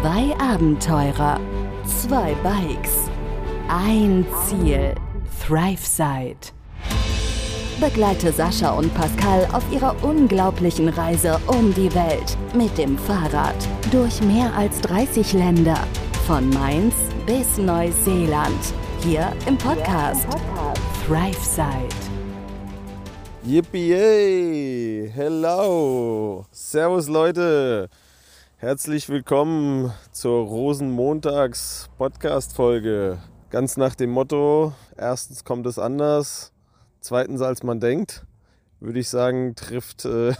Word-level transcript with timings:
Zwei 0.00 0.32
Abenteurer, 0.38 1.40
zwei 1.84 2.32
Bikes, 2.44 3.10
ein 3.68 4.24
Ziel, 4.46 4.94
ThriveSide. 5.44 6.52
Begleite 7.80 8.30
Sascha 8.30 8.70
und 8.78 8.94
Pascal 8.94 9.48
auf 9.52 9.64
ihrer 9.72 9.96
unglaublichen 10.04 10.88
Reise 10.88 11.40
um 11.48 11.74
die 11.74 11.92
Welt 11.96 12.36
mit 12.54 12.78
dem 12.78 12.96
Fahrrad 12.96 13.56
durch 13.90 14.22
mehr 14.22 14.54
als 14.54 14.80
30 14.82 15.32
Länder, 15.32 15.78
von 16.28 16.48
Mainz 16.50 16.94
bis 17.26 17.58
Neuseeland, 17.58 18.72
hier 19.00 19.32
im 19.48 19.58
Podcast 19.58 20.28
ThriveSide. 21.08 21.88
Yippie! 23.44 25.10
Hello! 25.12 26.44
Servus 26.52 27.08
Leute! 27.08 27.90
Herzlich 28.60 29.08
willkommen 29.08 29.92
zur 30.10 30.44
Rosenmontags-Podcast-Folge. 30.44 33.18
Ganz 33.50 33.76
nach 33.76 33.94
dem 33.94 34.10
Motto: 34.10 34.72
erstens 34.96 35.44
kommt 35.44 35.64
es 35.66 35.78
anders, 35.78 36.52
zweitens 36.98 37.40
als 37.40 37.62
man 37.62 37.78
denkt, 37.78 38.26
würde 38.80 38.98
ich 38.98 39.08
sagen, 39.08 39.54
trifft 39.54 40.06
äh, 40.06 40.32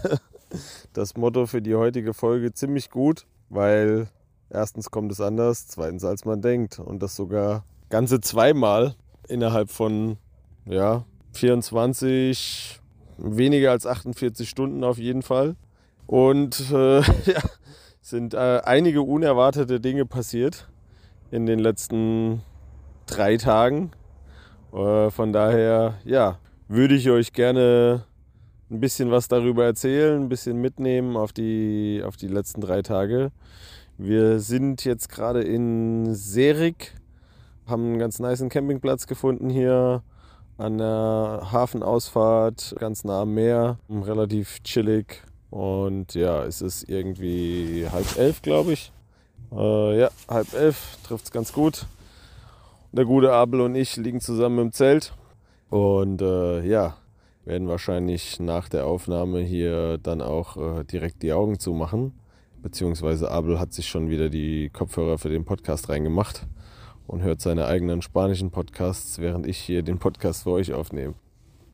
das 0.95 1.17
Motto 1.17 1.47
für 1.47 1.63
die 1.63 1.77
heutige 1.77 2.13
Folge 2.13 2.53
ziemlich 2.53 2.91
gut, 2.91 3.25
weil 3.51 4.09
erstens 4.51 4.91
kommt 4.91 5.13
es 5.13 5.21
anders, 5.21 5.69
zweitens 5.69 6.03
als 6.03 6.25
man 6.25 6.43
denkt 6.43 6.81
und 6.81 7.01
das 7.01 7.15
sogar 7.15 7.65
ganze 7.89 8.21
zweimal 8.21 8.97
innerhalb 9.29 9.71
von 9.71 10.19
ja, 10.65 11.05
24, 11.35 12.81
weniger 13.17 13.71
als 13.71 13.87
48 13.87 14.51
Stunden 14.51 14.83
auf 14.83 14.99
jeden 14.99 15.23
Fall. 15.23 15.55
Und 16.09 16.73
äh, 16.73 17.01
ja, 17.01 17.43
sind 18.09 18.35
äh, 18.35 18.61
einige 18.65 19.03
unerwartete 19.03 19.81
Dinge 19.81 20.07
passiert 20.07 20.69
in 21.31 21.45
den 21.45 21.59
letzten 21.59 22.43
drei 23.07 23.37
Tagen. 23.37 23.91
Äh, 24.73 25.11
von 25.11 25.33
daher, 25.33 25.95
ja, 26.05 26.39
würde 26.69 26.95
ich 26.95 27.11
euch 27.11 27.33
gerne 27.33 28.05
ein 28.71 28.81
bisschen 28.81 29.11
was 29.11 29.29
darüber 29.29 29.65
erzählen, 29.65 30.23
ein 30.23 30.29
bisschen 30.29 30.59
mitnehmen 30.61 31.17
auf 31.17 31.33
die, 31.33 32.03
auf 32.05 32.17
die 32.17 32.29
letzten 32.29 32.61
drei 32.61 32.83
Tage. 32.83 33.31
Wir 33.99 34.41
sind 34.41 34.85
jetzt 34.85 35.09
gerade 35.11 35.43
in 35.43 36.15
Serik, 36.15 36.95
haben 37.67 37.85
einen 37.85 37.99
ganz 37.99 38.21
niceen 38.21 38.49
Campingplatz 38.49 39.07
gefunden 39.07 39.51
hier 39.51 40.03
an 40.57 40.79
der 40.79 41.49
Hafenausfahrt, 41.53 42.75
ganz 42.79 43.05
nah 43.05 43.23
am 43.23 43.35
Meer, 43.35 43.79
relativ 43.91 44.63
chillig, 44.63 45.23
und 45.51 46.15
ja, 46.15 46.45
es 46.45 46.61
ist 46.61 46.89
irgendwie 46.89 47.87
halb 47.91 48.19
elf, 48.19 48.43
glaube 48.43 48.73
ich. 48.73 48.93
Äh, 49.53 50.01
ja, 50.01 50.11
halb 50.29 50.53
elf 50.55 50.99
trifft 51.07 51.27
es 51.27 51.31
ganz 51.31 51.53
gut. 51.53 51.87
Der 52.93 53.05
gute 53.05 53.33
Abel 53.33 53.61
und 53.61 53.75
ich 53.75 53.97
liegen 53.97 54.21
zusammen 54.21 54.59
im 54.59 54.73
Zelt. 54.73 55.15
Und 55.71 56.23
äh, 56.23 56.63
ja, 56.67 56.97
werden 57.45 57.69
wahrscheinlich 57.69 58.41
nach 58.41 58.69
der 58.69 58.87
Aufnahme 58.87 59.41
hier 59.41 59.99
dann 59.99 60.21
auch 60.21 60.57
äh, 60.57 60.85
direkt 60.85 61.23
die 61.23 61.33
Augen 61.33 61.59
zumachen. 61.59 62.13
Beziehungsweise 62.63 63.31
Abel 63.31 63.59
hat 63.59 63.73
sich 63.73 63.89
schon 63.89 64.11
wieder 64.11 64.29
die 64.29 64.69
Kopfhörer 64.71 65.19
für 65.19 65.29
den 65.29 65.45
Podcast 65.45 65.89
reingemacht 65.89 66.47
und 67.07 67.23
hört 67.23 67.41
seine 67.41 67.67
eigenen 67.67 68.03
spanischen 68.03 68.51
Podcasts, 68.51 69.19
während 69.19 69.47
ich 69.47 69.59
hier 69.59 69.83
den 69.83 69.99
Podcast 69.99 70.43
für 70.43 70.51
euch 70.51 70.73
aufnehme. 70.75 71.15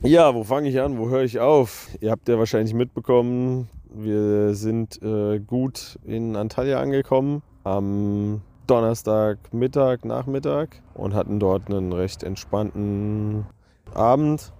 Ja, 0.07 0.35
wo 0.35 0.45
fange 0.45 0.69
ich 0.69 0.79
an? 0.83 0.99
Wo 0.99 1.09
höre 1.09 1.23
ich 1.23 1.41
auf? 1.41 1.89
Ihr 2.03 2.11
habt 2.11 2.29
ja 2.29 2.39
wahrscheinlich 2.39 2.75
mitbekommen, 2.75 3.71
wir 3.89 4.53
sind 4.53 5.01
äh, 5.03 5.41
gut 5.41 5.99
in 6.05 6.37
Antalya 6.37 6.79
angekommen 6.79 7.43
am 7.63 8.43
Donnerstag 8.67 9.39
Mittag, 9.55 10.05
Nachmittag 10.05 10.83
und 10.93 11.15
hatten 11.15 11.41
dort 11.41 11.71
einen 11.71 11.91
recht 11.95 12.23
entspannten 12.23 13.47
Abend. 13.95 14.53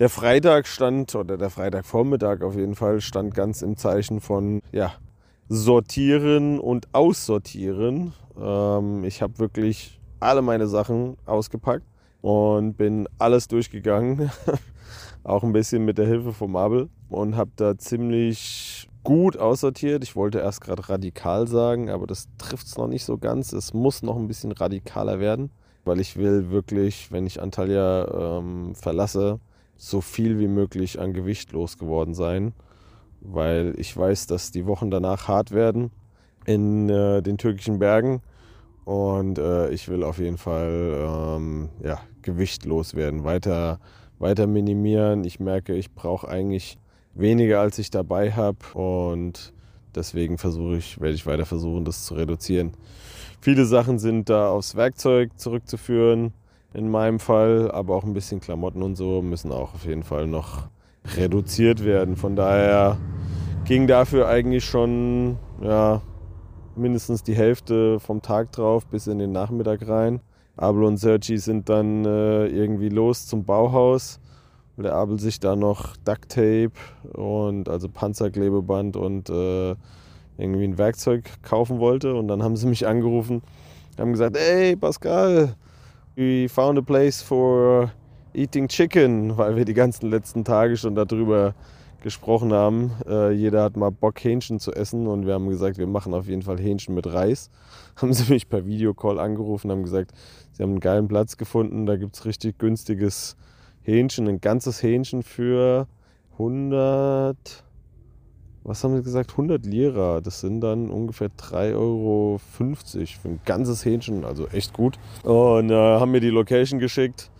Der 0.00 0.08
Freitag 0.08 0.66
stand, 0.66 1.14
oder 1.14 1.38
der 1.38 1.50
Freitagvormittag 1.50 2.42
auf 2.42 2.56
jeden 2.56 2.74
Fall, 2.74 3.00
stand 3.00 3.32
ganz 3.32 3.62
im 3.62 3.76
Zeichen 3.76 4.20
von 4.20 4.60
ja, 4.72 4.94
Sortieren 5.48 6.58
und 6.58 6.88
Aussortieren. 6.92 8.12
Ähm, 8.36 9.04
ich 9.04 9.22
habe 9.22 9.38
wirklich 9.38 10.00
alle 10.18 10.42
meine 10.42 10.66
Sachen 10.66 11.16
ausgepackt 11.26 11.86
und 12.24 12.78
bin 12.78 13.06
alles 13.18 13.48
durchgegangen, 13.48 14.30
auch 15.24 15.44
ein 15.44 15.52
bisschen 15.52 15.84
mit 15.84 15.98
der 15.98 16.06
Hilfe 16.06 16.32
vom 16.32 16.52
Mabel 16.52 16.88
und 17.10 17.36
habe 17.36 17.50
da 17.56 17.76
ziemlich 17.76 18.88
gut 19.02 19.36
aussortiert. 19.36 20.02
Ich 20.02 20.16
wollte 20.16 20.38
erst 20.38 20.62
gerade 20.62 20.88
radikal 20.88 21.46
sagen, 21.46 21.90
aber 21.90 22.06
das 22.06 22.28
trifft 22.38 22.66
es 22.66 22.78
noch 22.78 22.86
nicht 22.86 23.04
so 23.04 23.18
ganz. 23.18 23.52
Es 23.52 23.74
muss 23.74 24.02
noch 24.02 24.16
ein 24.16 24.26
bisschen 24.26 24.52
radikaler 24.52 25.20
werden, 25.20 25.50
weil 25.84 26.00
ich 26.00 26.16
will 26.16 26.48
wirklich, 26.48 27.12
wenn 27.12 27.26
ich 27.26 27.42
Antalya 27.42 28.38
ähm, 28.38 28.74
verlasse, 28.74 29.38
so 29.76 30.00
viel 30.00 30.38
wie 30.38 30.48
möglich 30.48 30.98
an 30.98 31.12
Gewicht 31.12 31.52
losgeworden 31.52 32.14
sein, 32.14 32.54
weil 33.20 33.74
ich 33.76 33.94
weiß, 33.94 34.28
dass 34.28 34.50
die 34.50 34.64
Wochen 34.64 34.90
danach 34.90 35.28
hart 35.28 35.50
werden 35.50 35.90
in 36.46 36.88
äh, 36.88 37.20
den 37.20 37.36
türkischen 37.36 37.78
Bergen 37.78 38.22
und 38.84 39.38
äh, 39.38 39.70
ich 39.70 39.88
will 39.88 40.02
auf 40.02 40.18
jeden 40.18 40.36
Fall 40.36 41.36
ähm, 41.36 41.68
ja, 41.82 42.00
Gewicht 42.22 42.64
loswerden, 42.66 43.24
weiter, 43.24 43.78
weiter 44.18 44.46
minimieren. 44.46 45.24
Ich 45.24 45.40
merke, 45.40 45.74
ich 45.74 45.92
brauche 45.92 46.28
eigentlich 46.28 46.78
weniger, 47.14 47.60
als 47.60 47.78
ich 47.78 47.90
dabei 47.90 48.32
habe. 48.32 48.58
Und 48.74 49.54
deswegen 49.94 50.36
versuche 50.36 50.76
ich, 50.76 51.00
werde 51.00 51.14
ich 51.14 51.26
weiter 51.26 51.46
versuchen, 51.46 51.84
das 51.84 52.04
zu 52.04 52.14
reduzieren. 52.14 52.72
Viele 53.40 53.64
Sachen 53.64 53.98
sind 53.98 54.28
da 54.28 54.50
aufs 54.50 54.74
Werkzeug 54.74 55.38
zurückzuführen, 55.38 56.32
in 56.72 56.88
meinem 56.88 57.20
Fall, 57.20 57.70
aber 57.70 57.94
auch 57.94 58.04
ein 58.04 58.14
bisschen 58.14 58.40
Klamotten 58.40 58.82
und 58.82 58.96
so 58.96 59.22
müssen 59.22 59.52
auch 59.52 59.74
auf 59.74 59.84
jeden 59.84 60.02
Fall 60.02 60.26
noch 60.26 60.66
reduziert 61.16 61.84
werden. 61.84 62.16
Von 62.16 62.36
daher 62.36 62.98
ging 63.64 63.86
dafür 63.86 64.28
eigentlich 64.28 64.64
schon 64.64 65.36
ja, 65.62 66.02
mindestens 66.76 67.22
die 67.22 67.34
Hälfte 67.34 68.00
vom 68.00 68.22
Tag 68.22 68.52
drauf 68.52 68.86
bis 68.86 69.06
in 69.06 69.18
den 69.18 69.32
Nachmittag 69.32 69.86
rein. 69.88 70.20
Abel 70.56 70.84
und 70.84 70.98
Sergi 70.98 71.38
sind 71.38 71.68
dann 71.68 72.04
äh, 72.04 72.46
irgendwie 72.46 72.88
los 72.88 73.26
zum 73.26 73.44
Bauhaus, 73.44 74.20
weil 74.76 74.84
der 74.84 74.94
Abel 74.94 75.18
sich 75.18 75.40
da 75.40 75.56
noch 75.56 75.96
Duct 76.04 76.28
Tape 76.28 76.72
und 77.12 77.68
also 77.68 77.88
Panzerklebeband 77.88 78.96
und 78.96 79.30
äh, 79.30 79.74
irgendwie 80.38 80.64
ein 80.64 80.78
Werkzeug 80.78 81.24
kaufen 81.42 81.78
wollte. 81.80 82.14
Und 82.14 82.28
dann 82.28 82.42
haben 82.42 82.56
sie 82.56 82.66
mich 82.66 82.86
angerufen, 82.86 83.42
haben 83.98 84.12
gesagt, 84.12 84.36
hey 84.38 84.76
Pascal, 84.76 85.56
we 86.16 86.48
found 86.48 86.78
a 86.78 86.82
place 86.82 87.20
for 87.20 87.90
eating 88.32 88.68
chicken, 88.68 89.36
weil 89.36 89.56
wir 89.56 89.64
die 89.64 89.74
ganzen 89.74 90.10
letzten 90.10 90.44
Tage 90.44 90.76
schon 90.76 90.94
darüber 90.94 91.54
gesprochen 92.04 92.52
haben. 92.52 92.92
Äh, 93.08 93.32
jeder 93.32 93.62
hat 93.64 93.76
mal 93.76 93.90
Bock, 93.90 94.22
Hähnchen 94.22 94.60
zu 94.60 94.72
essen 94.72 95.08
und 95.08 95.26
wir 95.26 95.32
haben 95.32 95.48
gesagt, 95.48 95.78
wir 95.78 95.86
machen 95.86 96.12
auf 96.14 96.28
jeden 96.28 96.42
Fall 96.42 96.60
Hähnchen 96.60 96.94
mit 96.94 97.06
Reis. 97.12 97.50
Haben 97.96 98.12
sie 98.12 98.30
mich 98.32 98.48
per 98.48 98.66
Videocall 98.66 99.18
angerufen, 99.18 99.70
haben 99.70 99.84
gesagt, 99.84 100.12
sie 100.52 100.62
haben 100.62 100.72
einen 100.72 100.80
geilen 100.80 101.08
Platz 101.08 101.36
gefunden, 101.36 101.86
da 101.86 101.96
gibt 101.96 102.16
es 102.16 102.24
richtig 102.24 102.58
günstiges 102.58 103.36
Hähnchen, 103.82 104.28
ein 104.28 104.40
ganzes 104.40 104.82
Hähnchen 104.82 105.22
für 105.22 105.86
100, 106.32 107.36
was 108.64 108.82
haben 108.82 108.96
sie 108.96 109.02
gesagt, 109.02 109.30
100 109.30 109.64
Lira. 109.64 110.20
Das 110.20 110.40
sind 110.40 110.60
dann 110.60 110.90
ungefähr 110.90 111.28
3,50 111.28 111.74
Euro 111.76 112.38
für 112.48 113.28
ein 113.28 113.40
ganzes 113.44 113.84
Hähnchen, 113.84 114.24
also 114.24 114.48
echt 114.48 114.72
gut. 114.72 114.98
Und 115.22 115.70
äh, 115.70 115.74
haben 115.74 116.10
mir 116.10 116.20
die 116.20 116.30
Location 116.30 116.80
geschickt 116.80 117.30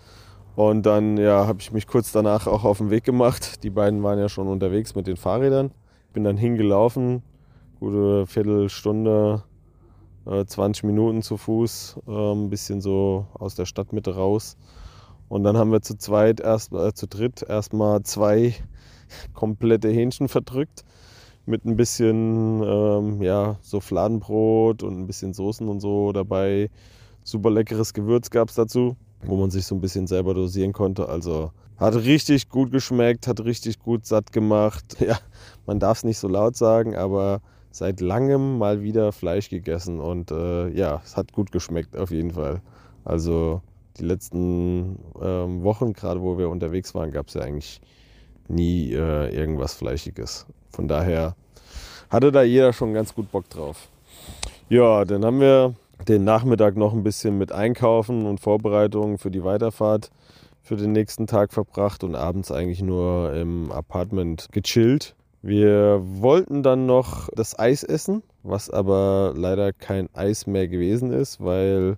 und 0.56 0.87
dann 0.87 1.16
ja, 1.16 1.47
habe 1.47 1.60
ich 1.60 1.72
mich 1.72 1.87
kurz 1.87 2.12
danach 2.12 2.47
auch 2.47 2.65
auf 2.65 2.78
den 2.78 2.91
Weg 2.91 3.04
gemacht. 3.04 3.65
Die 3.65 3.70
beiden 3.70 4.03
waren 4.03 4.19
ja 4.19 4.28
schon 4.28 4.47
unterwegs 4.47 4.94
mit 4.94 5.06
den 5.06 5.16
Fahrrädern. 5.16 5.72
Bin 6.12 6.22
dann 6.22 6.37
hingelaufen, 6.37 7.22
gute 7.81 8.26
Viertelstunde, 8.26 9.42
äh, 10.26 10.44
20 10.44 10.84
Minuten 10.84 11.22
zu 11.22 11.36
Fuß, 11.36 11.98
äh, 12.06 12.33
ein 12.33 12.51
bisschen 12.51 12.80
so 12.80 13.27
aus 13.34 13.56
der 13.56 13.66
Stadtmitte 13.66 14.15
raus. 14.15 14.56
Und 15.28 15.42
dann 15.42 15.56
haben 15.56 15.72
wir 15.72 15.83
zu 15.83 15.97
zweit, 15.97 16.39
erst, 16.39 16.72
äh, 16.72 16.95
zu 16.95 17.09
dritt 17.09 17.42
erstmal 17.42 18.03
zwei 18.04 18.54
komplette 19.34 19.89
Hähnchen 19.89 20.28
verdrückt 20.28 20.84
mit 21.47 21.65
ein 21.65 21.77
bisschen 21.77 22.62
ähm, 22.62 23.22
ja, 23.22 23.56
so 23.60 23.80
Fladenbrot 23.80 24.83
und 24.83 25.01
ein 25.01 25.06
bisschen 25.06 25.34
Soßen 25.34 25.68
und 25.68 25.80
so 25.80 26.12
dabei. 26.12 26.71
Super 27.24 27.51
leckeres 27.51 27.92
Gewürz 27.92 28.30
gab 28.30 28.51
es 28.51 28.54
dazu 28.54 28.97
wo 29.26 29.36
man 29.36 29.50
sich 29.50 29.66
so 29.66 29.74
ein 29.74 29.80
bisschen 29.80 30.06
selber 30.06 30.34
dosieren 30.34 30.72
konnte. 30.72 31.09
Also 31.09 31.50
hat 31.76 31.94
richtig 31.94 32.48
gut 32.48 32.71
geschmeckt, 32.71 33.26
hat 33.26 33.41
richtig 33.44 33.78
gut 33.78 34.06
satt 34.06 34.32
gemacht. 34.32 34.97
Ja, 35.04 35.18
man 35.66 35.80
darf 35.80 35.98
es 35.98 36.04
nicht 36.04 36.18
so 36.18 36.28
laut 36.28 36.56
sagen, 36.56 36.97
aber 36.97 37.41
seit 37.71 38.00
langem 38.00 38.59
mal 38.59 38.82
wieder 38.82 39.12
Fleisch 39.12 39.50
gegessen 39.50 40.00
und 40.00 40.30
äh, 40.30 40.68
ja, 40.68 41.03
es 41.04 41.16
hat 41.16 41.32
gut 41.32 41.50
geschmeckt 41.50 41.97
auf 41.97 42.10
jeden 42.10 42.30
Fall. 42.30 42.60
Also 43.04 43.60
die 43.98 44.04
letzten 44.04 44.98
ähm, 45.21 45.62
Wochen, 45.62 45.92
gerade 45.92 46.22
wo 46.22 46.38
wir 46.38 46.48
unterwegs 46.48 46.94
waren, 46.94 47.10
gab 47.10 47.28
es 47.28 47.34
ja 47.34 47.42
eigentlich 47.42 47.80
nie 48.48 48.92
äh, 48.92 49.34
irgendwas 49.34 49.74
Fleischiges. 49.74 50.47
Von 50.70 50.88
daher 50.88 51.34
hatte 52.10 52.30
da 52.30 52.42
jeder 52.42 52.72
schon 52.72 52.94
ganz 52.94 53.15
gut 53.15 53.30
Bock 53.30 53.48
drauf. 53.50 53.88
Ja, 54.68 55.04
dann 55.04 55.24
haben 55.24 55.41
wir 55.41 55.74
den 56.08 56.24
Nachmittag 56.24 56.76
noch 56.76 56.92
ein 56.92 57.02
bisschen 57.02 57.38
mit 57.38 57.52
Einkaufen 57.52 58.26
und 58.26 58.41
Vorbereitungen 58.41 59.18
für 59.18 59.30
die 59.30 59.44
Weiterfahrt 59.44 60.10
für 60.62 60.76
den 60.76 60.92
nächsten 60.92 61.26
Tag 61.26 61.52
verbracht 61.52 62.04
und 62.04 62.14
abends 62.14 62.50
eigentlich 62.50 62.80
nur 62.80 63.34
im 63.34 63.70
Apartment 63.70 64.48
gechillt. 64.50 65.14
Wir 65.42 66.00
wollten 66.02 66.62
dann 66.62 66.86
noch 66.86 67.28
das 67.34 67.58
Eis 67.58 67.82
essen, 67.82 68.22
was 68.42 68.70
aber 68.70 69.34
leider 69.36 69.74
kein 69.74 70.08
Eis 70.14 70.46
mehr 70.46 70.66
gewesen 70.66 71.12
ist, 71.12 71.44
weil 71.44 71.96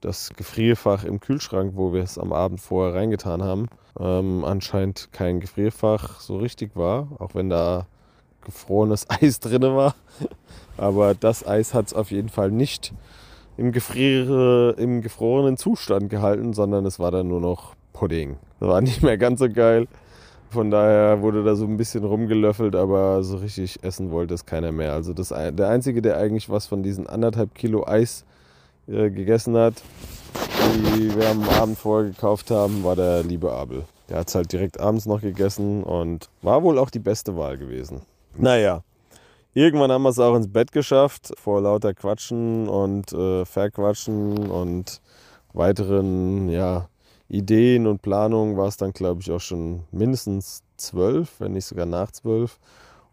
das 0.00 0.30
Gefrierfach 0.34 1.04
im 1.04 1.20
Kühlschrank, 1.20 1.72
wo 1.74 1.92
wir 1.92 2.02
es 2.02 2.16
am 2.18 2.32
Abend 2.32 2.60
vorher 2.60 2.94
reingetan 2.94 3.42
haben, 3.42 3.68
ähm, 4.00 4.42
anscheinend 4.42 5.10
kein 5.12 5.40
Gefrierfach 5.40 6.18
so 6.20 6.38
richtig 6.38 6.76
war, 6.76 7.08
auch 7.18 7.34
wenn 7.34 7.50
da 7.50 7.86
gefrorenes 8.42 9.06
Eis 9.20 9.38
drin 9.38 9.62
war. 9.62 9.94
Aber 10.78 11.14
das 11.14 11.46
Eis 11.46 11.74
hat 11.74 11.88
es 11.88 11.94
auf 11.94 12.10
jeden 12.10 12.30
Fall 12.30 12.50
nicht 12.50 12.94
im, 13.58 13.72
Gefriere, 13.72 14.74
im 14.78 15.02
gefrorenen 15.02 15.56
Zustand 15.56 16.08
gehalten, 16.08 16.54
sondern 16.54 16.86
es 16.86 16.98
war 16.98 17.10
dann 17.10 17.28
nur 17.28 17.40
noch 17.40 17.74
Pudding. 17.92 18.36
Das 18.60 18.68
war 18.68 18.80
nicht 18.80 19.02
mehr 19.02 19.18
ganz 19.18 19.40
so 19.40 19.50
geil. 19.50 19.86
Von 20.50 20.70
daher 20.70 21.20
wurde 21.20 21.44
da 21.44 21.56
so 21.56 21.66
ein 21.66 21.76
bisschen 21.76 22.04
rumgelöffelt, 22.04 22.74
aber 22.74 23.22
so 23.22 23.36
richtig 23.36 23.82
essen 23.82 24.10
wollte 24.10 24.32
es 24.32 24.46
keiner 24.46 24.72
mehr. 24.72 24.94
Also 24.94 25.12
das, 25.12 25.28
der 25.28 25.68
Einzige, 25.68 26.00
der 26.00 26.16
eigentlich 26.16 26.48
was 26.48 26.66
von 26.66 26.82
diesen 26.82 27.06
anderthalb 27.06 27.54
Kilo 27.54 27.86
Eis 27.86 28.24
äh, 28.86 29.10
gegessen 29.10 29.54
hat, 29.56 29.74
die 30.96 31.14
wir 31.14 31.28
am 31.28 31.46
Abend 31.50 31.76
vorher 31.76 32.10
gekauft 32.10 32.50
haben, 32.50 32.82
war 32.82 32.96
der 32.96 33.24
liebe 33.24 33.52
Abel. 33.52 33.84
Der 34.08 34.18
hat 34.18 34.28
es 34.28 34.34
halt 34.34 34.50
direkt 34.52 34.80
abends 34.80 35.04
noch 35.04 35.20
gegessen 35.20 35.82
und 35.82 36.30
war 36.40 36.62
wohl 36.62 36.78
auch 36.78 36.88
die 36.88 36.98
beste 36.98 37.36
Wahl 37.36 37.58
gewesen. 37.58 38.00
Naja, 38.38 38.82
irgendwann 39.54 39.92
haben 39.92 40.02
wir 40.02 40.10
es 40.10 40.18
auch 40.18 40.34
ins 40.34 40.52
Bett 40.52 40.72
geschafft, 40.72 41.32
vor 41.38 41.60
lauter 41.60 41.94
Quatschen 41.94 42.68
und 42.68 43.12
äh, 43.12 43.44
Verquatschen 43.44 44.50
und 44.50 45.00
weiteren, 45.52 46.48
ja, 46.48 46.88
Ideen 47.28 47.86
und 47.86 48.00
Planungen 48.00 48.56
war 48.56 48.68
es 48.68 48.78
dann, 48.78 48.92
glaube 48.92 49.20
ich, 49.20 49.30
auch 49.30 49.40
schon 49.40 49.82
mindestens 49.90 50.62
zwölf, 50.76 51.40
wenn 51.40 51.52
nicht 51.52 51.66
sogar 51.66 51.86
nach 51.86 52.10
zwölf. 52.10 52.58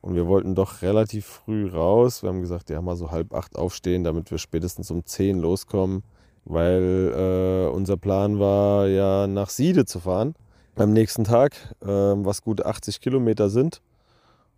Und 0.01 0.15
wir 0.15 0.27
wollten 0.27 0.55
doch 0.55 0.81
relativ 0.81 1.25
früh 1.25 1.67
raus. 1.67 2.21
Wir 2.21 2.29
haben 2.29 2.41
gesagt, 2.41 2.69
ja, 2.69 2.81
mal 2.81 2.95
so 2.95 3.11
halb 3.11 3.33
acht 3.33 3.57
aufstehen, 3.57 4.03
damit 4.03 4.31
wir 4.31 4.37
spätestens 4.37 4.91
um 4.91 5.05
zehn 5.05 5.39
loskommen. 5.39 6.03
Weil 6.45 7.11
äh, 7.15 7.75
unser 7.75 7.97
Plan 7.97 8.39
war 8.39 8.87
ja 8.87 9.25
nach 9.27 9.49
Siede 9.49 9.85
zu 9.85 9.99
fahren 9.99 10.35
am 10.75 10.93
nächsten 10.93 11.23
Tag, 11.23 11.53
äh, 11.81 11.87
was 11.87 12.43
gut 12.43 12.63
80 12.63 13.01
Kilometer 13.01 13.49
sind. 13.49 13.81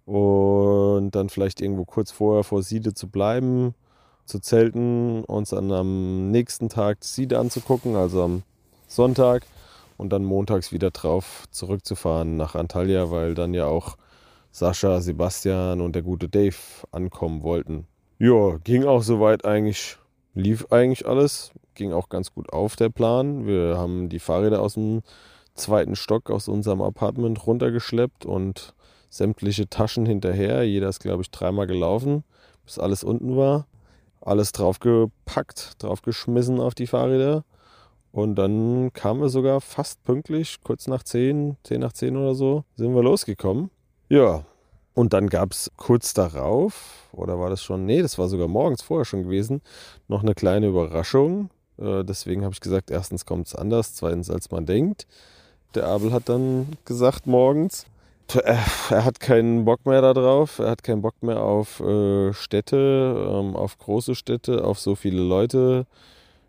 Und 0.08 1.12
dann 1.12 1.28
vielleicht 1.28 1.60
irgendwo 1.60 1.84
kurz 1.84 2.12
vorher 2.12 2.46
vor 2.46 2.64
Siede 2.64 2.94
zu 2.94 3.10
bleiben, 3.10 3.76
zu 4.24 4.40
zelten, 4.40 5.26
uns 5.26 5.50
dann 5.50 5.70
am 5.74 6.32
nächsten 6.32 6.70
Tag 6.70 7.04
Siede 7.04 7.38
anzugucken, 7.38 7.98
also 7.98 8.24
am 8.24 8.44
Sonntag 8.88 9.46
und 9.98 10.14
dann 10.14 10.24
montags 10.24 10.72
wieder 10.72 10.92
drauf 10.92 11.44
zurückzufahren 11.52 12.38
nach 12.38 12.56
Antalya, 12.56 13.12
weil 13.12 13.34
dann 13.34 13.54
ja 13.54 13.66
auch 13.66 13.98
Sascha, 14.52 15.02
Sebastian 15.02 15.82
und 15.82 15.94
der 15.94 16.04
gute 16.04 16.30
Dave 16.30 16.56
ankommen 16.92 17.44
wollten. 17.44 17.86
Ja, 18.18 18.60
ging 18.64 18.86
auch 18.86 19.04
soweit 19.04 19.44
eigentlich, 19.44 19.98
lief 20.34 20.68
eigentlich 20.72 21.06
alles, 21.06 21.52
ging 21.76 21.92
auch 21.92 22.08
ganz 22.08 22.34
gut 22.34 22.54
auf 22.54 22.78
der 22.78 22.90
Plan. 22.90 23.46
Wir 23.46 23.78
haben 23.78 24.08
die 24.08 24.20
Fahrräder 24.20 24.62
aus 24.62 24.76
dem 24.76 25.02
zweiten 25.54 25.98
Stock 25.98 26.32
aus 26.32 26.48
unserem 26.48 26.82
Apartment 26.82 27.46
runtergeschleppt 27.46 28.26
und 28.26 28.74
sämtliche 29.18 29.70
Taschen 29.70 30.06
hinterher. 30.06 30.64
Jeder 30.64 30.90
ist, 30.90 31.00
glaube 31.00 31.24
ich, 31.24 31.32
dreimal 31.32 31.68
gelaufen, 31.68 32.24
bis 32.66 32.80
alles 32.80 33.04
unten 33.04 33.36
war. 33.36 33.68
Alles 34.22 34.52
draufgepackt, 34.52 35.82
draufgeschmissen 35.84 36.60
auf 36.60 36.76
die 36.76 36.88
Fahrräder. 36.88 37.44
Und 38.12 38.36
dann 38.36 38.92
kamen 38.94 39.22
wir 39.22 39.30
sogar 39.30 39.62
fast 39.62 40.04
pünktlich, 40.04 40.58
kurz 40.64 40.88
nach 40.88 41.04
10, 41.04 41.58
10 41.64 41.80
nach 41.80 41.94
10 41.94 42.18
oder 42.18 42.34
so, 42.34 42.64
sind 42.76 42.96
wir 42.96 43.04
losgekommen. 43.04 43.70
Ja, 44.10 44.44
und 44.94 45.14
dann 45.14 45.30
gab 45.30 45.52
es 45.52 45.72
kurz 45.78 46.16
darauf, 46.16 47.08
oder 47.12 47.38
war 47.38 47.52
das 47.52 47.62
schon, 47.62 47.86
nee, 47.86 48.02
das 48.02 48.18
war 48.18 48.28
sogar 48.28 48.48
morgens 48.48 48.82
vorher 48.82 49.06
schon 49.06 49.24
gewesen, 49.24 49.62
noch 50.08 50.24
eine 50.24 50.34
kleine 50.34 50.68
Überraschung. 50.68 51.52
Äh, 51.78 52.04
deswegen 52.04 52.44
habe 52.44 52.54
ich 52.54 52.62
gesagt, 52.62 52.90
erstens 52.90 53.26
kommt 53.26 53.46
es 53.46 53.56
anders, 53.56 53.94
zweitens 53.94 54.32
als 54.32 54.50
man 54.50 54.66
denkt. 54.66 55.06
Der 55.76 55.86
Abel 55.86 56.12
hat 56.12 56.30
dann 56.30 56.70
gesagt 56.86 57.28
morgens, 57.28 57.86
er 58.36 59.06
hat 59.06 59.20
keinen 59.20 59.66
Bock 59.66 59.86
mehr 59.86 60.02
darauf, 60.02 60.60
er 60.60 60.72
hat 60.72 60.84
keinen 60.84 61.02
Bock 61.02 61.16
mehr 61.22 61.42
auf 61.42 61.80
äh, 61.80 62.34
Städte, 62.34 63.30
ähm, 63.30 63.56
auf 63.56 63.78
große 63.78 64.16
Städte, 64.16 64.64
auf 64.64 64.80
so 64.80 64.96
viele 64.96 65.22
Leute. 65.22 65.86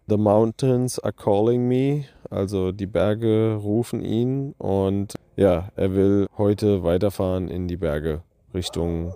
The 0.09 0.17
mountains 0.17 0.99
are 0.99 1.13
calling 1.13 1.69
me, 1.69 2.07
also 2.31 2.73
die 2.73 2.87
Berge 2.87 3.59
rufen 3.63 4.03
ihn 4.03 4.55
und 4.59 5.15
ja, 5.37 5.69
er 5.77 5.95
will 5.95 6.27
heute 6.39 6.83
weiterfahren 6.83 7.49
in 7.49 7.69
die 7.69 7.77
Berge 7.77 8.23
Richtung, 8.55 9.15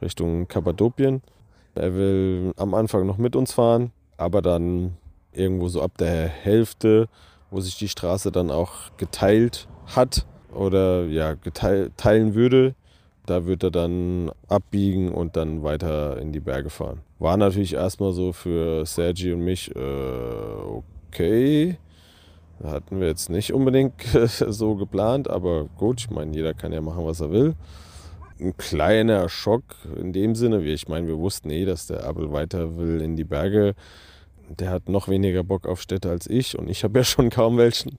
Richtung 0.00 0.46
Kappadokien. 0.46 1.22
Er 1.74 1.94
will 1.94 2.52
am 2.56 2.74
Anfang 2.74 3.06
noch 3.06 3.18
mit 3.18 3.36
uns 3.36 3.52
fahren, 3.52 3.92
aber 4.16 4.40
dann 4.40 4.96
irgendwo 5.32 5.68
so 5.68 5.82
ab 5.82 5.98
der 5.98 6.28
Hälfte, 6.28 7.08
wo 7.50 7.60
sich 7.60 7.76
die 7.76 7.88
Straße 7.88 8.32
dann 8.32 8.50
auch 8.50 8.96
geteilt 8.96 9.68
hat 9.94 10.24
oder 10.52 11.04
ja, 11.06 11.34
teilen 11.96 12.34
würde, 12.34 12.74
da 13.26 13.46
wird 13.46 13.62
er 13.62 13.70
dann 13.70 14.30
abbiegen 14.48 15.12
und 15.12 15.36
dann 15.36 15.62
weiter 15.62 16.18
in 16.18 16.32
die 16.32 16.40
Berge 16.40 16.70
fahren. 16.70 17.00
War 17.18 17.36
natürlich 17.36 17.74
erstmal 17.74 18.12
so 18.12 18.32
für 18.32 18.86
Sergi 18.86 19.32
und 19.32 19.40
mich, 19.40 19.74
äh, 19.74 19.78
okay. 21.08 21.78
Hatten 22.62 23.00
wir 23.00 23.06
jetzt 23.06 23.30
nicht 23.30 23.52
unbedingt 23.52 24.02
so 24.26 24.74
geplant, 24.74 25.30
aber 25.30 25.66
gut, 25.76 26.00
ich 26.00 26.10
meine, 26.10 26.34
jeder 26.34 26.54
kann 26.54 26.72
ja 26.72 26.80
machen, 26.80 27.04
was 27.04 27.20
er 27.20 27.30
will. 27.30 27.54
Ein 28.40 28.56
kleiner 28.56 29.28
Schock 29.28 29.62
in 30.00 30.12
dem 30.12 30.34
Sinne, 30.34 30.64
wie 30.64 30.72
ich 30.72 30.88
meine, 30.88 31.06
wir 31.06 31.18
wussten 31.18 31.50
eh, 31.50 31.64
dass 31.64 31.86
der 31.86 32.04
Abel 32.04 32.32
weiter 32.32 32.76
will 32.76 33.00
in 33.00 33.16
die 33.16 33.24
Berge. 33.24 33.74
Der 34.48 34.70
hat 34.70 34.88
noch 34.88 35.08
weniger 35.08 35.44
Bock 35.44 35.66
auf 35.66 35.80
Städte 35.82 36.10
als 36.10 36.26
ich 36.26 36.58
und 36.58 36.68
ich 36.68 36.84
habe 36.84 36.98
ja 36.98 37.04
schon 37.04 37.30
kaum 37.30 37.58
welchen. 37.58 37.98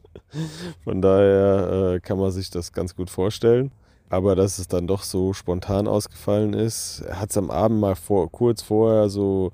Von 0.83 1.01
daher 1.01 1.93
äh, 1.95 1.99
kann 1.99 2.17
man 2.17 2.31
sich 2.31 2.49
das 2.49 2.73
ganz 2.73 2.95
gut 2.95 3.09
vorstellen. 3.09 3.71
Aber 4.09 4.35
dass 4.35 4.57
es 4.57 4.67
dann 4.67 4.87
doch 4.87 5.03
so 5.03 5.33
spontan 5.33 5.87
ausgefallen 5.87 6.53
ist, 6.53 7.01
er 7.07 7.19
hat 7.19 7.29
es 7.29 7.37
am 7.37 7.51
Abend 7.51 7.79
mal 7.79 7.95
vor, 7.95 8.31
kurz 8.31 8.63
vorher 8.63 9.07
so 9.07 9.51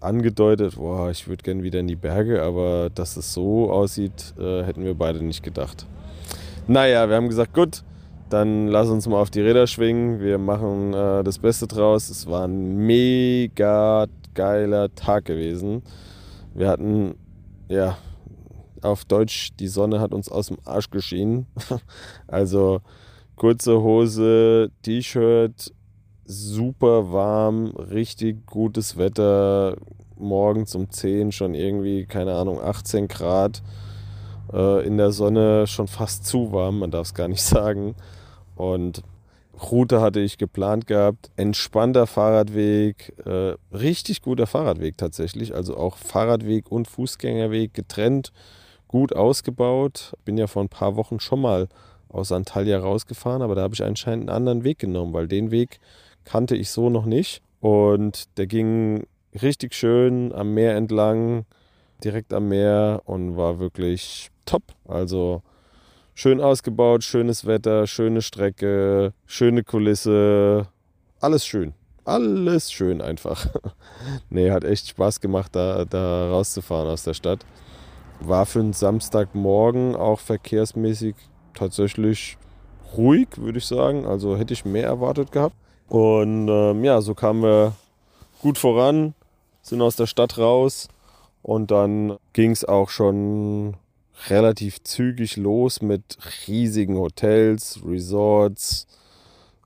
angedeutet, 0.00 0.76
boah, 0.76 1.10
ich 1.10 1.26
würde 1.26 1.42
gerne 1.42 1.62
wieder 1.62 1.80
in 1.80 1.86
die 1.86 1.96
Berge, 1.96 2.42
aber 2.42 2.90
dass 2.94 3.16
es 3.16 3.32
so 3.32 3.70
aussieht, 3.70 4.34
äh, 4.38 4.62
hätten 4.62 4.84
wir 4.84 4.94
beide 4.94 5.24
nicht 5.24 5.42
gedacht. 5.42 5.86
Naja, 6.66 7.08
wir 7.08 7.16
haben 7.16 7.28
gesagt, 7.28 7.54
gut, 7.54 7.82
dann 8.28 8.68
lass 8.68 8.88
uns 8.88 9.06
mal 9.08 9.20
auf 9.20 9.30
die 9.30 9.40
Räder 9.40 9.66
schwingen, 9.66 10.20
wir 10.20 10.38
machen 10.38 10.92
äh, 10.92 11.24
das 11.24 11.38
Beste 11.38 11.66
draus. 11.66 12.10
Es 12.10 12.26
war 12.26 12.46
ein 12.46 12.76
mega 12.76 14.06
geiler 14.34 14.94
Tag 14.94 15.24
gewesen. 15.26 15.82
Wir 16.54 16.68
hatten, 16.68 17.16
ja, 17.68 17.98
auf 18.80 19.04
Deutsch, 19.04 19.50
die 19.58 19.66
Sonne 19.66 20.00
hat 20.00 20.14
uns 20.14 20.28
aus 20.30 20.48
dem 20.48 20.58
Arsch 20.64 20.90
geschienen. 20.90 21.46
also 22.28 22.80
kurze 23.34 23.82
Hose, 23.82 24.70
T-Shirt, 24.82 25.72
super 26.24 27.12
warm, 27.12 27.66
richtig 27.76 28.46
gutes 28.46 28.96
Wetter. 28.96 29.76
Morgens 30.16 30.76
um 30.76 30.88
10 30.88 31.32
schon 31.32 31.54
irgendwie, 31.54 32.06
keine 32.06 32.34
Ahnung, 32.34 32.60
18 32.60 33.08
Grad. 33.08 33.62
Äh, 34.52 34.86
in 34.86 34.96
der 34.96 35.10
Sonne 35.10 35.66
schon 35.66 35.88
fast 35.88 36.24
zu 36.24 36.52
warm, 36.52 36.78
man 36.78 36.92
darf 36.92 37.08
es 37.08 37.14
gar 37.14 37.26
nicht 37.26 37.42
sagen. 37.42 37.96
Und 38.54 39.02
Route 39.62 40.00
hatte 40.00 40.20
ich 40.20 40.38
geplant 40.38 40.86
gehabt. 40.86 41.30
Entspannter 41.36 42.06
Fahrradweg, 42.06 43.14
äh, 43.24 43.54
richtig 43.72 44.22
guter 44.22 44.46
Fahrradweg 44.46 44.98
tatsächlich. 44.98 45.54
Also 45.54 45.76
auch 45.76 45.96
Fahrradweg 45.96 46.70
und 46.70 46.88
Fußgängerweg 46.88 47.74
getrennt, 47.74 48.32
gut 48.88 49.14
ausgebaut. 49.14 50.14
Bin 50.24 50.38
ja 50.38 50.46
vor 50.46 50.62
ein 50.62 50.68
paar 50.68 50.96
Wochen 50.96 51.20
schon 51.20 51.40
mal 51.40 51.68
aus 52.08 52.30
Antalya 52.32 52.78
rausgefahren, 52.78 53.42
aber 53.42 53.54
da 53.54 53.62
habe 53.62 53.74
ich 53.74 53.82
anscheinend 53.82 54.28
einen 54.28 54.36
anderen 54.36 54.64
Weg 54.64 54.78
genommen, 54.78 55.12
weil 55.12 55.26
den 55.28 55.50
Weg 55.50 55.80
kannte 56.24 56.56
ich 56.56 56.70
so 56.70 56.90
noch 56.90 57.06
nicht. 57.06 57.42
Und 57.60 58.36
der 58.38 58.46
ging 58.46 59.06
richtig 59.40 59.74
schön 59.74 60.32
am 60.32 60.54
Meer 60.54 60.76
entlang, 60.76 61.44
direkt 62.02 62.32
am 62.32 62.48
Meer 62.48 63.02
und 63.04 63.36
war 63.36 63.58
wirklich 63.58 64.30
top. 64.46 64.62
Also 64.86 65.42
schön 66.14 66.40
ausgebaut, 66.40 67.04
schönes 67.04 67.46
Wetter, 67.46 67.86
schöne 67.86 68.22
Strecke, 68.22 69.12
schöne 69.26 69.64
Kulisse, 69.64 70.68
alles 71.20 71.46
schön. 71.46 71.74
Alles 72.04 72.70
schön 72.70 73.00
einfach. 73.00 73.46
nee, 74.28 74.50
hat 74.50 74.64
echt 74.64 74.88
Spaß 74.88 75.20
gemacht, 75.20 75.56
da, 75.56 75.84
da 75.86 76.28
rauszufahren 76.30 76.88
aus 76.88 77.04
der 77.04 77.14
Stadt. 77.14 77.46
War 78.20 78.44
für 78.46 78.60
einen 78.60 78.74
Samstagmorgen 78.74 79.96
auch 79.96 80.20
verkehrsmäßig 80.20 81.14
tatsächlich 81.54 82.36
ruhig, 82.96 83.28
würde 83.36 83.58
ich 83.58 83.66
sagen. 83.66 84.04
Also 84.06 84.36
hätte 84.36 84.52
ich 84.52 84.64
mehr 84.64 84.86
erwartet 84.86 85.32
gehabt. 85.32 85.56
Und 85.88 86.48
ähm, 86.48 86.84
ja, 86.84 87.00
so 87.00 87.14
kamen 87.14 87.42
wir 87.42 87.72
gut 88.42 88.58
voran. 88.58 89.14
sind 89.62 89.80
aus 89.80 89.96
der 89.96 90.06
Stadt 90.06 90.36
raus 90.36 90.88
und 91.42 91.70
dann 91.70 92.18
ging 92.34 92.50
es 92.50 92.64
auch 92.64 92.90
schon 92.90 93.76
relativ 94.28 94.82
zügig 94.82 95.36
los 95.36 95.82
mit 95.82 96.16
riesigen 96.46 96.96
Hotels, 96.96 97.80
Resorts. 97.84 98.86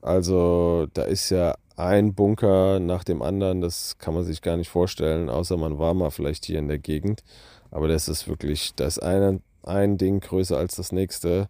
Also 0.01 0.87
da 0.95 1.03
ist 1.03 1.31
ja 1.31 1.55
ein 1.77 2.15
Bunker 2.15 2.81
nach 2.81 3.05
dem 3.05 3.23
anderen, 3.23 3.61
das 3.61 3.99
kann 3.99 4.15
man 4.15 4.25
sich 4.25 4.43
gar 4.43 4.57
nicht 4.57 4.69
vorstellen, 4.69 5.29
außer 5.29 5.57
man 5.57 5.79
war 5.79 5.95
mal 5.95 6.11
vielleicht 6.11 6.45
hier 6.45 6.59
in 6.59 6.69
der 6.69 6.79
Gegend. 6.79 7.23
Aber 7.71 7.89
das 7.89 8.09
ist 8.09 8.27
wirklich, 8.27 8.75
da 8.75 8.87
ist 8.87 9.01
ein, 9.01 9.43
ein 9.63 9.99
Ding 9.99 10.21
größer 10.21 10.57
als 10.57 10.77
das 10.77 10.93
nächste. 10.93 11.49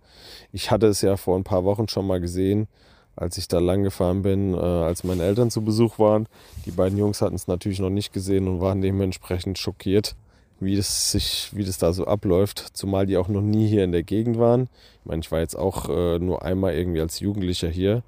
Ich 0.52 0.70
hatte 0.70 0.88
es 0.88 1.00
ja 1.00 1.16
vor 1.16 1.36
ein 1.36 1.44
paar 1.44 1.64
Wochen 1.64 1.88
schon 1.88 2.06
mal 2.06 2.20
gesehen, 2.20 2.68
als 3.16 3.38
ich 3.38 3.48
da 3.48 3.58
lang 3.58 3.84
gefahren 3.84 4.22
bin, 4.22 4.54
äh, 4.54 4.58
als 4.58 5.04
meine 5.04 5.22
Eltern 5.22 5.50
zu 5.50 5.62
Besuch 5.62 5.98
waren. 5.98 6.28
Die 6.66 6.72
beiden 6.72 6.98
Jungs 6.98 7.22
hatten 7.22 7.36
es 7.36 7.46
natürlich 7.46 7.80
noch 7.80 7.90
nicht 7.90 8.12
gesehen 8.12 8.48
und 8.48 8.60
waren 8.60 8.82
dementsprechend 8.82 9.58
schockiert 9.58 10.14
wie 10.60 10.76
das 10.76 11.12
sich, 11.12 11.50
wie 11.54 11.64
das 11.64 11.78
da 11.78 11.92
so 11.92 12.06
abläuft, 12.06 12.58
zumal 12.72 13.06
die 13.06 13.16
auch 13.16 13.28
noch 13.28 13.42
nie 13.42 13.66
hier 13.66 13.84
in 13.84 13.92
der 13.92 14.02
Gegend 14.02 14.38
waren. 14.38 14.68
Ich 15.00 15.06
meine, 15.06 15.20
ich 15.20 15.30
war 15.30 15.40
jetzt 15.40 15.56
auch 15.56 15.88
äh, 15.88 16.18
nur 16.18 16.42
einmal 16.42 16.74
irgendwie 16.74 17.00
als 17.00 17.20
Jugendlicher 17.20 17.68
hier, 17.68 18.02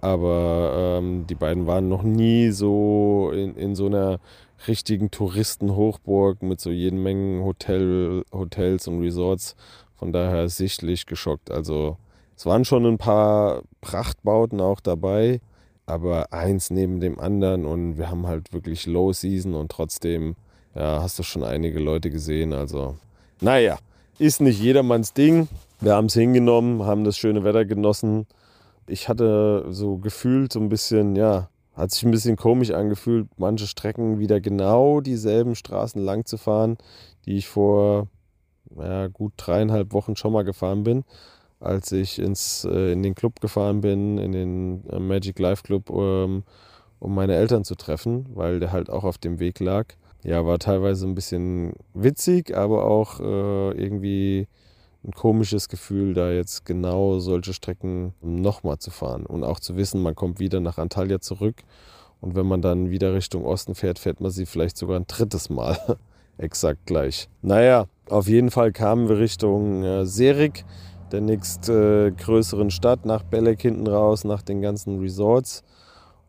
aber 0.00 0.98
ähm, 0.98 1.26
die 1.26 1.34
beiden 1.34 1.66
waren 1.66 1.88
noch 1.88 2.02
nie 2.02 2.50
so 2.50 3.30
in, 3.32 3.54
in 3.56 3.74
so 3.74 3.86
einer 3.86 4.20
richtigen 4.66 5.10
Touristenhochburg 5.10 6.42
mit 6.42 6.60
so 6.60 6.70
jeden 6.70 7.02
Mengen 7.02 7.44
Hotel, 7.44 8.24
Hotels 8.32 8.88
und 8.88 9.00
Resorts. 9.00 9.54
Von 9.94 10.12
daher 10.12 10.48
sichtlich 10.48 11.06
geschockt. 11.06 11.50
Also 11.50 11.96
es 12.36 12.46
waren 12.46 12.64
schon 12.64 12.86
ein 12.86 12.98
paar 12.98 13.62
Prachtbauten 13.80 14.60
auch 14.60 14.80
dabei, 14.80 15.40
aber 15.86 16.32
eins 16.32 16.70
neben 16.70 17.00
dem 17.00 17.18
anderen 17.18 17.64
und 17.64 17.98
wir 17.98 18.10
haben 18.10 18.26
halt 18.26 18.52
wirklich 18.52 18.86
Low 18.86 19.12
Season 19.12 19.54
und 19.54 19.72
trotzdem 19.72 20.36
ja, 20.74 21.02
hast 21.02 21.18
du 21.18 21.22
schon 21.22 21.44
einige 21.44 21.78
Leute 21.78 22.10
gesehen. 22.10 22.52
Also, 22.52 22.96
naja, 23.40 23.78
ist 24.18 24.40
nicht 24.40 24.60
jedermanns 24.60 25.12
Ding. 25.12 25.48
Wir 25.80 25.94
haben 25.94 26.06
es 26.06 26.14
hingenommen, 26.14 26.84
haben 26.84 27.04
das 27.04 27.16
schöne 27.16 27.44
Wetter 27.44 27.64
genossen. 27.64 28.26
Ich 28.86 29.08
hatte 29.08 29.66
so 29.70 29.98
gefühlt 29.98 30.52
so 30.52 30.60
ein 30.60 30.68
bisschen, 30.68 31.14
ja, 31.14 31.48
hat 31.74 31.92
sich 31.92 32.02
ein 32.04 32.10
bisschen 32.10 32.36
komisch 32.36 32.72
angefühlt, 32.72 33.28
manche 33.36 33.66
Strecken 33.66 34.18
wieder 34.18 34.40
genau 34.40 35.00
dieselben 35.00 35.54
Straßen 35.54 36.02
lang 36.02 36.24
zu 36.24 36.36
fahren, 36.36 36.78
die 37.26 37.36
ich 37.36 37.46
vor 37.46 38.08
ja, 38.76 39.06
gut 39.06 39.34
dreieinhalb 39.36 39.92
Wochen 39.92 40.16
schon 40.16 40.32
mal 40.32 40.42
gefahren 40.42 40.82
bin, 40.82 41.04
als 41.60 41.92
ich 41.92 42.18
ins, 42.18 42.64
äh, 42.64 42.92
in 42.92 43.02
den 43.02 43.14
Club 43.14 43.40
gefahren 43.40 43.80
bin, 43.80 44.18
in 44.18 44.32
den 44.32 44.88
äh, 44.88 44.98
Magic 44.98 45.38
Life 45.38 45.62
Club, 45.62 45.90
um, 45.90 46.42
um 46.98 47.14
meine 47.14 47.36
Eltern 47.36 47.64
zu 47.64 47.76
treffen, 47.76 48.26
weil 48.34 48.58
der 48.58 48.72
halt 48.72 48.90
auch 48.90 49.04
auf 49.04 49.18
dem 49.18 49.38
Weg 49.38 49.60
lag 49.60 49.86
ja, 50.22 50.44
war 50.44 50.58
teilweise 50.58 51.06
ein 51.06 51.14
bisschen 51.14 51.72
witzig, 51.94 52.56
aber 52.56 52.84
auch 52.84 53.20
äh, 53.20 53.70
irgendwie 53.72 54.48
ein 55.04 55.12
komisches 55.12 55.68
Gefühl, 55.68 56.14
da 56.14 56.30
jetzt 56.30 56.64
genau 56.64 57.18
solche 57.18 57.52
Strecken 57.52 58.14
nochmal 58.20 58.78
zu 58.78 58.90
fahren 58.90 59.26
und 59.26 59.44
auch 59.44 59.60
zu 59.60 59.76
wissen, 59.76 60.02
man 60.02 60.16
kommt 60.16 60.40
wieder 60.40 60.60
nach 60.60 60.78
Antalya 60.78 61.20
zurück 61.20 61.62
und 62.20 62.34
wenn 62.34 62.46
man 62.46 62.62
dann 62.62 62.90
wieder 62.90 63.14
Richtung 63.14 63.44
Osten 63.44 63.74
fährt, 63.74 63.98
fährt 63.98 64.20
man 64.20 64.30
sie 64.30 64.46
vielleicht 64.46 64.76
sogar 64.76 64.98
ein 64.98 65.06
drittes 65.06 65.50
Mal. 65.50 65.78
Exakt 66.38 66.86
gleich. 66.86 67.28
Naja, 67.42 67.86
auf 68.08 68.28
jeden 68.28 68.50
Fall 68.50 68.72
kamen 68.72 69.08
wir 69.08 69.18
Richtung 69.18 69.82
äh, 69.82 70.06
Serik, 70.06 70.64
der 71.10 71.20
nächst 71.20 71.68
äh, 71.68 72.10
größeren 72.10 72.70
Stadt, 72.70 73.04
nach 73.06 73.22
Belek 73.22 73.62
hinten 73.62 73.86
raus, 73.86 74.24
nach 74.24 74.42
den 74.42 74.60
ganzen 74.60 75.00
Resorts. 75.00 75.64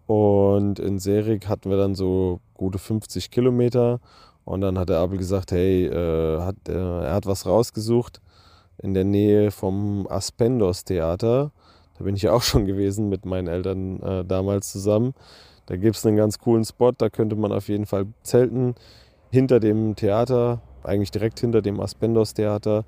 Und 0.09 0.79
in 0.79 0.97
Serik 0.97 1.47
hatten 1.47 1.69
wir 1.69 1.77
dann 1.77 1.93
so 1.93 2.39
gute 2.55 2.79
50 2.79 3.29
Kilometer. 3.29 3.99
Und 4.43 4.61
dann 4.61 4.79
hat 4.79 4.89
der 4.89 4.97
Abel 4.97 5.19
gesagt, 5.19 5.51
hey, 5.51 5.85
äh, 5.85 6.41
hat, 6.41 6.55
äh, 6.67 6.73
er 6.73 7.13
hat 7.13 7.27
was 7.27 7.45
rausgesucht 7.45 8.19
in 8.79 8.95
der 8.95 9.03
Nähe 9.03 9.51
vom 9.51 10.07
Aspendos 10.09 10.83
Theater. 10.83 11.51
Da 11.95 12.03
bin 12.03 12.15
ich 12.15 12.23
ja 12.23 12.33
auch 12.33 12.41
schon 12.41 12.65
gewesen 12.65 13.07
mit 13.07 13.27
meinen 13.27 13.47
Eltern 13.47 14.01
äh, 14.01 14.25
damals 14.25 14.71
zusammen. 14.71 15.13
Da 15.67 15.75
gibt 15.75 15.95
es 15.95 16.03
einen 16.03 16.17
ganz 16.17 16.39
coolen 16.39 16.65
Spot, 16.65 16.91
da 16.91 17.11
könnte 17.11 17.35
man 17.35 17.51
auf 17.51 17.67
jeden 17.67 17.85
Fall 17.85 18.07
zelten. 18.23 18.73
Hinter 19.29 19.59
dem 19.59 19.95
Theater, 19.95 20.61
eigentlich 20.81 21.11
direkt 21.11 21.39
hinter 21.39 21.61
dem 21.61 21.79
Aspendos 21.79 22.33
Theater. 22.33 22.83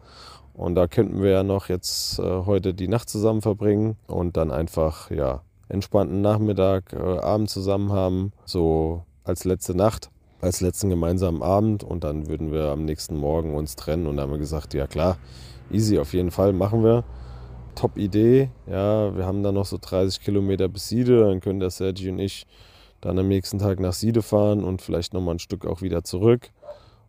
Und 0.56 0.74
da 0.74 0.88
könnten 0.88 1.22
wir 1.22 1.30
ja 1.30 1.44
noch 1.44 1.70
jetzt 1.70 2.18
äh, 2.18 2.46
heute 2.48 2.74
die 2.74 2.88
Nacht 2.88 3.10
zusammen 3.10 3.44
verbringen 3.44 3.96
und 4.08 4.38
dann 4.38 4.50
einfach, 4.50 5.12
ja, 5.12 5.44
entspannten 5.72 6.22
Nachmittag, 6.22 6.94
äh, 6.94 6.98
Abend 6.98 7.50
zusammen 7.50 7.92
haben, 7.92 8.34
so 8.46 9.04
als 9.24 9.46
letzte 9.46 9.76
Nacht, 9.76 10.10
als 10.42 10.62
letzten 10.62 10.90
gemeinsamen 10.90 11.42
Abend 11.42 11.84
und 11.84 12.04
dann 12.04 12.28
würden 12.28 12.52
wir 12.52 12.66
am 12.66 12.86
nächsten 12.86 13.16
Morgen 13.16 13.56
uns 13.56 13.76
trennen 13.76 14.08
und 14.08 14.20
haben 14.20 14.32
wir 14.32 14.40
gesagt, 14.40 14.74
ja 14.74 14.88
klar, 14.88 15.18
easy, 15.72 16.00
auf 16.00 16.14
jeden 16.14 16.32
Fall 16.32 16.54
machen 16.54 16.84
wir. 16.84 17.04
Top 17.76 17.98
Idee, 17.98 18.50
ja, 18.68 19.16
wir 19.16 19.26
haben 19.26 19.44
dann 19.44 19.56
noch 19.56 19.66
so 19.66 19.78
30 19.80 20.22
Kilometer 20.22 20.68
bis 20.68 20.90
Siede, 20.90 21.26
dann 21.26 21.40
können 21.40 21.62
der 21.62 21.70
Sergi 21.70 22.10
und 22.10 22.20
ich 22.20 22.46
dann 23.00 23.18
am 23.18 23.28
nächsten 23.28 23.60
Tag 23.60 23.80
nach 23.80 23.94
Siede 23.94 24.22
fahren 24.22 24.64
und 24.64 24.82
vielleicht 24.82 25.14
nochmal 25.14 25.36
ein 25.36 25.40
Stück 25.40 25.66
auch 25.66 25.82
wieder 25.82 26.04
zurück. 26.04 26.52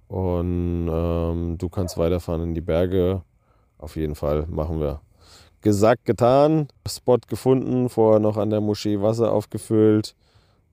Und 0.09 0.88
ähm, 0.90 1.57
du 1.59 1.69
kannst 1.69 1.99
weiterfahren 1.99 2.42
in 2.42 2.54
die 2.54 2.61
Berge. 2.61 3.23
Auf 3.78 3.97
jeden 3.97 4.14
Fall 4.14 4.47
machen 4.49 4.81
wir 4.81 5.00
gesagt, 5.62 6.04
getan. 6.04 6.69
Spot 6.87 7.19
gefunden, 7.26 7.88
vorher 7.88 8.21
noch 8.21 8.37
an 8.37 8.50
der 8.50 8.61
Moschee 8.61 9.00
Wasser 9.00 9.33
aufgefüllt. 9.33 10.14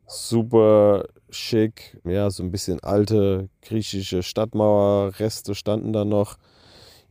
Super 0.08 1.06
schick. 1.30 1.98
Ja, 2.04 2.30
so 2.30 2.44
ein 2.44 2.52
bisschen 2.52 2.80
alte 2.82 3.50
griechische 3.62 4.24
Stadtmauerreste 4.24 5.56
standen 5.56 5.94
da 5.94 6.04
noch. 6.04 6.38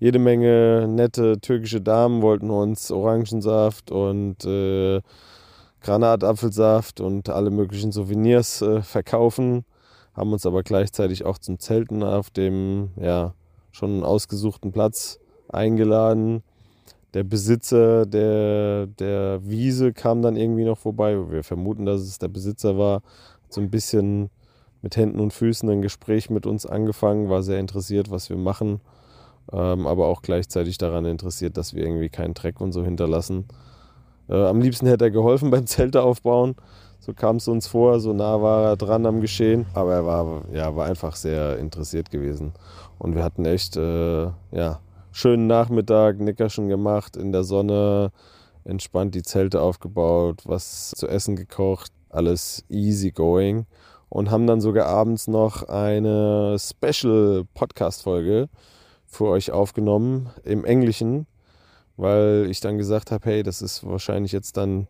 Jede 0.00 0.18
Menge 0.18 0.86
nette 0.88 1.40
türkische 1.40 1.80
Damen 1.80 2.22
wollten 2.22 2.50
uns 2.50 2.90
Orangensaft 2.90 3.90
und 3.90 4.44
äh, 4.44 5.00
Granatapfelsaft 5.80 7.00
und 7.00 7.28
alle 7.28 7.50
möglichen 7.50 7.92
Souvenirs 7.92 8.62
äh, 8.62 8.82
verkaufen. 8.82 9.64
Haben 10.14 10.32
uns 10.32 10.46
aber 10.46 10.62
gleichzeitig 10.62 11.24
auch 11.24 11.38
zum 11.38 11.58
Zelten 11.58 12.02
auf 12.02 12.30
dem 12.30 12.90
ja, 13.00 13.34
schon 13.70 14.04
ausgesuchten 14.04 14.72
Platz 14.72 15.20
eingeladen 15.48 16.42
der 17.18 17.24
Besitzer 17.24 18.06
der, 18.06 18.86
der 18.86 19.40
Wiese 19.42 19.92
kam 19.92 20.22
dann 20.22 20.36
irgendwie 20.36 20.64
noch 20.64 20.78
vorbei. 20.78 21.18
Wir 21.30 21.42
vermuten, 21.42 21.84
dass 21.84 22.02
es 22.02 22.20
der 22.20 22.28
Besitzer 22.28 22.78
war. 22.78 23.02
So 23.48 23.60
ein 23.60 23.70
bisschen 23.70 24.30
mit 24.82 24.96
Händen 24.96 25.18
und 25.18 25.32
Füßen 25.32 25.68
ein 25.68 25.82
Gespräch 25.82 26.30
mit 26.30 26.46
uns 26.46 26.64
angefangen, 26.64 27.28
war 27.28 27.42
sehr 27.42 27.58
interessiert, 27.58 28.12
was 28.12 28.30
wir 28.30 28.36
machen, 28.36 28.80
ähm, 29.52 29.88
aber 29.88 30.06
auch 30.06 30.22
gleichzeitig 30.22 30.78
daran 30.78 31.06
interessiert, 31.06 31.56
dass 31.56 31.74
wir 31.74 31.82
irgendwie 31.82 32.08
keinen 32.08 32.34
Dreck 32.34 32.60
und 32.60 32.70
so 32.70 32.84
hinterlassen. 32.84 33.46
Äh, 34.28 34.36
am 34.36 34.60
liebsten 34.60 34.86
hätte 34.86 35.06
er 35.06 35.10
geholfen 35.10 35.50
beim 35.50 35.66
Zelte 35.66 36.04
aufbauen. 36.04 36.54
So 37.00 37.14
kam 37.14 37.36
es 37.36 37.48
uns 37.48 37.66
vor, 37.66 37.98
so 37.98 38.12
nah 38.12 38.40
war 38.40 38.62
er 38.62 38.76
dran 38.76 39.06
am 39.06 39.20
Geschehen. 39.20 39.66
Aber 39.74 39.92
er 39.92 40.06
war, 40.06 40.42
ja, 40.52 40.76
war 40.76 40.86
einfach 40.86 41.16
sehr 41.16 41.58
interessiert 41.58 42.12
gewesen. 42.12 42.52
Und 43.00 43.16
wir 43.16 43.24
hatten 43.24 43.44
echt, 43.44 43.76
äh, 43.76 44.26
ja, 44.52 44.78
schönen 45.18 45.48
Nachmittag, 45.48 46.20
Nickerchen 46.20 46.68
gemacht, 46.68 47.16
in 47.16 47.32
der 47.32 47.42
Sonne, 47.42 48.12
entspannt 48.64 49.16
die 49.16 49.22
Zelte 49.22 49.60
aufgebaut, 49.60 50.42
was 50.44 50.92
zu 50.92 51.08
essen 51.08 51.34
gekocht, 51.34 51.90
alles 52.08 52.64
easy 52.68 53.10
going. 53.10 53.66
Und 54.08 54.30
haben 54.30 54.46
dann 54.46 54.60
sogar 54.60 54.86
abends 54.86 55.26
noch 55.26 55.64
eine 55.64 56.56
Special 56.60 57.44
Podcast 57.52 58.04
Folge 58.04 58.48
für 59.06 59.24
euch 59.24 59.50
aufgenommen 59.50 60.30
im 60.44 60.64
Englischen, 60.64 61.26
weil 61.96 62.46
ich 62.48 62.60
dann 62.60 62.78
gesagt 62.78 63.10
habe, 63.10 63.28
hey, 63.28 63.42
das 63.42 63.60
ist 63.60 63.84
wahrscheinlich 63.84 64.30
jetzt 64.30 64.56
dann 64.56 64.86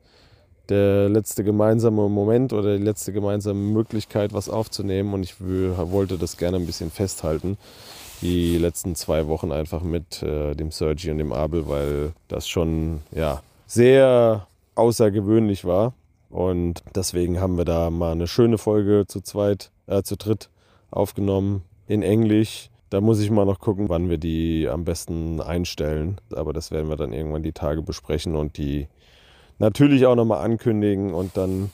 der 0.68 1.08
letzte 1.08 1.42
gemeinsame 1.42 2.06
Moment 2.10 2.52
oder 2.52 2.76
die 2.76 2.84
letzte 2.84 3.14
gemeinsame 3.14 3.58
Möglichkeit, 3.58 4.34
was 4.34 4.50
aufzunehmen. 4.50 5.14
Und 5.14 5.22
ich 5.22 5.36
wollte 5.40 6.18
das 6.18 6.36
gerne 6.36 6.58
ein 6.58 6.66
bisschen 6.66 6.90
festhalten 6.90 7.56
die 8.22 8.58
letzten 8.58 8.94
zwei 8.94 9.26
Wochen 9.26 9.52
einfach 9.52 9.82
mit 9.82 10.22
äh, 10.22 10.54
dem 10.54 10.70
Sergi 10.70 11.10
und 11.10 11.18
dem 11.18 11.32
Abel, 11.32 11.68
weil 11.68 12.12
das 12.28 12.48
schon 12.48 13.00
ja, 13.12 13.42
sehr 13.66 14.46
außergewöhnlich 14.74 15.64
war. 15.64 15.94
Und 16.30 16.82
deswegen 16.94 17.40
haben 17.40 17.56
wir 17.56 17.64
da 17.64 17.90
mal 17.90 18.12
eine 18.12 18.26
schöne 18.26 18.58
Folge 18.58 19.04
zu 19.06 19.20
zweit, 19.20 19.70
äh, 19.86 20.02
zu 20.02 20.16
dritt 20.16 20.50
aufgenommen 20.90 21.62
in 21.86 22.02
Englisch. 22.02 22.70
Da 22.90 23.00
muss 23.00 23.20
ich 23.20 23.30
mal 23.30 23.44
noch 23.44 23.60
gucken, 23.60 23.88
wann 23.88 24.08
wir 24.08 24.18
die 24.18 24.68
am 24.68 24.84
besten 24.84 25.40
einstellen. 25.40 26.20
Aber 26.34 26.52
das 26.52 26.70
werden 26.70 26.88
wir 26.88 26.96
dann 26.96 27.12
irgendwann 27.12 27.42
die 27.42 27.52
Tage 27.52 27.82
besprechen 27.82 28.34
und 28.34 28.56
die 28.58 28.88
natürlich 29.58 30.06
auch 30.06 30.14
nochmal 30.14 30.44
ankündigen 30.44 31.12
und 31.12 31.36
dann 31.36 31.70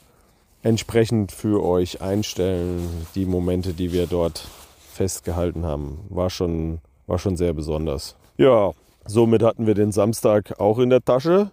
entsprechend 0.62 1.30
für 1.30 1.62
euch 1.62 2.00
einstellen, 2.00 3.06
die 3.14 3.26
Momente, 3.26 3.74
die 3.74 3.92
wir 3.92 4.06
dort 4.06 4.48
festgehalten 4.94 5.64
haben. 5.64 6.06
War 6.08 6.30
schon, 6.30 6.78
war 7.06 7.18
schon 7.18 7.36
sehr 7.36 7.52
besonders. 7.52 8.16
Ja, 8.36 8.72
somit 9.04 9.42
hatten 9.42 9.66
wir 9.66 9.74
den 9.74 9.92
Samstag 9.92 10.58
auch 10.58 10.78
in 10.78 10.90
der 10.90 11.04
Tasche. 11.04 11.50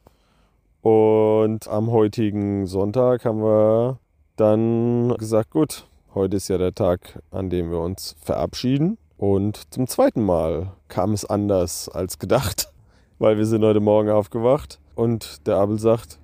Und 0.81 1.67
am 1.67 1.91
heutigen 1.91 2.65
Sonntag 2.65 3.25
haben 3.25 3.43
wir 3.43 3.99
dann 4.35 5.15
gesagt, 5.17 5.51
gut, 5.51 5.85
Heute 6.13 6.35
ist 6.35 6.49
ja 6.49 6.57
der 6.57 6.75
Tag, 6.75 7.21
an 7.31 7.49
dem 7.49 7.71
wir 7.71 7.79
uns 7.79 8.17
verabschieden. 8.21 8.97
Und 9.15 9.73
zum 9.73 9.87
zweiten 9.87 10.21
Mal 10.21 10.73
kam 10.89 11.13
es 11.13 11.23
anders 11.23 11.87
als 11.87 12.19
gedacht, 12.19 12.69
weil 13.17 13.37
wir 13.37 13.45
sind 13.45 13.63
heute 13.63 13.79
Morgen 13.79 14.09
aufgewacht 14.09 14.81
und 14.95 15.47
der 15.47 15.55
Abel 15.55 15.79
sagt, 15.79 16.19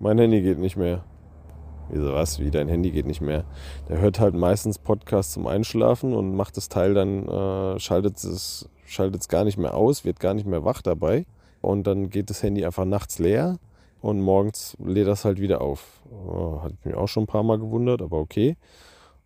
mein 0.00 0.16
Handy 0.16 0.40
geht 0.40 0.58
nicht 0.58 0.78
mehr. 0.78 1.04
Wieso 1.90 2.12
was? 2.12 2.38
Wie 2.38 2.50
dein 2.50 2.68
Handy 2.68 2.90
geht 2.90 3.06
nicht 3.06 3.20
mehr? 3.20 3.44
Der 3.88 3.98
hört 3.98 4.20
halt 4.20 4.34
meistens 4.34 4.78
Podcasts 4.78 5.32
zum 5.32 5.46
Einschlafen 5.46 6.12
und 6.12 6.34
macht 6.34 6.56
das 6.56 6.68
Teil 6.68 6.94
dann, 6.94 7.26
äh, 7.26 7.78
schaltet 7.78 8.16
es 8.18 9.28
gar 9.28 9.44
nicht 9.44 9.58
mehr 9.58 9.74
aus, 9.74 10.04
wird 10.04 10.20
gar 10.20 10.34
nicht 10.34 10.46
mehr 10.46 10.64
wach 10.64 10.82
dabei. 10.82 11.24
Und 11.60 11.86
dann 11.86 12.10
geht 12.10 12.30
das 12.30 12.42
Handy 12.42 12.64
einfach 12.64 12.84
nachts 12.84 13.18
leer 13.18 13.58
und 14.00 14.20
morgens 14.20 14.76
lädt 14.84 15.08
das 15.08 15.24
halt 15.24 15.40
wieder 15.40 15.60
auf. 15.60 16.00
Oh, 16.10 16.60
hat 16.62 16.72
mich 16.84 16.94
auch 16.94 17.08
schon 17.08 17.24
ein 17.24 17.28
paar 17.28 17.42
Mal 17.42 17.58
gewundert, 17.58 18.02
aber 18.02 18.18
okay. 18.18 18.56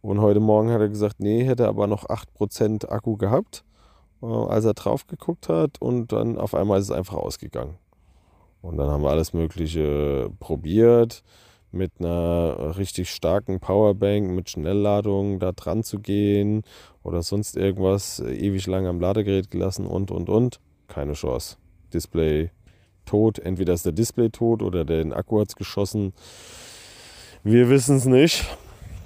Und 0.01 0.21
heute 0.21 0.41
Morgen 0.41 0.71
hat 0.71 0.81
er 0.81 0.89
gesagt, 0.89 1.21
nee, 1.21 1.45
hätte 1.45 1.69
aber 1.69 1.87
noch 1.87 2.07
8% 2.09 2.89
Akku 2.89 3.17
gehabt, 3.17 3.65
äh, 4.23 4.27
als 4.27 4.65
er 4.65 4.75
drauf 4.75 5.07
geguckt 5.07 5.49
hat. 5.49 5.81
Und 5.81 6.13
dann 6.13 6.39
auf 6.39 6.55
einmal 6.55 6.79
ist 6.79 6.87
es 6.87 6.97
einfach 6.97 7.17
ausgegangen. 7.17 7.77
Und 8.63 8.77
dann 8.77 8.89
haben 8.89 9.03
wir 9.03 9.11
alles 9.11 9.33
Mögliche 9.33 10.31
probiert, 10.41 11.23
mit 11.73 11.93
einer 11.99 12.77
richtig 12.77 13.11
starken 13.11 13.61
Powerbank, 13.61 14.31
mit 14.31 14.51
Schnellladung 14.51 15.39
da 15.39 15.53
dran 15.53 15.83
zu 15.83 15.99
gehen 15.99 16.63
oder 17.03 17.23
sonst 17.23 17.57
irgendwas 17.57 18.21
ewig 18.21 18.67
lang 18.67 18.87
am 18.87 19.01
Ladegerät 19.01 19.51
gelassen 19.51 19.87
und, 19.87 20.11
und, 20.11 20.29
und. 20.29 20.61
Keine 20.89 21.15
Chance. 21.15 21.57
Display 21.93 22.51
tot. 23.05 23.39
Entweder 23.39 23.73
ist 23.73 23.87
der 23.87 23.93
Display 23.93 24.31
tot 24.31 24.63
oder 24.63 24.85
der 24.85 25.17
Akku 25.17 25.41
hat 25.41 25.49
es 25.49 25.57
geschossen. 25.57 26.13
Wir 27.43 27.69
wissen 27.71 27.97
es 27.97 28.05
nicht. 28.05 28.45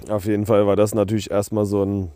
Auf 0.09 0.25
jeden 0.25 0.45
Fall 0.45 0.67
war 0.67 0.75
das 0.75 0.93
natürlich 0.93 1.31
erstmal 1.31 1.65
so 1.65 1.83
ein 1.83 2.11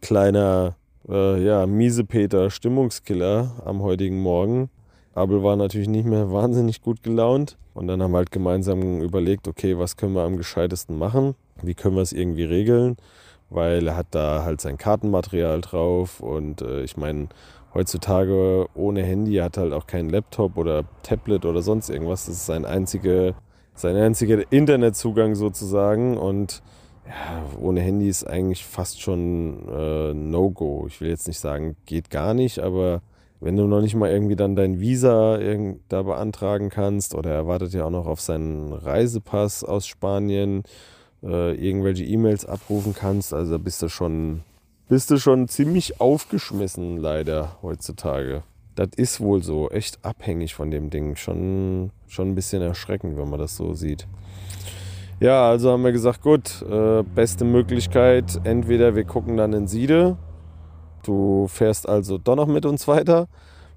kleiner, 0.00 0.76
äh, 1.08 1.42
ja, 1.42 1.66
Miesepeter 1.66 2.50
Stimmungskiller 2.50 3.62
am 3.64 3.82
heutigen 3.82 4.20
Morgen. 4.20 4.70
Abel 5.14 5.42
war 5.42 5.56
natürlich 5.56 5.88
nicht 5.88 6.06
mehr 6.06 6.32
wahnsinnig 6.32 6.82
gut 6.82 7.02
gelaunt. 7.02 7.56
Und 7.74 7.86
dann 7.86 8.02
haben 8.02 8.12
wir 8.12 8.18
halt 8.18 8.30
gemeinsam 8.30 9.00
überlegt, 9.00 9.48
okay, 9.48 9.78
was 9.78 9.96
können 9.96 10.14
wir 10.14 10.22
am 10.22 10.36
gescheitesten 10.36 10.98
machen? 10.98 11.34
Wie 11.62 11.74
können 11.74 11.96
wir 11.96 12.02
es 12.02 12.12
irgendwie 12.12 12.44
regeln? 12.44 12.96
Weil 13.50 13.86
er 13.88 13.96
hat 13.96 14.08
da 14.10 14.42
halt 14.44 14.60
sein 14.60 14.78
Kartenmaterial 14.78 15.60
drauf 15.60 16.20
und 16.20 16.62
äh, 16.62 16.82
ich 16.82 16.96
meine, 16.96 17.28
heutzutage 17.74 18.66
ohne 18.74 19.02
Handy 19.02 19.36
hat 19.36 19.56
halt 19.56 19.72
auch 19.72 19.86
kein 19.86 20.08
Laptop 20.08 20.56
oder 20.56 20.84
Tablet 21.02 21.44
oder 21.44 21.62
sonst 21.62 21.88
irgendwas. 21.90 22.26
Das 22.26 22.36
ist 22.36 22.46
sein 22.46 22.64
einziger 22.64 23.34
sein 23.74 23.96
einziger 23.96 24.50
Internetzugang 24.52 25.34
sozusagen 25.34 26.16
und 26.16 26.62
ja, 27.06 27.42
ohne 27.60 27.80
Handy 27.80 28.08
ist 28.08 28.24
eigentlich 28.24 28.64
fast 28.64 29.00
schon 29.00 29.68
äh, 29.68 30.14
No-Go. 30.14 30.84
Ich 30.86 31.00
will 31.00 31.08
jetzt 31.08 31.26
nicht 31.26 31.40
sagen, 31.40 31.76
geht 31.86 32.10
gar 32.10 32.32
nicht, 32.32 32.58
aber 32.60 33.02
wenn 33.42 33.56
du 33.56 33.66
noch 33.66 33.80
nicht 33.80 33.96
mal 33.96 34.10
irgendwie 34.10 34.36
dann 34.36 34.54
dein 34.54 34.78
Visa 34.78 35.36
da 35.88 36.02
beantragen 36.02 36.70
kannst 36.70 37.16
oder 37.16 37.30
er 37.30 37.46
wartet 37.48 37.72
ja 37.74 37.84
auch 37.84 37.90
noch 37.90 38.06
auf 38.06 38.20
seinen 38.20 38.72
Reisepass 38.72 39.64
aus 39.64 39.86
Spanien, 39.86 40.62
äh, 41.24 41.52
irgendwelche 41.54 42.04
E-Mails 42.04 42.46
abrufen 42.46 42.94
kannst, 42.94 43.34
also 43.34 43.58
bist 43.58 43.82
du 43.82 43.88
schon 43.88 44.42
bist 44.88 45.10
du 45.10 45.16
schon 45.16 45.48
ziemlich 45.48 46.00
aufgeschmissen 46.00 46.98
leider 46.98 47.56
heutzutage. 47.62 48.42
Das 48.74 48.90
ist 48.96 49.20
wohl 49.20 49.42
so, 49.42 49.70
echt 49.70 50.04
abhängig 50.04 50.54
von 50.54 50.70
dem 50.70 50.90
Ding, 50.90 51.16
schon 51.16 51.90
schon 52.06 52.28
ein 52.28 52.34
bisschen 52.36 52.62
erschreckend, 52.62 53.18
wenn 53.18 53.28
man 53.28 53.40
das 53.40 53.56
so 53.56 53.74
sieht. 53.74 54.06
Ja, 55.18 55.48
also 55.48 55.72
haben 55.72 55.82
wir 55.82 55.92
gesagt, 55.92 56.22
gut, 56.22 56.62
äh, 56.62 57.02
beste 57.02 57.44
Möglichkeit, 57.44 58.40
entweder 58.44 58.94
wir 58.94 59.04
gucken 59.04 59.36
dann 59.36 59.52
in 59.52 59.66
Siede 59.66 60.16
Du 61.02 61.48
fährst 61.48 61.88
also 61.88 62.18
doch 62.18 62.36
noch 62.36 62.46
mit 62.46 62.64
uns 62.66 62.86
weiter, 62.88 63.28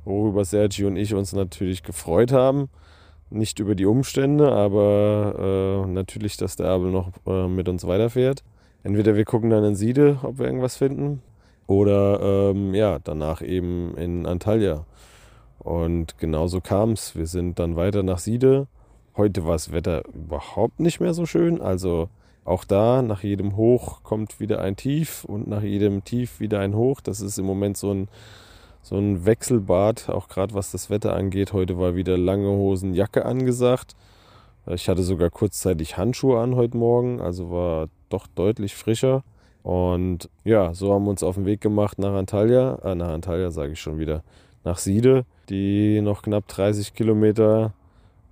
worüber 0.03 0.45
Sergi 0.45 0.85
und 0.85 0.97
ich 0.97 1.13
uns 1.13 1.33
natürlich 1.33 1.83
gefreut 1.83 2.31
haben. 2.31 2.69
Nicht 3.29 3.59
über 3.59 3.75
die 3.75 3.85
Umstände, 3.85 4.51
aber 4.51 5.83
äh, 5.85 5.87
natürlich, 5.89 6.37
dass 6.37 6.55
der 6.55 6.67
Abel 6.67 6.91
noch 6.91 7.09
äh, 7.25 7.47
mit 7.47 7.67
uns 7.67 7.87
weiterfährt. 7.87 8.43
Entweder 8.83 9.15
wir 9.15 9.25
gucken 9.25 9.49
dann 9.49 9.63
in 9.63 9.75
Siede, 9.75 10.19
ob 10.21 10.37
wir 10.37 10.45
irgendwas 10.45 10.77
finden, 10.77 11.23
oder 11.67 12.51
ähm, 12.51 12.75
ja, 12.75 12.99
danach 13.03 13.41
eben 13.41 13.97
in 13.97 14.27
Antalya. 14.27 14.85
Und 15.57 16.19
genauso 16.19 16.61
kam 16.61 16.91
es. 16.91 17.15
Wir 17.15 17.25
sind 17.25 17.57
dann 17.57 17.75
weiter 17.75 18.03
nach 18.03 18.19
Siede. 18.19 18.67
Heute 19.17 19.45
war 19.45 19.53
das 19.53 19.71
Wetter 19.71 20.03
überhaupt 20.13 20.79
nicht 20.79 20.99
mehr 20.99 21.15
so 21.15 21.25
schön. 21.25 21.61
Also 21.61 22.09
auch 22.45 22.63
da, 22.63 23.01
nach 23.01 23.23
jedem 23.23 23.57
Hoch 23.57 24.03
kommt 24.03 24.39
wieder 24.39 24.61
ein 24.61 24.75
Tief 24.75 25.25
und 25.25 25.47
nach 25.47 25.63
jedem 25.63 26.03
Tief 26.03 26.39
wieder 26.39 26.59
ein 26.59 26.75
Hoch. 26.75 27.01
Das 27.01 27.19
ist 27.19 27.39
im 27.39 27.45
Moment 27.45 27.75
so 27.75 27.91
ein, 27.91 28.07
so 28.83 28.97
ein 28.97 29.25
Wechselbad, 29.25 30.09
auch 30.09 30.27
gerade 30.27 30.53
was 30.53 30.71
das 30.71 30.91
Wetter 30.91 31.15
angeht. 31.15 31.53
Heute 31.53 31.79
war 31.79 31.95
wieder 31.95 32.17
lange 32.17 32.49
Hosen, 32.49 32.93
Jacke 32.93 33.25
angesagt. 33.25 33.95
Ich 34.67 34.89
hatte 34.89 35.03
sogar 35.03 35.31
kurzzeitig 35.31 35.97
Handschuhe 35.97 36.39
an 36.39 36.55
heute 36.55 36.77
Morgen, 36.77 37.19
also 37.19 37.49
war 37.51 37.87
doch 38.09 38.27
deutlich 38.27 38.75
frischer. 38.75 39.23
Und 39.63 40.29
ja, 40.43 40.75
so 40.75 40.93
haben 40.93 41.05
wir 41.05 41.09
uns 41.09 41.23
auf 41.23 41.35
den 41.35 41.45
Weg 41.45 41.61
gemacht 41.61 41.97
nach 41.97 42.13
Antalya, 42.13 42.79
äh, 42.83 42.93
nach 42.93 43.09
Antalya 43.09 43.49
sage 43.49 43.73
ich 43.73 43.79
schon 43.79 43.97
wieder, 43.97 44.23
nach 44.63 44.77
Siede, 44.77 45.25
die 45.49 46.01
noch 46.01 46.21
knapp 46.21 46.47
30 46.47 46.93
Kilometer 46.93 47.73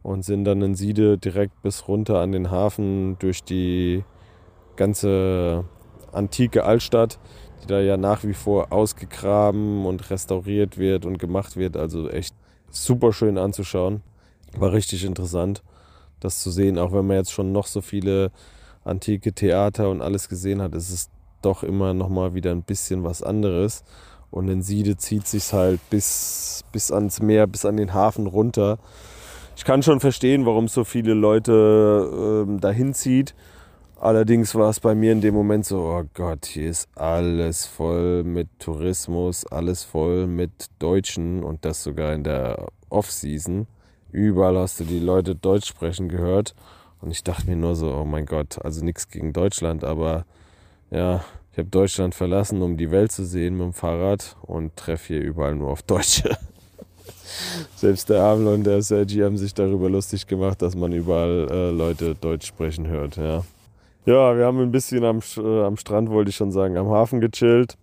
und 0.04 0.24
sind 0.24 0.44
dann 0.44 0.62
in 0.62 0.76
Siede 0.76 1.18
direkt 1.18 1.62
bis 1.62 1.88
runter 1.88 2.20
an 2.20 2.34
den 2.34 2.52
Hafen 2.52 3.18
durch 3.20 3.44
die 3.44 4.04
ganze 4.76 5.64
antike 6.12 6.66
Altstadt, 6.66 7.20
die 7.64 7.68
da 7.68 7.80
ja 7.80 7.98
nach 7.98 8.24
wie 8.24 8.34
vor 8.34 8.72
ausgegraben 8.72 9.86
und 9.86 10.10
restauriert 10.10 10.78
wird 10.78 11.06
und 11.06 11.18
gemacht 11.18 11.56
wird. 11.56 11.78
Also 11.78 12.10
echt 12.10 12.36
super 12.70 13.14
schön 13.14 13.38
anzuschauen. 13.38 14.02
War 14.58 14.74
richtig 14.74 15.06
interessant, 15.06 15.64
das 16.20 16.42
zu 16.44 16.52
sehen. 16.52 16.78
Auch 16.78 16.92
wenn 16.92 17.08
man 17.08 17.18
jetzt 17.18 17.32
schon 17.32 17.54
noch 17.54 17.66
so 17.66 17.82
viele 17.82 18.32
antike 18.84 19.32
Theater 19.34 19.90
und 19.90 20.02
alles 20.02 20.28
gesehen 20.28 20.62
hat, 20.62 20.76
ist 20.76 20.92
es 20.92 21.10
doch 21.42 21.64
immer 21.64 21.94
noch 21.94 22.10
mal 22.10 22.34
wieder 22.34 22.52
ein 22.52 22.64
bisschen 22.64 23.04
was 23.04 23.24
anderes. 23.24 23.84
Und 24.32 24.50
in 24.50 24.62
Siede 24.62 24.98
zieht 24.98 25.28
sich 25.28 25.54
halt 25.54 25.80
bis, 25.90 26.64
bis 26.72 26.92
ans 26.92 27.22
Meer, 27.22 27.48
bis 27.48 27.66
an 27.66 27.78
den 27.78 27.94
Hafen 27.94 28.28
runter 28.28 28.80
ich 29.56 29.66
kann 29.66 29.84
schon 29.84 30.00
verstehen, 30.00 30.46
warum 30.46 30.68
so 30.68 30.84
viele 30.84 31.14
Leute 31.14 32.46
ähm, 32.48 32.60
dahin 32.60 32.94
zieht. 32.94 33.36
Allerdings 34.00 34.54
war 34.56 34.70
es 34.70 34.80
bei 34.82 34.96
mir 34.96 35.14
in 35.14 35.22
dem 35.22 35.34
Moment 35.34 35.66
so, 35.66 35.80
oh 35.80 36.04
Gott, 36.14 36.46
hier 36.46 36.70
ist 36.70 36.90
alles 36.96 37.66
voll 37.66 38.24
mit 38.24 38.50
Tourismus, 38.60 39.46
alles 39.46 39.84
voll 39.84 40.28
mit 40.28 40.52
Deutschen 40.80 41.44
und 41.44 41.64
das 41.64 41.84
sogar 41.84 42.14
in 42.14 42.24
der 42.24 42.68
Off-Season. 42.90 43.66
Überall 44.12 44.58
hast 44.58 44.80
du 44.82 44.84
die 44.84 45.00
Leute 45.00 45.36
Deutsch 45.36 45.68
sprechen 45.68 46.10
gehört. 46.10 46.54
Und 47.00 47.12
ich 47.12 47.24
dachte 47.24 47.50
mir 47.50 47.56
nur 47.56 47.76
so, 47.76 47.94
oh 47.94 48.06
mein 48.06 48.26
Gott, 48.26 48.64
also 48.64 48.84
nichts 48.84 49.10
gegen 49.10 49.34
Deutschland, 49.34 49.84
aber 49.84 50.26
ja, 50.90 51.24
ich 51.52 51.58
habe 51.58 51.70
Deutschland 51.70 52.16
verlassen, 52.16 52.62
um 52.62 52.78
die 52.78 52.92
Welt 52.92 53.12
zu 53.12 53.26
sehen 53.26 53.58
mit 53.58 53.66
dem 53.66 53.74
Fahrrad 53.74 54.36
und 54.42 54.76
treffe 54.76 55.14
hier 55.14 55.22
überall 55.22 55.56
nur 55.56 55.70
auf 55.70 55.82
Deutsche. 55.82 56.38
Selbst 57.76 58.10
der 58.10 58.22
Abel 58.22 58.48
und 58.48 58.64
der 58.64 58.82
Sergi 58.82 59.20
haben 59.20 59.38
sich 59.38 59.54
darüber 59.54 59.90
lustig 59.90 60.28
gemacht, 60.28 60.62
dass 60.62 60.76
man 60.76 60.92
überall 60.92 61.48
äh, 61.50 61.70
Leute 61.72 62.16
Deutsch 62.16 62.48
sprechen 62.48 62.88
hört. 62.88 63.18
Ja. 63.18 63.44
ja, 64.06 64.38
wir 64.38 64.46
haben 64.46 64.60
ein 64.60 64.72
bisschen 64.72 65.04
am, 65.04 65.20
äh, 65.38 65.64
am 65.64 65.78
Strand, 65.78 66.10
wollte 66.10 66.30
ich 66.30 66.36
schon 66.36 66.52
sagen, 66.52 66.78
am 66.78 66.90
Hafen 66.90 67.20
gechillt. 67.20 67.76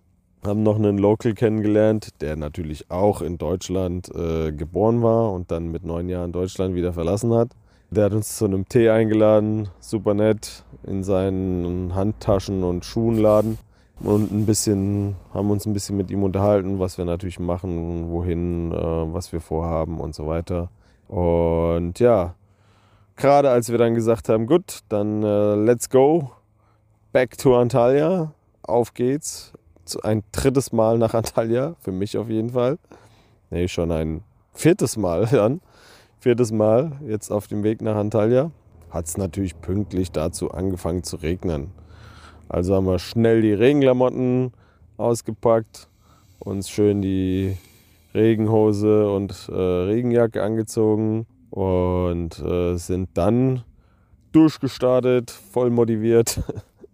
Haben 0.43 0.63
noch 0.63 0.77
einen 0.77 0.97
Local 0.97 1.33
kennengelernt, 1.33 2.09
der 2.19 2.35
natürlich 2.35 2.89
auch 2.89 3.21
in 3.21 3.37
Deutschland 3.37 4.09
äh, 4.15 4.51
geboren 4.51 5.03
war 5.03 5.31
und 5.31 5.51
dann 5.51 5.69
mit 5.71 5.85
neun 5.85 6.09
Jahren 6.09 6.31
Deutschland 6.31 6.73
wieder 6.73 6.93
verlassen 6.93 7.31
hat. 7.33 7.49
Der 7.91 8.05
hat 8.05 8.13
uns 8.13 8.37
zu 8.37 8.45
einem 8.45 8.67
Tee 8.67 8.89
eingeladen, 8.89 9.67
super 9.79 10.15
nett, 10.15 10.63
in 10.83 11.03
seinen 11.03 11.93
Handtaschen 11.93 12.63
und 12.63 12.85
Schuhenladen 12.85 13.59
und 14.03 14.31
ein 14.31 14.45
bisschen, 14.45 15.15
haben 15.33 15.49
uns 15.51 15.65
ein 15.65 15.73
bisschen 15.73 15.97
mit 15.97 16.11
ihm 16.11 16.23
unterhalten, 16.23 16.79
was 16.79 16.97
wir 16.97 17.05
natürlich 17.05 17.39
machen, 17.39 18.09
wohin, 18.11 18.71
äh, 18.71 18.75
was 18.75 19.31
wir 19.31 19.41
vorhaben 19.41 19.99
und 19.99 20.15
so 20.15 20.27
weiter. 20.27 20.69
Und 21.07 21.99
ja, 21.99 22.35
gerade 23.15 23.49
als 23.49 23.69
wir 23.69 23.77
dann 23.77 23.95
gesagt 23.95 24.29
haben, 24.29 24.47
gut, 24.47 24.79
dann 24.89 25.23
äh, 25.23 25.55
let's 25.55 25.89
go, 25.89 26.31
back 27.11 27.37
to 27.37 27.55
Antalya, 27.57 28.31
auf 28.63 28.93
geht's. 28.93 29.53
Ein 30.03 30.23
drittes 30.31 30.71
Mal 30.71 30.97
nach 30.97 31.13
Antalya, 31.13 31.75
für 31.81 31.91
mich 31.91 32.17
auf 32.17 32.29
jeden 32.29 32.51
Fall. 32.51 32.77
Nee, 33.49 33.67
schon 33.67 33.91
ein 33.91 34.23
viertes 34.53 34.95
Mal 34.95 35.25
dann. 35.31 35.61
Viertes 36.19 36.51
Mal 36.51 36.93
jetzt 37.05 37.31
auf 37.31 37.47
dem 37.47 37.63
Weg 37.63 37.81
nach 37.81 37.95
Antalya. 37.95 38.51
Hat 38.89 39.07
es 39.07 39.17
natürlich 39.17 39.59
pünktlich 39.59 40.11
dazu 40.11 40.51
angefangen 40.51 41.03
zu 41.03 41.17
regnen. 41.17 41.71
Also 42.51 42.75
haben 42.75 42.85
wir 42.85 42.99
schnell 42.99 43.41
die 43.41 43.53
Regenklamotten 43.53 44.51
ausgepackt, 44.97 45.87
uns 46.39 46.69
schön 46.69 47.01
die 47.01 47.55
Regenhose 48.13 49.09
und 49.09 49.47
äh, 49.47 49.53
Regenjacke 49.53 50.43
angezogen 50.43 51.27
und 51.49 52.37
äh, 52.39 52.75
sind 52.75 53.07
dann 53.13 53.63
durchgestartet, 54.33 55.31
voll 55.31 55.69
motiviert, 55.69 56.41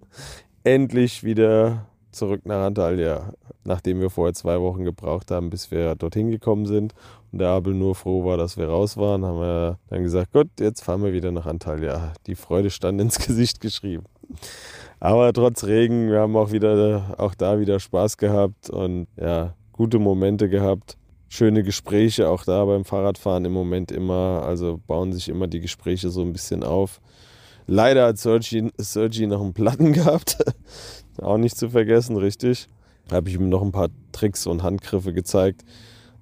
endlich 0.63 1.23
wieder 1.23 1.87
zurück 2.11 2.41
nach 2.45 2.67
Antalya, 2.67 3.33
nachdem 3.63 3.99
wir 3.99 4.11
vorher 4.11 4.35
zwei 4.35 4.61
Wochen 4.61 4.83
gebraucht 4.83 5.31
haben, 5.31 5.49
bis 5.49 5.71
wir 5.71 5.95
dorthin 5.95 6.29
gekommen 6.29 6.67
sind. 6.67 6.93
Und 7.31 7.39
der 7.39 7.49
Abel 7.49 7.73
nur 7.73 7.95
froh 7.95 8.23
war, 8.23 8.37
dass 8.37 8.57
wir 8.57 8.67
raus 8.67 8.95
waren, 8.95 9.25
haben 9.25 9.39
wir 9.39 9.79
dann 9.89 10.03
gesagt, 10.03 10.33
gut, 10.33 10.49
jetzt 10.59 10.83
fahren 10.83 11.03
wir 11.03 11.13
wieder 11.13 11.31
nach 11.31 11.47
Antalya. 11.47 12.13
Die 12.27 12.35
Freude 12.35 12.69
stand 12.69 13.01
ins 13.01 13.17
Gesicht 13.25 13.59
geschrieben. 13.59 14.03
Aber 14.99 15.31
trotz 15.31 15.63
Regen, 15.63 16.09
wir 16.09 16.19
haben 16.19 16.35
auch 16.35 16.51
wieder, 16.51 17.15
auch 17.17 17.35
da 17.35 17.59
wieder 17.59 17.79
Spaß 17.79 18.17
gehabt 18.17 18.69
und 18.69 19.07
ja, 19.15 19.53
gute 19.71 19.99
Momente 19.99 20.49
gehabt. 20.49 20.97
Schöne 21.29 21.61
Gespräche, 21.63 22.29
auch 22.29 22.43
da 22.45 22.65
beim 22.65 22.85
Fahrradfahren 22.85 23.45
im 23.45 23.51
Moment 23.51 23.91
immer. 23.91 24.43
Also 24.45 24.79
bauen 24.87 25.13
sich 25.13 25.29
immer 25.29 25.47
die 25.47 25.59
Gespräche 25.59 26.09
so 26.09 26.21
ein 26.21 26.33
bisschen 26.33 26.63
auf. 26.63 26.99
Leider 27.67 28.07
hat 28.07 28.17
Sergi, 28.17 28.71
Sergi 28.77 29.27
noch 29.27 29.41
einen 29.41 29.53
Platten 29.53 29.93
gehabt. 29.93 30.37
Auch 31.21 31.37
nicht 31.37 31.57
zu 31.57 31.69
vergessen, 31.69 32.17
richtig. 32.17 32.67
Da 33.07 33.17
habe 33.17 33.29
ich 33.29 33.35
ihm 33.35 33.49
noch 33.49 33.61
ein 33.61 33.71
paar 33.71 33.89
Tricks 34.13 34.47
und 34.47 34.63
Handgriffe 34.63 35.13
gezeigt. 35.13 35.63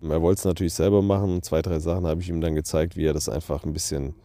Er 0.01 0.21
wollte 0.21 0.39
es 0.39 0.45
natürlich 0.45 0.73
selber 0.73 1.01
machen. 1.01 1.41
Zwei, 1.43 1.61
drei 1.61 1.79
Sachen 1.79 2.05
habe 2.05 2.21
ich 2.21 2.29
ihm 2.29 2.41
dann 2.41 2.55
gezeigt, 2.55 2.97
wie 2.97 3.05
er 3.05 3.13
das 3.13 3.29
einfach 3.29 3.63
ein 3.63 3.73
bisschen 3.73 4.15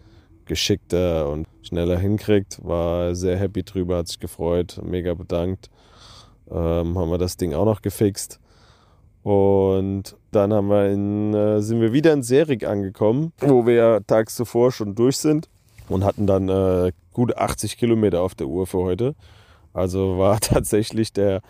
geschickter 0.50 1.30
und 1.30 1.46
schneller 1.62 1.96
hinkriegt. 1.96 2.58
War 2.62 3.14
sehr 3.14 3.38
happy 3.38 3.62
drüber, 3.62 3.98
hat 3.98 4.08
sich 4.08 4.18
gefreut, 4.18 4.80
mega 4.82 5.14
bedankt. 5.14 5.70
Ähm, 6.50 6.98
haben 6.98 7.10
wir 7.10 7.18
das 7.18 7.36
Ding 7.36 7.54
auch 7.54 7.64
noch 7.64 7.82
gefixt. 7.82 8.40
Und 9.22 10.16
dann 10.32 10.52
haben 10.52 10.68
wir 10.68 10.90
in, 10.90 11.34
äh, 11.34 11.62
sind 11.62 11.80
wir 11.80 11.92
wieder 11.92 12.12
in 12.12 12.24
Serik 12.24 12.66
angekommen, 12.66 13.32
wo 13.38 13.64
wir 13.64 14.00
tags 14.06 14.34
zuvor 14.34 14.72
schon 14.72 14.96
durch 14.96 15.18
sind 15.18 15.48
und 15.88 16.04
hatten 16.04 16.26
dann 16.26 16.48
äh, 16.48 16.90
gute 17.12 17.38
80 17.38 17.78
Kilometer 17.78 18.22
auf 18.22 18.34
der 18.34 18.48
Uhr 18.48 18.66
für 18.66 18.78
heute. 18.78 19.14
Also 19.72 20.18
war 20.18 20.40
tatsächlich 20.40 21.12
der 21.12 21.42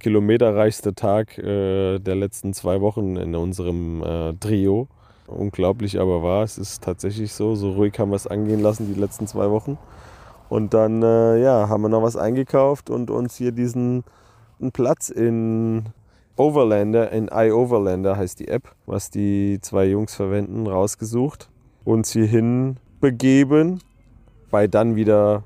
kilometerreichste 0.00 0.94
Tag 0.94 1.36
äh, 1.36 1.98
der 1.98 2.14
letzten 2.14 2.54
zwei 2.54 2.80
Wochen 2.80 3.16
in 3.16 3.34
unserem 3.34 4.02
äh, 4.02 4.32
Trio. 4.40 4.88
Unglaublich 5.28 6.00
aber 6.00 6.22
war, 6.22 6.42
es 6.42 6.56
ist 6.56 6.82
tatsächlich 6.82 7.34
so, 7.34 7.54
so 7.54 7.72
ruhig 7.72 7.98
haben 7.98 8.10
wir 8.10 8.16
es 8.16 8.26
angehen 8.26 8.60
lassen 8.60 8.92
die 8.92 8.98
letzten 8.98 9.26
zwei 9.26 9.50
Wochen. 9.50 9.76
Und 10.48 10.72
dann 10.72 11.02
äh, 11.02 11.38
ja, 11.42 11.68
haben 11.68 11.82
wir 11.82 11.90
noch 11.90 12.02
was 12.02 12.16
eingekauft 12.16 12.88
und 12.88 13.10
uns 13.10 13.36
hier 13.36 13.52
diesen 13.52 14.04
Platz 14.72 15.10
in 15.10 15.84
Overlander, 16.36 17.12
in 17.12 17.28
iOverlander 17.30 18.16
heißt 18.16 18.40
die 18.40 18.48
App, 18.48 18.74
was 18.86 19.10
die 19.10 19.58
zwei 19.60 19.84
Jungs 19.86 20.14
verwenden, 20.14 20.66
rausgesucht. 20.66 21.50
Uns 21.84 22.12
hierhin 22.12 22.78
begeben, 23.00 23.80
bei 24.50 24.66
dann 24.66 24.96
wieder 24.96 25.42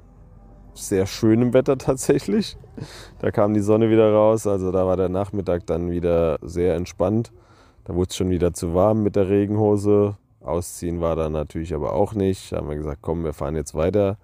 sehr 0.74 1.06
schönem 1.06 1.54
Wetter 1.54 1.76
tatsächlich. 1.78 2.56
Da 3.18 3.30
kam 3.30 3.52
die 3.52 3.60
Sonne 3.60 3.90
wieder 3.90 4.12
raus, 4.12 4.46
also 4.46 4.70
da 4.70 4.86
war 4.86 4.96
der 4.96 5.08
Nachmittag 5.08 5.66
dann 5.66 5.90
wieder 5.90 6.38
sehr 6.42 6.76
entspannt. 6.76 7.32
Da 7.84 7.94
wurde 7.94 8.10
es 8.10 8.16
schon 8.16 8.30
wieder 8.30 8.52
zu 8.52 8.74
warm 8.74 9.02
mit 9.02 9.16
der 9.16 9.28
Regenhose. 9.28 10.16
Ausziehen 10.40 11.00
war 11.00 11.16
da 11.16 11.28
natürlich 11.28 11.74
aber 11.74 11.92
auch 11.94 12.14
nicht. 12.14 12.52
Da 12.52 12.58
haben 12.58 12.68
wir 12.68 12.76
gesagt, 12.76 13.00
komm, 13.02 13.24
wir 13.24 13.32
fahren 13.32 13.56
jetzt 13.56 13.74
weiter. 13.74 14.18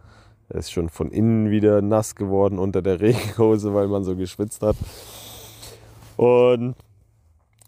Er 0.49 0.61
ist 0.61 0.71
schon 0.71 0.89
von 0.89 1.11
innen 1.11 1.51
wieder 1.51 1.83
nass 1.83 2.15
geworden 2.15 2.59
unter 2.59 2.83
der 2.83 3.01
Regenhose, 3.03 3.75
weil 3.75 3.89
man 3.89 4.05
so 4.05 4.17
geschwitzt 4.17 4.63
hat. 4.63 4.77
Und 6.17 6.75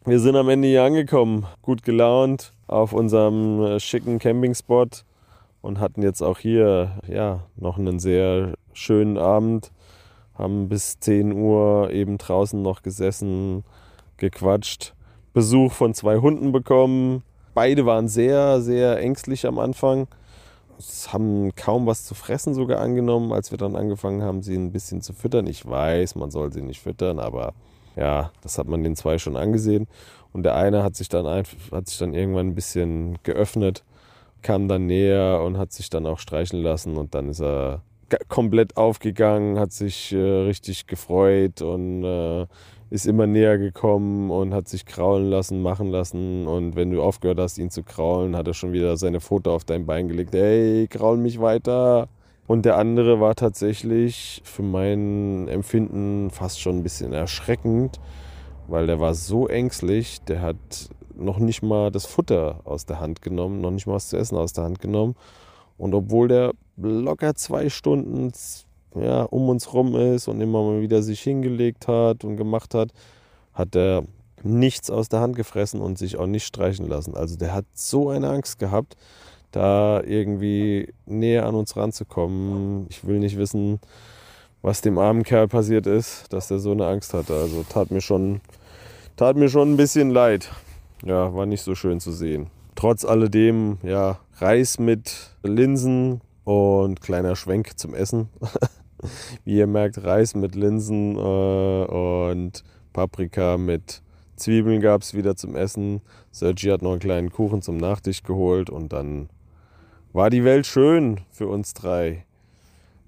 wir 0.04 0.20
sind 0.20 0.36
am 0.36 0.48
Ende 0.48 0.68
hier 0.68 0.84
angekommen, 0.84 1.46
gut 1.60 1.82
gelaunt 1.82 2.52
auf 2.66 2.92
unserem 2.92 3.62
äh, 3.62 3.80
schicken 3.80 4.18
Campingspot 4.18 5.04
und 5.60 5.78
hatten 5.78 6.02
jetzt 6.02 6.22
auch 6.22 6.38
hier 6.38 6.98
ja, 7.06 7.40
noch 7.56 7.78
einen 7.78 7.98
sehr 7.98 8.54
schönen 8.72 9.18
Abend. 9.18 9.72
Haben 10.34 10.68
bis 10.68 10.98
10 11.00 11.32
Uhr 11.32 11.90
eben 11.90 12.16
draußen 12.16 12.62
noch 12.62 12.82
gesessen, 12.82 13.64
gequatscht, 14.16 14.94
Besuch 15.32 15.72
von 15.72 15.94
zwei 15.94 16.18
Hunden 16.18 16.52
bekommen. 16.52 17.22
Beide 17.54 17.86
waren 17.86 18.08
sehr, 18.08 18.60
sehr 18.60 18.98
ängstlich 19.00 19.46
am 19.46 19.58
Anfang. 19.58 20.08
Es 20.78 21.12
haben 21.12 21.54
kaum 21.54 21.86
was 21.86 22.04
zu 22.04 22.14
fressen 22.14 22.54
sogar 22.54 22.80
angenommen, 22.80 23.32
als 23.32 23.50
wir 23.50 23.58
dann 23.58 23.76
angefangen 23.76 24.22
haben, 24.22 24.42
sie 24.42 24.56
ein 24.56 24.72
bisschen 24.72 25.02
zu 25.02 25.12
füttern. 25.12 25.46
Ich 25.46 25.66
weiß, 25.66 26.14
man 26.14 26.30
soll 26.30 26.52
sie 26.52 26.62
nicht 26.62 26.80
füttern, 26.80 27.18
aber 27.18 27.52
ja, 27.96 28.30
das 28.42 28.56
hat 28.58 28.66
man 28.66 28.82
den 28.82 28.96
zwei 28.96 29.18
schon 29.18 29.36
angesehen. 29.36 29.88
Und 30.32 30.44
der 30.44 30.54
eine 30.54 30.82
hat 30.82 30.96
sich 30.96 31.08
dann, 31.08 31.26
hat 31.26 31.88
sich 31.88 31.98
dann 31.98 32.14
irgendwann 32.14 32.48
ein 32.48 32.54
bisschen 32.54 33.18
geöffnet 33.22 33.84
kam 34.42 34.68
dann 34.68 34.86
näher 34.86 35.42
und 35.44 35.58
hat 35.58 35.72
sich 35.72 35.90
dann 35.90 36.06
auch 36.06 36.18
streichen 36.18 36.62
lassen 36.62 36.96
und 36.96 37.14
dann 37.14 37.28
ist 37.28 37.40
er 37.40 37.82
komplett 38.28 38.76
aufgegangen, 38.76 39.58
hat 39.58 39.72
sich 39.72 40.12
äh, 40.12 40.18
richtig 40.18 40.86
gefreut 40.86 41.62
und 41.62 42.04
äh, 42.04 42.46
ist 42.90 43.06
immer 43.06 43.26
näher 43.26 43.56
gekommen 43.56 44.30
und 44.30 44.52
hat 44.52 44.68
sich 44.68 44.84
kraulen 44.84 45.30
lassen, 45.30 45.62
machen 45.62 45.90
lassen. 45.90 46.46
Und 46.46 46.74
wenn 46.74 46.90
du 46.90 47.02
aufgehört 47.02 47.38
hast, 47.38 47.58
ihn 47.58 47.70
zu 47.70 47.84
kraulen, 47.84 48.36
hat 48.36 48.48
er 48.48 48.54
schon 48.54 48.72
wieder 48.72 48.96
seine 48.96 49.20
Foto 49.20 49.54
auf 49.54 49.64
dein 49.64 49.86
Bein 49.86 50.08
gelegt. 50.08 50.34
Hey, 50.34 50.88
kraul 50.88 51.16
mich 51.16 51.40
weiter. 51.40 52.08
Und 52.48 52.64
der 52.64 52.76
andere 52.78 53.20
war 53.20 53.36
tatsächlich 53.36 54.42
für 54.44 54.64
mein 54.64 55.46
Empfinden 55.46 56.30
fast 56.30 56.60
schon 56.60 56.78
ein 56.78 56.82
bisschen 56.82 57.12
erschreckend, 57.12 58.00
weil 58.66 58.88
der 58.88 58.98
war 58.98 59.14
so 59.14 59.46
ängstlich, 59.46 60.20
der 60.22 60.42
hat 60.42 60.90
noch 61.14 61.38
nicht 61.38 61.62
mal 61.62 61.92
das 61.92 62.06
Futter 62.06 62.60
aus 62.64 62.86
der 62.86 62.98
Hand 62.98 63.22
genommen, 63.22 63.60
noch 63.60 63.70
nicht 63.70 63.86
mal 63.86 63.94
was 63.94 64.08
zu 64.08 64.16
essen 64.16 64.36
aus 64.36 64.52
der 64.52 64.64
Hand 64.64 64.80
genommen. 64.80 65.14
Und 65.78 65.94
obwohl 65.94 66.26
der 66.26 66.52
locker 66.82 67.34
zwei 67.34 67.68
Stunden 67.68 68.32
ja, 68.94 69.22
um 69.22 69.48
uns 69.48 69.72
rum 69.72 69.94
ist 69.94 70.28
und 70.28 70.40
immer 70.40 70.62
mal 70.62 70.80
wieder 70.80 71.02
sich 71.02 71.20
hingelegt 71.20 71.88
hat 71.88 72.24
und 72.24 72.36
gemacht 72.36 72.74
hat, 72.74 72.90
hat 73.52 73.76
er 73.76 74.04
nichts 74.42 74.90
aus 74.90 75.08
der 75.08 75.20
Hand 75.20 75.36
gefressen 75.36 75.80
und 75.80 75.98
sich 75.98 76.16
auch 76.16 76.26
nicht 76.26 76.44
streichen 76.44 76.88
lassen. 76.88 77.14
Also 77.14 77.36
der 77.36 77.54
hat 77.54 77.66
so 77.74 78.08
eine 78.08 78.30
Angst 78.30 78.58
gehabt, 78.58 78.96
da 79.52 80.02
irgendwie 80.02 80.92
näher 81.06 81.46
an 81.46 81.54
uns 81.54 81.76
ranzukommen. 81.76 82.86
Ich 82.88 83.06
will 83.06 83.18
nicht 83.18 83.36
wissen, 83.36 83.80
was 84.62 84.80
dem 84.80 84.98
armen 84.98 85.22
Kerl 85.22 85.48
passiert 85.48 85.86
ist, 85.86 86.32
dass 86.32 86.50
er 86.50 86.58
so 86.58 86.72
eine 86.72 86.86
Angst 86.86 87.14
hatte. 87.14 87.34
Also 87.34 87.64
tat 87.68 87.90
mir 87.90 88.00
schon, 88.00 88.40
tat 89.16 89.36
mir 89.36 89.48
schon 89.48 89.72
ein 89.72 89.76
bisschen 89.76 90.10
leid 90.10 90.50
ja, 91.04 91.34
war 91.34 91.46
nicht 91.46 91.62
so 91.62 91.74
schön 91.74 92.00
zu 92.00 92.12
sehen. 92.12 92.48
Trotz 92.74 93.04
alledem, 93.04 93.78
ja, 93.82 94.18
Reis 94.38 94.78
mit 94.78 95.30
Linsen 95.42 96.20
und 96.50 97.00
kleiner 97.00 97.36
Schwenk 97.36 97.78
zum 97.78 97.94
Essen. 97.94 98.28
Wie 99.44 99.58
ihr 99.58 99.68
merkt, 99.68 100.02
Reis 100.02 100.34
mit 100.34 100.56
Linsen 100.56 101.16
äh, 101.16 101.20
und 101.20 102.64
Paprika 102.92 103.56
mit 103.56 104.02
Zwiebeln 104.34 104.80
gab 104.80 105.02
es 105.02 105.14
wieder 105.14 105.36
zum 105.36 105.54
Essen. 105.54 106.00
Sergi 106.32 106.66
hat 106.70 106.82
noch 106.82 106.90
einen 106.90 106.98
kleinen 106.98 107.30
Kuchen 107.30 107.62
zum 107.62 107.76
Nachtisch 107.76 108.24
geholt 108.24 108.68
und 108.68 108.92
dann 108.92 109.28
war 110.12 110.28
die 110.28 110.42
Welt 110.42 110.66
schön 110.66 111.20
für 111.30 111.46
uns 111.46 111.72
drei. 111.72 112.26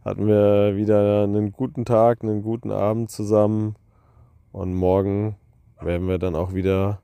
Hatten 0.05 0.29
wir 0.29 0.77
wieder 0.77 1.25
einen 1.25 1.51
guten 1.51 1.85
Tag, 1.85 2.23
einen 2.23 2.43
guten 2.43 2.71
Abend 2.71 3.11
zusammen 3.11 3.75
und 4.53 4.73
morgen 4.73 5.35
werden 5.81 6.07
wir 6.07 6.19
dann 6.19 6.37
auch 6.37 6.55
wieder 6.55 7.03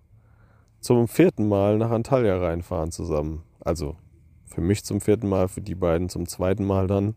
zum 0.78 1.08
vierten 1.08 1.48
Mal 1.48 1.78
nach 1.78 1.90
Antalya 1.90 2.38
reinfahren 2.38 2.92
zusammen. 2.92 3.42
Also 3.58 3.96
für 4.48 4.60
mich 4.60 4.84
zum 4.84 5.00
vierten 5.00 5.28
Mal, 5.28 5.48
für 5.48 5.60
die 5.60 5.74
beiden 5.74 6.08
zum 6.08 6.26
zweiten 6.26 6.64
Mal 6.64 6.86
dann. 6.86 7.14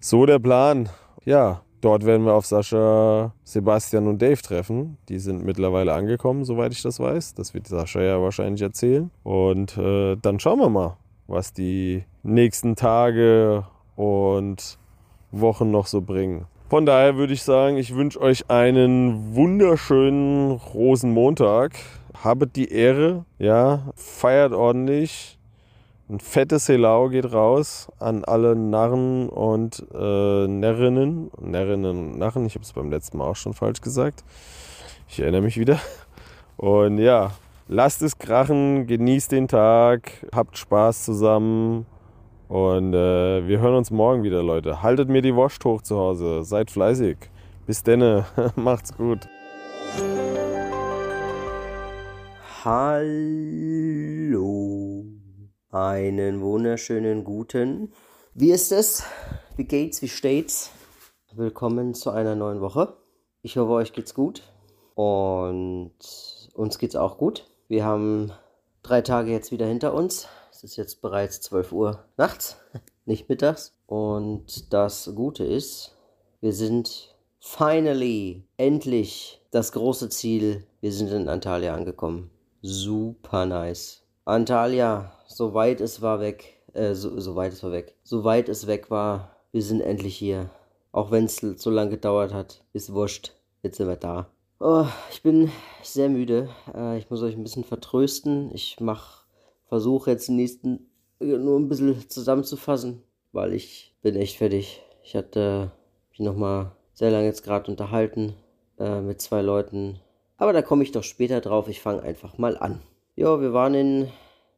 So 0.00 0.26
der 0.26 0.38
Plan. 0.38 0.88
Ja, 1.24 1.62
dort 1.80 2.06
werden 2.06 2.24
wir 2.24 2.34
auf 2.34 2.46
Sascha, 2.46 3.32
Sebastian 3.44 4.06
und 4.06 4.22
Dave 4.22 4.40
treffen. 4.40 4.98
Die 5.08 5.18
sind 5.18 5.44
mittlerweile 5.44 5.92
angekommen, 5.92 6.44
soweit 6.44 6.72
ich 6.72 6.82
das 6.82 7.00
weiß. 7.00 7.34
Das 7.34 7.54
wird 7.54 7.66
Sascha 7.66 8.00
ja 8.00 8.20
wahrscheinlich 8.20 8.62
erzählen. 8.62 9.10
Und 9.22 9.76
äh, 9.76 10.16
dann 10.16 10.40
schauen 10.40 10.60
wir 10.60 10.68
mal, 10.68 10.96
was 11.26 11.52
die 11.52 12.04
nächsten 12.22 12.76
Tage 12.76 13.64
und 13.96 14.78
Wochen 15.32 15.70
noch 15.70 15.86
so 15.86 16.00
bringen. 16.00 16.46
Von 16.70 16.86
daher 16.86 17.16
würde 17.16 17.32
ich 17.32 17.42
sagen, 17.42 17.76
ich 17.76 17.94
wünsche 17.94 18.20
euch 18.20 18.50
einen 18.50 19.34
wunderschönen 19.34 20.52
Rosenmontag 20.52 21.72
habet 22.24 22.56
die 22.56 22.70
Ehre, 22.72 23.24
ja, 23.38 23.92
feiert 23.94 24.52
ordentlich. 24.52 25.37
Ein 26.10 26.20
fettes 26.20 26.70
Helau 26.70 27.10
geht 27.10 27.34
raus 27.34 27.88
an 27.98 28.24
alle 28.24 28.56
Narren 28.56 29.28
und 29.28 29.84
äh, 29.92 30.46
Närrinnen. 30.46 31.30
Närrinnen 31.38 31.84
und 31.84 32.18
Narren, 32.18 32.46
ich 32.46 32.54
habe 32.54 32.64
es 32.64 32.72
beim 32.72 32.90
letzten 32.90 33.18
Mal 33.18 33.26
auch 33.26 33.36
schon 33.36 33.52
falsch 33.52 33.82
gesagt. 33.82 34.24
Ich 35.06 35.20
erinnere 35.20 35.42
mich 35.42 35.58
wieder. 35.58 35.78
Und 36.56 36.96
ja, 36.96 37.32
lasst 37.68 38.00
es 38.00 38.16
krachen, 38.16 38.86
genießt 38.86 39.32
den 39.32 39.48
Tag, 39.48 40.26
habt 40.34 40.56
Spaß 40.56 41.04
zusammen. 41.04 41.84
Und 42.48 42.94
äh, 42.94 43.46
wir 43.46 43.60
hören 43.60 43.74
uns 43.74 43.90
morgen 43.90 44.22
wieder, 44.22 44.42
Leute. 44.42 44.82
Haltet 44.82 45.10
mir 45.10 45.20
die 45.20 45.34
Wurst 45.34 45.62
hoch 45.66 45.82
zu 45.82 45.98
Hause. 45.98 46.42
Seid 46.42 46.70
fleißig. 46.70 47.18
Bis 47.66 47.82
denne. 47.82 48.24
Macht's 48.56 48.96
gut. 48.96 49.28
Hallo. 52.64 53.58
Einen 55.70 56.40
wunderschönen 56.40 57.24
guten. 57.24 57.92
Wie 58.32 58.52
ist 58.52 58.72
es? 58.72 59.02
Wie 59.56 59.64
geht's? 59.64 60.00
Wie 60.00 60.08
steht's? 60.08 60.70
Willkommen 61.34 61.92
zu 61.92 62.10
einer 62.10 62.34
neuen 62.34 62.62
Woche. 62.62 62.96
Ich 63.42 63.58
hoffe, 63.58 63.72
euch 63.72 63.92
geht's 63.92 64.14
gut 64.14 64.44
und 64.94 65.92
uns 66.54 66.78
geht's 66.78 66.96
auch 66.96 67.18
gut. 67.18 67.44
Wir 67.68 67.84
haben 67.84 68.32
drei 68.82 69.02
Tage 69.02 69.30
jetzt 69.30 69.52
wieder 69.52 69.66
hinter 69.66 69.92
uns. 69.92 70.26
Es 70.50 70.64
ist 70.64 70.76
jetzt 70.76 71.02
bereits 71.02 71.42
12 71.42 71.72
Uhr 71.72 72.04
nachts, 72.16 72.56
nicht 73.04 73.28
mittags. 73.28 73.78
Und 73.86 74.72
das 74.72 75.12
Gute 75.14 75.44
ist, 75.44 75.94
wir 76.40 76.54
sind 76.54 77.14
finally, 77.40 78.42
endlich 78.56 79.42
das 79.50 79.72
große 79.72 80.08
Ziel. 80.08 80.66
Wir 80.80 80.92
sind 80.92 81.10
in 81.10 81.28
Antalya 81.28 81.74
angekommen. 81.74 82.30
Super 82.62 83.44
nice. 83.44 84.02
Antalya, 84.24 85.12
so 85.28 85.54
weit 85.54 85.80
es 85.80 86.02
war 86.02 86.20
weg, 86.20 86.56
äh, 86.72 86.94
so, 86.94 87.36
weit 87.36 87.52
es 87.52 87.62
war 87.62 87.70
weg, 87.70 87.94
so 88.02 88.24
weit 88.24 88.48
es 88.48 88.66
weg 88.66 88.90
war, 88.90 89.36
wir 89.52 89.62
sind 89.62 89.80
endlich 89.80 90.16
hier. 90.16 90.50
Auch 90.90 91.10
wenn 91.10 91.26
es 91.26 91.36
so 91.36 91.70
lange 91.70 91.90
gedauert 91.90 92.32
hat, 92.32 92.64
ist 92.72 92.92
wurscht. 92.92 93.32
Jetzt 93.62 93.76
sind 93.76 93.88
wir 93.88 93.96
da. 93.96 94.26
Oh, 94.58 94.86
ich 95.12 95.22
bin 95.22 95.52
sehr 95.82 96.08
müde. 96.08 96.48
Äh, 96.74 96.98
ich 96.98 97.10
muss 97.10 97.22
euch 97.22 97.36
ein 97.36 97.42
bisschen 97.42 97.64
vertrösten. 97.64 98.50
Ich 98.54 98.78
mach, 98.80 99.24
versuche 99.66 100.10
jetzt 100.10 100.28
den 100.28 100.36
nächsten 100.36 100.88
äh, 101.20 101.36
nur 101.36 101.58
ein 101.58 101.68
bisschen 101.68 102.08
zusammenzufassen, 102.08 103.02
weil 103.32 103.52
ich 103.52 103.94
bin 104.02 104.16
echt 104.16 104.38
fertig. 104.38 104.82
Ich 105.02 105.14
hatte 105.14 105.70
mich 106.10 106.20
nochmal 106.20 106.72
sehr 106.94 107.10
lange 107.10 107.26
jetzt 107.26 107.44
gerade 107.44 107.70
unterhalten 107.70 108.34
äh, 108.78 109.00
mit 109.00 109.20
zwei 109.20 109.42
Leuten. 109.42 110.00
Aber 110.38 110.52
da 110.52 110.62
komme 110.62 110.82
ich 110.82 110.92
doch 110.92 111.04
später 111.04 111.40
drauf. 111.40 111.68
Ich 111.68 111.80
fange 111.80 112.02
einfach 112.02 112.38
mal 112.38 112.56
an. 112.56 112.80
Ja, 113.14 113.40
wir 113.40 113.52
waren 113.52 113.74
in 113.74 114.08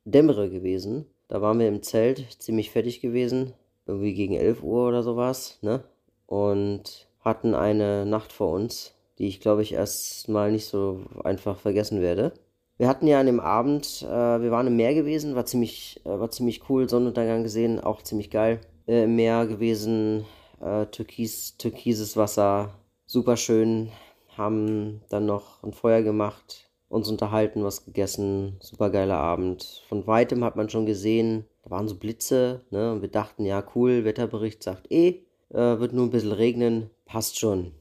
Dämmere 0.04 0.50
gewesen. 0.50 1.06
Da 1.28 1.40
waren 1.40 1.58
wir 1.58 1.68
im 1.68 1.82
Zelt, 1.82 2.26
ziemlich 2.40 2.70
fertig 2.70 3.00
gewesen. 3.00 3.54
Irgendwie 3.86 4.14
gegen 4.14 4.34
11 4.34 4.62
Uhr 4.62 4.88
oder 4.88 5.02
sowas, 5.02 5.58
ne? 5.62 5.82
Und 6.26 7.08
hatten 7.20 7.54
eine 7.54 8.06
Nacht 8.06 8.32
vor 8.32 8.52
uns, 8.52 8.94
die 9.18 9.26
ich 9.26 9.40
glaube 9.40 9.62
ich 9.62 9.72
erst 9.72 10.28
mal 10.28 10.50
nicht 10.50 10.66
so 10.66 11.00
einfach 11.24 11.58
vergessen 11.58 12.00
werde. 12.00 12.32
Wir 12.78 12.88
hatten 12.88 13.06
ja 13.06 13.20
an 13.20 13.26
dem 13.26 13.40
Abend, 13.40 14.02
äh, 14.02 14.40
wir 14.40 14.50
waren 14.50 14.66
im 14.66 14.76
Meer 14.76 14.94
gewesen, 14.94 15.34
war 15.34 15.44
ziemlich, 15.44 16.00
äh, 16.06 16.18
war 16.18 16.30
ziemlich 16.30 16.70
cool, 16.70 16.88
Sonnenuntergang 16.88 17.42
gesehen, 17.42 17.78
auch 17.78 18.00
ziemlich 18.02 18.30
geil. 18.30 18.60
Äh, 18.86 19.04
Im 19.04 19.16
Meer 19.16 19.46
gewesen, 19.46 20.24
äh, 20.60 20.86
türkis, 20.86 21.58
türkises 21.58 22.16
Wasser, 22.16 22.72
super 23.04 23.36
schön. 23.36 23.90
Haben 24.34 25.02
dann 25.10 25.26
noch 25.26 25.62
ein 25.62 25.74
Feuer 25.74 26.00
gemacht, 26.00 26.69
uns 26.90 27.08
unterhalten, 27.08 27.64
was 27.64 27.86
gegessen, 27.86 28.56
super 28.60 28.90
geiler 28.90 29.16
Abend. 29.16 29.82
Von 29.88 30.06
weitem 30.06 30.44
hat 30.44 30.56
man 30.56 30.68
schon 30.68 30.86
gesehen, 30.86 31.46
da 31.62 31.70
waren 31.70 31.88
so 31.88 31.94
Blitze, 31.94 32.62
ne? 32.70 32.92
Und 32.92 33.00
wir 33.00 33.08
dachten, 33.08 33.46
ja 33.46 33.64
cool, 33.74 34.04
Wetterbericht 34.04 34.62
sagt 34.62 34.90
eh, 34.90 35.22
äh, 35.50 35.78
wird 35.78 35.92
nur 35.92 36.06
ein 36.06 36.10
bisschen 36.10 36.32
regnen, 36.32 36.90
passt 37.06 37.38
schon. 37.38 37.72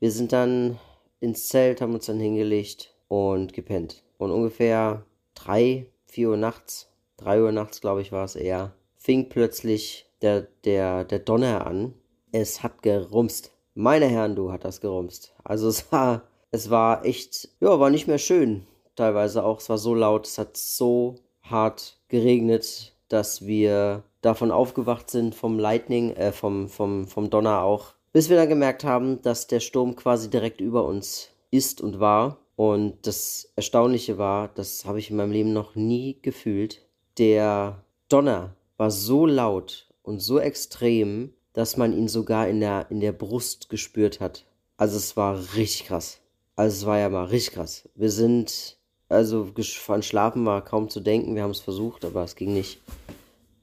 Wir 0.00 0.10
sind 0.10 0.32
dann 0.32 0.78
ins 1.20 1.48
Zelt, 1.48 1.80
haben 1.80 1.94
uns 1.94 2.06
dann 2.06 2.18
hingelegt 2.20 2.92
und 3.08 3.52
gepennt. 3.52 4.02
Und 4.18 4.32
ungefähr 4.32 5.06
drei, 5.34 5.86
vier 6.06 6.30
Uhr 6.30 6.36
nachts, 6.36 6.90
drei 7.16 7.40
Uhr 7.40 7.52
nachts, 7.52 7.80
glaube 7.80 8.02
ich, 8.02 8.10
war 8.10 8.24
es 8.24 8.34
eher, 8.34 8.74
fing 8.96 9.28
plötzlich 9.28 10.10
der, 10.22 10.48
der, 10.64 11.04
der 11.04 11.20
Donner 11.20 11.66
an. 11.66 11.94
Es 12.32 12.64
hat 12.64 12.82
gerumst. 12.82 13.52
Meine 13.74 14.06
Herren, 14.06 14.34
du 14.34 14.50
hat 14.50 14.64
das 14.64 14.80
gerumst. 14.80 15.34
Also 15.44 15.68
es 15.68 15.92
war, 15.92 16.24
es 16.56 16.70
war 16.70 17.04
echt, 17.04 17.50
ja, 17.60 17.78
war 17.78 17.90
nicht 17.90 18.08
mehr 18.08 18.18
schön. 18.18 18.66
Teilweise 18.96 19.44
auch, 19.44 19.60
es 19.60 19.68
war 19.68 19.76
so 19.76 19.94
laut, 19.94 20.26
es 20.26 20.38
hat 20.38 20.56
so 20.56 21.16
hart 21.42 21.98
geregnet, 22.08 22.94
dass 23.08 23.46
wir 23.46 24.04
davon 24.22 24.50
aufgewacht 24.50 25.10
sind 25.10 25.34
vom 25.34 25.58
Lightning, 25.58 26.12
äh, 26.12 26.32
vom, 26.32 26.68
vom, 26.68 27.06
vom 27.06 27.28
Donner 27.28 27.60
auch, 27.62 27.92
bis 28.12 28.30
wir 28.30 28.36
dann 28.38 28.48
gemerkt 28.48 28.84
haben, 28.84 29.20
dass 29.20 29.46
der 29.46 29.60
Sturm 29.60 29.96
quasi 29.96 30.30
direkt 30.30 30.62
über 30.62 30.86
uns 30.86 31.28
ist 31.50 31.82
und 31.82 32.00
war. 32.00 32.38
Und 32.56 33.06
das 33.06 33.52
Erstaunliche 33.54 34.16
war, 34.16 34.48
das 34.48 34.86
habe 34.86 34.98
ich 34.98 35.10
in 35.10 35.16
meinem 35.16 35.32
Leben 35.32 35.52
noch 35.52 35.74
nie 35.74 36.18
gefühlt, 36.22 36.80
der 37.18 37.84
Donner 38.08 38.56
war 38.78 38.90
so 38.90 39.26
laut 39.26 39.88
und 40.02 40.20
so 40.20 40.38
extrem, 40.38 41.34
dass 41.52 41.76
man 41.76 41.92
ihn 41.92 42.08
sogar 42.08 42.48
in 42.48 42.60
der, 42.60 42.86
in 42.90 43.00
der 43.00 43.12
Brust 43.12 43.68
gespürt 43.68 44.20
hat. 44.20 44.46
Also 44.78 44.96
es 44.96 45.18
war 45.18 45.38
richtig 45.54 45.84
krass. 45.84 46.20
Also 46.56 46.74
es 46.74 46.86
war 46.86 46.98
ja 46.98 47.08
mal 47.10 47.26
richtig 47.26 47.54
krass. 47.54 47.88
Wir 47.94 48.10
sind, 48.10 48.78
also 49.08 49.52
an 49.88 50.02
Schlafen 50.02 50.46
war 50.46 50.64
kaum 50.64 50.88
zu 50.88 51.00
denken, 51.00 51.34
wir 51.34 51.42
haben 51.42 51.50
es 51.50 51.60
versucht, 51.60 52.04
aber 52.04 52.24
es 52.24 52.34
ging 52.34 52.54
nicht. 52.54 52.80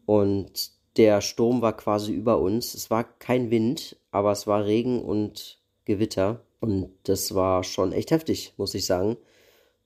Und 0.05 0.71
der 0.97 1.21
Sturm 1.21 1.61
war 1.63 1.75
quasi 1.75 2.13
über 2.13 2.39
uns. 2.39 2.75
Es 2.75 2.91
war 2.91 3.03
kein 3.03 3.49
Wind, 3.49 3.97
aber 4.11 4.31
es 4.31 4.45
war 4.45 4.65
Regen 4.65 5.01
und 5.03 5.59
Gewitter. 5.85 6.41
Und 6.59 6.91
das 7.03 7.33
war 7.33 7.63
schon 7.63 7.91
echt 7.91 8.11
heftig, 8.11 8.53
muss 8.57 8.75
ich 8.75 8.85
sagen. 8.85 9.17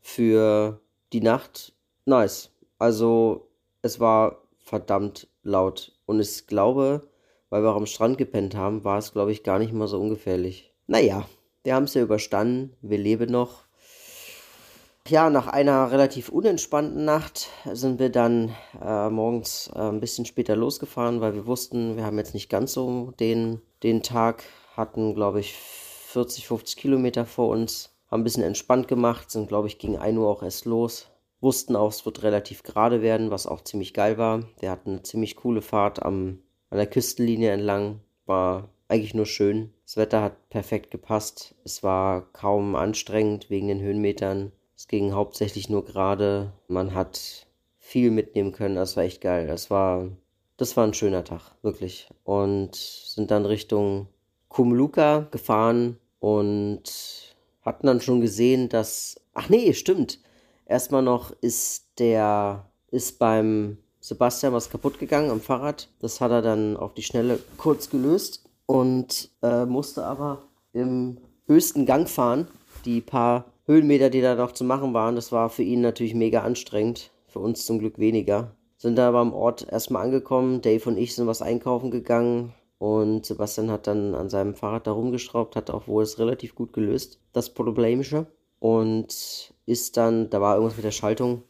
Für 0.01 0.81
die 1.13 1.21
Nacht 1.21 1.73
nice. 2.05 2.51
Also 2.77 3.47
es 3.81 4.01
war 4.01 4.43
verdammt 4.59 5.27
laut. 5.43 5.97
Und 6.05 6.19
ich 6.19 6.45
glaube, 6.45 7.07
weil 7.49 7.63
wir 7.63 7.71
auch 7.71 7.77
am 7.77 7.85
Strand 7.85 8.17
gepennt 8.17 8.53
haben, 8.55 8.83
war 8.83 8.97
es, 8.97 9.13
glaube 9.13 9.31
ich, 9.31 9.43
gar 9.43 9.59
nicht 9.59 9.71
mal 9.71 9.87
so 9.87 9.99
ungefährlich. 9.99 10.73
Naja, 10.87 11.25
wir 11.67 11.75
haben 11.75 11.83
es 11.83 11.95
ja 11.95 12.01
überstanden. 12.01 12.77
Wir 12.81 12.97
leben 12.97 13.29
noch 13.29 13.65
ja, 15.09 15.29
nach 15.29 15.47
einer 15.47 15.91
relativ 15.91 16.29
unentspannten 16.29 17.03
Nacht 17.03 17.49
sind 17.73 17.99
wir 17.99 18.09
dann 18.09 18.55
äh, 18.81 19.09
morgens 19.09 19.69
äh, 19.75 19.79
ein 19.79 19.99
bisschen 19.99 20.23
später 20.23 20.55
losgefahren, 20.55 21.19
weil 21.19 21.33
wir 21.33 21.45
wussten, 21.45 21.97
wir 21.97 22.05
haben 22.05 22.17
jetzt 22.17 22.33
nicht 22.33 22.49
ganz 22.49 22.71
so 22.71 23.11
den, 23.19 23.61
den 23.83 24.01
Tag, 24.01 24.43
hatten, 24.77 25.13
glaube 25.13 25.41
ich, 25.41 25.55
40, 25.55 26.47
50 26.47 26.77
Kilometer 26.77 27.25
vor 27.25 27.49
uns, 27.49 27.89
haben 28.09 28.21
ein 28.21 28.23
bisschen 28.23 28.43
entspannt 28.43 28.87
gemacht, 28.87 29.29
sind, 29.29 29.49
glaube 29.49 29.67
ich, 29.67 29.77
gegen 29.77 29.97
1 29.97 30.17
Uhr 30.17 30.29
auch 30.29 30.43
erst 30.43 30.63
los. 30.63 31.09
Wussten 31.41 31.75
auch, 31.75 31.89
es 31.89 32.05
wird 32.05 32.23
relativ 32.23 32.63
gerade 32.63 33.01
werden, 33.01 33.29
was 33.29 33.45
auch 33.45 33.61
ziemlich 33.61 33.93
geil 33.93 34.17
war. 34.17 34.43
Wir 34.61 34.71
hatten 34.71 34.91
eine 34.91 35.03
ziemlich 35.03 35.35
coole 35.35 35.61
Fahrt 35.61 36.01
am, 36.01 36.39
an 36.69 36.77
der 36.77 36.87
Küstenlinie 36.87 37.51
entlang, 37.51 37.99
war 38.25 38.69
eigentlich 38.89 39.13
nur 39.13 39.25
schön. 39.25 39.73
Das 39.85 39.97
Wetter 39.97 40.21
hat 40.21 40.49
perfekt 40.49 40.91
gepasst. 40.91 41.55
Es 41.63 41.83
war 41.83 42.21
kaum 42.33 42.75
anstrengend 42.75 43.49
wegen 43.49 43.67
den 43.67 43.81
Höhenmetern. 43.81 44.51
Es 44.75 44.87
ging 44.87 45.13
hauptsächlich 45.13 45.69
nur 45.69 45.85
gerade. 45.85 46.53
Man 46.67 46.93
hat 46.93 47.47
viel 47.79 48.11
mitnehmen 48.11 48.51
können. 48.51 48.75
Das 48.75 48.95
war 48.95 49.03
echt 49.03 49.21
geil. 49.21 49.47
Das 49.47 49.69
war, 49.69 50.09
das 50.57 50.77
war 50.77 50.85
ein 50.85 50.93
schöner 50.93 51.23
Tag, 51.23 51.55
wirklich. 51.61 52.09
Und 52.23 52.75
sind 52.75 53.31
dann 53.31 53.45
Richtung 53.45 54.07
Kumluka 54.49 55.27
gefahren 55.31 55.97
und 56.19 57.35
hatten 57.63 57.87
dann 57.87 58.01
schon 58.01 58.21
gesehen, 58.21 58.69
dass. 58.69 59.19
Ach 59.33 59.49
nee, 59.49 59.73
stimmt. 59.73 60.19
Erstmal 60.65 61.03
noch 61.03 61.31
ist 61.41 61.87
der. 61.99 62.65
Ist 62.89 63.19
beim 63.19 63.79
Sebastian 63.99 64.53
was 64.53 64.69
kaputt 64.69 64.97
gegangen 64.97 65.29
am 65.29 65.41
Fahrrad. 65.41 65.89
Das 65.99 66.21
hat 66.21 66.31
er 66.31 66.41
dann 66.41 66.77
auf 66.77 66.93
die 66.93 67.03
Schnelle 67.03 67.37
kurz 67.57 67.89
gelöst 67.89 68.46
und 68.67 69.31
äh, 69.41 69.65
musste 69.65 70.05
aber 70.05 70.43
im 70.73 71.17
höchsten 71.47 71.87
Gang 71.87 72.07
fahren. 72.07 72.47
Die 72.85 73.01
paar 73.01 73.45
Höhenmeter, 73.65 74.11
die 74.11 74.21
da 74.21 74.35
noch 74.35 74.51
zu 74.51 74.63
machen 74.63 74.93
waren, 74.93 75.15
das 75.15 75.31
war 75.31 75.49
für 75.49 75.63
ihn 75.63 75.81
natürlich 75.81 76.13
mega 76.13 76.43
anstrengend. 76.43 77.11
Für 77.27 77.39
uns 77.39 77.65
zum 77.65 77.79
Glück 77.79 77.97
weniger. 77.97 78.51
Sind 78.77 78.97
da 78.97 79.09
aber 79.09 79.19
am 79.19 79.33
Ort 79.33 79.67
erstmal 79.69 80.05
angekommen. 80.05 80.61
Dave 80.61 80.87
und 80.89 80.97
ich 80.97 81.15
sind 81.15 81.27
was 81.27 81.41
einkaufen 81.41 81.91
gegangen. 81.91 82.53
Und 82.77 83.25
Sebastian 83.25 83.71
hat 83.71 83.87
dann 83.87 84.13
an 84.13 84.29
seinem 84.29 84.53
Fahrrad 84.53 84.85
da 84.85 84.91
rumgeschraubt, 84.91 85.55
hat 85.55 85.71
auch 85.71 85.87
wohl 85.87 86.03
es 86.03 86.19
relativ 86.19 86.53
gut 86.53 86.73
gelöst, 86.73 87.19
das 87.33 87.49
Problemische. 87.49 88.27
Und 88.59 89.53
ist 89.65 89.97
dann, 89.97 90.29
da 90.29 90.41
war 90.41 90.55
irgendwas 90.55 90.77
mit 90.77 90.85
der 90.85 90.91
Schaltung, 90.91 91.43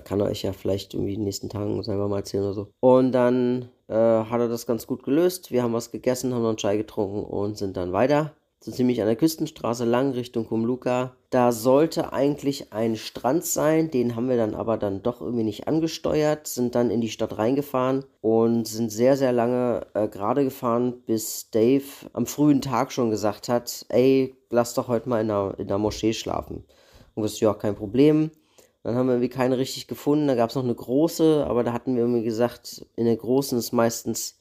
kann 0.00 0.20
er 0.20 0.26
euch 0.26 0.42
ja 0.42 0.52
vielleicht 0.52 0.94
irgendwie 0.94 1.14
in 1.14 1.20
den 1.20 1.24
nächsten 1.24 1.48
Tagen 1.48 1.82
selber 1.82 2.08
mal 2.08 2.18
erzählen 2.18 2.44
oder 2.44 2.54
so. 2.54 2.68
Und 2.80 3.12
dann 3.12 3.68
äh, 3.88 3.94
hat 3.94 4.40
er 4.40 4.48
das 4.48 4.66
ganz 4.66 4.86
gut 4.86 5.02
gelöst. 5.02 5.50
Wir 5.50 5.62
haben 5.62 5.72
was 5.72 5.90
gegessen, 5.90 6.34
haben 6.34 6.42
noch 6.42 6.48
einen 6.48 6.58
Chai 6.58 6.76
getrunken 6.76 7.24
und 7.24 7.56
sind 7.56 7.76
dann 7.76 7.92
weiter 7.92 8.32
so 8.66 8.72
ziemlich 8.72 9.00
an 9.00 9.06
der 9.06 9.16
Küstenstraße 9.16 9.84
lang 9.84 10.12
Richtung 10.12 10.46
Kumluka. 10.46 11.14
Da 11.30 11.52
sollte 11.52 12.12
eigentlich 12.12 12.72
ein 12.72 12.96
Strand 12.96 13.44
sein, 13.44 13.90
den 13.92 14.16
haben 14.16 14.28
wir 14.28 14.36
dann 14.36 14.54
aber 14.54 14.76
dann 14.76 15.02
doch 15.02 15.20
irgendwie 15.20 15.44
nicht 15.44 15.68
angesteuert, 15.68 16.46
sind 16.46 16.74
dann 16.74 16.90
in 16.90 17.00
die 17.00 17.08
Stadt 17.08 17.38
reingefahren 17.38 18.04
und 18.22 18.66
sind 18.66 18.90
sehr, 18.90 19.16
sehr 19.16 19.32
lange 19.32 19.86
äh, 19.94 20.08
gerade 20.08 20.42
gefahren, 20.42 21.02
bis 21.06 21.50
Dave 21.50 21.84
am 22.12 22.26
frühen 22.26 22.60
Tag 22.60 22.92
schon 22.92 23.10
gesagt 23.10 23.48
hat, 23.48 23.86
ey, 23.88 24.34
lass 24.50 24.74
doch 24.74 24.88
heute 24.88 25.08
mal 25.08 25.20
in 25.20 25.28
der, 25.28 25.54
in 25.58 25.68
der 25.68 25.78
Moschee 25.78 26.12
schlafen. 26.12 26.64
Und 27.14 27.22
wir 27.22 27.30
ja, 27.38 27.54
kein 27.54 27.76
Problem. 27.76 28.30
Dann 28.86 28.94
haben 28.94 29.08
wir 29.08 29.14
irgendwie 29.14 29.30
keine 29.30 29.58
richtig 29.58 29.88
gefunden. 29.88 30.28
Da 30.28 30.36
gab 30.36 30.50
es 30.50 30.54
noch 30.54 30.62
eine 30.62 30.72
große, 30.72 31.44
aber 31.48 31.64
da 31.64 31.72
hatten 31.72 31.96
wir 31.96 32.02
irgendwie 32.02 32.22
gesagt, 32.22 32.86
in 32.94 33.06
der 33.06 33.16
großen 33.16 33.58
ist 33.58 33.72
meistens 33.72 34.38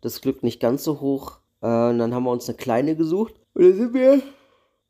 das 0.00 0.20
Glück 0.20 0.42
nicht 0.42 0.58
ganz 0.58 0.82
so 0.82 1.00
hoch. 1.00 1.38
Äh, 1.60 1.68
dann 1.96 2.12
haben 2.12 2.24
wir 2.24 2.32
uns 2.32 2.48
eine 2.48 2.56
kleine 2.56 2.96
gesucht 2.96 3.34
und 3.54 3.62
dann 3.62 3.76
sind 3.76 3.94
wir, 3.94 4.20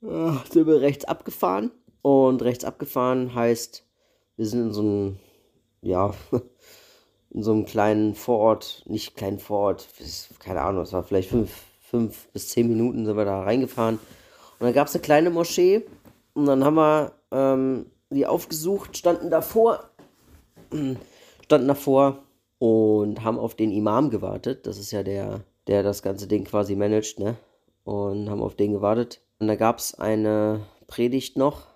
ach, 0.09 0.47
sind 0.51 0.67
wir 0.67 0.81
rechts 0.81 1.05
abgefahren. 1.05 1.71
Und 2.01 2.41
rechts 2.41 2.65
abgefahren 2.65 3.35
heißt, 3.35 3.85
wir 4.37 4.47
sind 4.47 4.69
in 4.69 4.73
so 4.73 4.81
einem, 4.81 5.17
ja, 5.83 6.15
in 7.31 7.43
so 7.43 7.53
einem 7.53 7.67
kleinen 7.67 8.15
Vorort, 8.15 8.85
nicht 8.87 9.17
kleinen 9.17 9.39
Vorort, 9.39 9.87
keine 10.39 10.63
Ahnung, 10.63 10.83
es 10.83 10.95
war 10.95 11.03
vielleicht 11.03 11.29
fünf, 11.29 11.51
fünf 11.83 12.29
bis 12.29 12.49
zehn 12.49 12.69
Minuten 12.69 13.05
sind 13.05 13.19
wir 13.19 13.27
da 13.27 13.43
reingefahren. 13.43 13.97
Und 13.97 14.61
dann 14.61 14.73
gab 14.73 14.87
es 14.87 14.95
eine 14.95 15.03
kleine 15.03 15.29
Moschee 15.29 15.85
und 16.33 16.47
dann 16.47 16.65
haben 16.65 16.77
wir 16.77 17.13
ähm, 17.31 17.91
die 18.15 18.27
aufgesucht, 18.27 18.97
standen 18.97 19.31
davor, 19.31 19.91
standen 21.45 21.69
davor 21.69 22.23
und 22.59 23.23
haben 23.23 23.39
auf 23.39 23.55
den 23.55 23.71
Imam 23.71 24.11
gewartet. 24.11 24.67
Das 24.67 24.79
ist 24.79 24.91
ja 24.91 25.03
der, 25.03 25.41
der 25.67 25.83
das 25.83 26.03
ganze 26.03 26.27
Ding 26.27 26.45
quasi 26.45 26.77
managt, 26.77 27.19
ne? 27.19 27.37
Und 27.85 28.31
haben 28.31 28.43
auf 28.43 28.55
den 28.55 28.73
gewartet. 28.73 29.21
Und 29.39 29.49
da 29.49 29.57
gab 29.57 29.79
es 29.79 29.95
eine 29.95 30.61
Predigt 30.87 31.37
noch, 31.37 31.67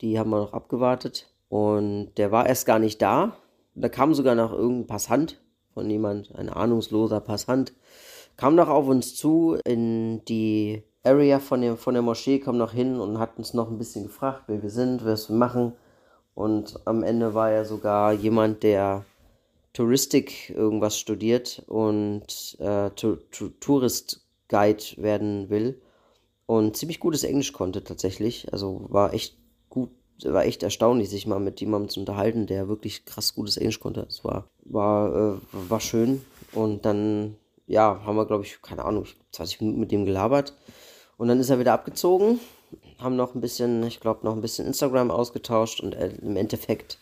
die 0.00 0.18
haben 0.18 0.30
wir 0.30 0.38
noch 0.38 0.52
abgewartet. 0.54 1.26
Und 1.48 2.12
der 2.16 2.32
war 2.32 2.46
erst 2.46 2.66
gar 2.66 2.78
nicht 2.78 3.02
da. 3.02 3.36
Da 3.74 3.88
kam 3.88 4.14
sogar 4.14 4.34
noch 4.34 4.52
irgendein 4.52 4.86
Passant 4.86 5.40
von 5.74 5.88
jemand, 5.88 6.34
ein 6.34 6.48
ahnungsloser 6.48 7.20
Passant, 7.20 7.72
kam 8.36 8.54
noch 8.54 8.68
auf 8.68 8.88
uns 8.88 9.14
zu 9.14 9.56
in 9.64 10.24
die 10.24 10.82
Area 11.04 11.38
von 11.38 11.60
der, 11.60 11.76
von 11.76 11.94
der 11.94 12.02
Moschee, 12.02 12.40
kam 12.40 12.58
noch 12.58 12.72
hin 12.72 12.98
und 12.98 13.18
hat 13.18 13.38
uns 13.38 13.54
noch 13.54 13.70
ein 13.70 13.78
bisschen 13.78 14.04
gefragt, 14.04 14.44
wer 14.48 14.62
wir 14.62 14.70
sind, 14.70 15.04
was 15.04 15.28
wir 15.28 15.36
machen. 15.36 15.74
Und 16.38 16.78
am 16.84 17.02
Ende 17.02 17.34
war 17.34 17.50
er 17.50 17.64
sogar 17.64 18.12
jemand, 18.12 18.62
der 18.62 19.04
Touristik 19.72 20.50
irgendwas 20.50 20.96
studiert 20.96 21.64
und 21.66 22.56
äh, 22.60 22.90
Tourist 23.58 24.24
Guide 24.46 24.84
werden 24.98 25.50
will 25.50 25.82
und 26.46 26.76
ziemlich 26.76 27.00
gutes 27.00 27.24
Englisch 27.24 27.52
konnte 27.52 27.82
tatsächlich. 27.82 28.52
Also 28.52 28.86
war 28.88 29.14
echt 29.14 29.36
gut, 29.68 29.90
war 30.22 30.44
echt 30.44 30.62
erstaunlich, 30.62 31.10
sich 31.10 31.26
mal 31.26 31.40
mit 31.40 31.60
jemandem 31.60 31.88
zu 31.88 31.98
unterhalten, 31.98 32.46
der 32.46 32.68
wirklich 32.68 33.04
krass 33.04 33.34
gutes 33.34 33.56
Englisch 33.56 33.80
konnte. 33.80 34.06
Es 34.08 34.24
war, 34.24 34.48
war, 34.64 35.34
äh, 35.34 35.38
war 35.50 35.80
schön. 35.80 36.24
Und 36.52 36.86
dann, 36.86 37.34
ja, 37.66 38.00
haben 38.04 38.14
wir, 38.14 38.26
glaube 38.26 38.44
ich, 38.44 38.62
keine 38.62 38.84
Ahnung, 38.84 39.06
20 39.32 39.60
Minuten 39.60 39.80
mit 39.80 39.90
dem 39.90 40.04
gelabert. 40.04 40.54
Und 41.16 41.26
dann 41.26 41.40
ist 41.40 41.50
er 41.50 41.58
wieder 41.58 41.72
abgezogen, 41.72 42.38
haben 42.98 43.16
noch 43.16 43.34
ein 43.34 43.40
bisschen, 43.40 43.82
ich 43.84 44.00
glaube, 44.00 44.24
noch 44.24 44.34
ein 44.34 44.40
bisschen 44.40 44.66
Instagram 44.66 45.10
ausgetauscht 45.10 45.80
und 45.80 45.94
äh, 45.94 46.12
im 46.22 46.36
Endeffekt 46.36 46.98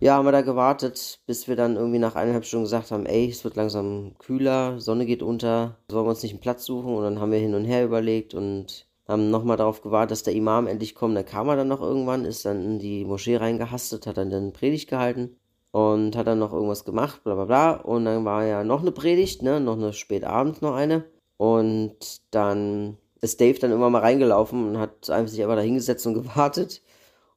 ja, 0.00 0.14
haben 0.16 0.26
wir 0.26 0.32
da 0.32 0.42
gewartet, 0.42 1.20
bis 1.26 1.48
wir 1.48 1.56
dann 1.56 1.76
irgendwie 1.76 1.98
nach 1.98 2.16
eineinhalb 2.16 2.44
Stunden 2.44 2.64
gesagt 2.64 2.90
haben, 2.90 3.06
ey, 3.06 3.28
es 3.28 3.44
wird 3.44 3.56
langsam 3.56 4.12
kühler, 4.18 4.80
Sonne 4.80 5.06
geht 5.06 5.22
unter, 5.22 5.76
sollen 5.90 6.06
wir 6.06 6.10
uns 6.10 6.22
nicht 6.22 6.32
einen 6.32 6.40
Platz 6.40 6.64
suchen? 6.64 6.94
Und 6.94 7.04
dann 7.04 7.20
haben 7.20 7.32
wir 7.32 7.38
hin 7.38 7.54
und 7.54 7.64
her 7.64 7.84
überlegt 7.84 8.34
und 8.34 8.86
haben 9.06 9.30
nochmal 9.30 9.56
darauf 9.56 9.82
gewartet, 9.82 10.12
dass 10.12 10.22
der 10.22 10.34
Imam 10.34 10.66
endlich 10.66 10.94
kommt. 10.94 11.16
Dann 11.16 11.26
kam 11.26 11.48
er 11.48 11.56
dann 11.56 11.68
noch 11.68 11.80
irgendwann, 11.80 12.24
ist 12.24 12.44
dann 12.44 12.64
in 12.64 12.78
die 12.78 13.04
Moschee 13.04 13.36
reingehastet, 13.36 14.06
hat 14.06 14.16
dann 14.16 14.32
eine 14.32 14.50
Predigt 14.50 14.88
gehalten 14.88 15.36
und 15.70 16.16
hat 16.16 16.26
dann 16.26 16.38
noch 16.38 16.52
irgendwas 16.52 16.84
gemacht, 16.84 17.22
bla 17.24 17.34
bla 17.34 17.44
bla. 17.44 17.72
Und 17.72 18.04
dann 18.06 18.24
war 18.24 18.44
ja 18.44 18.64
noch 18.64 18.80
eine 18.80 18.92
Predigt, 18.92 19.42
ne, 19.42 19.60
noch 19.60 19.76
eine 19.76 19.92
spätabend 19.92 20.62
noch 20.62 20.74
eine. 20.74 21.04
Und 21.36 22.20
dann 22.30 22.96
ist 23.20 23.40
Dave 23.40 23.58
dann 23.58 23.72
immer 23.72 23.90
mal 23.90 24.00
reingelaufen 24.00 24.68
und 24.68 24.78
hat 24.78 25.10
einfach 25.10 25.30
sich 25.30 25.42
einfach 25.42 25.56
da 25.56 25.62
hingesetzt 25.62 26.06
und 26.06 26.14
gewartet. 26.14 26.82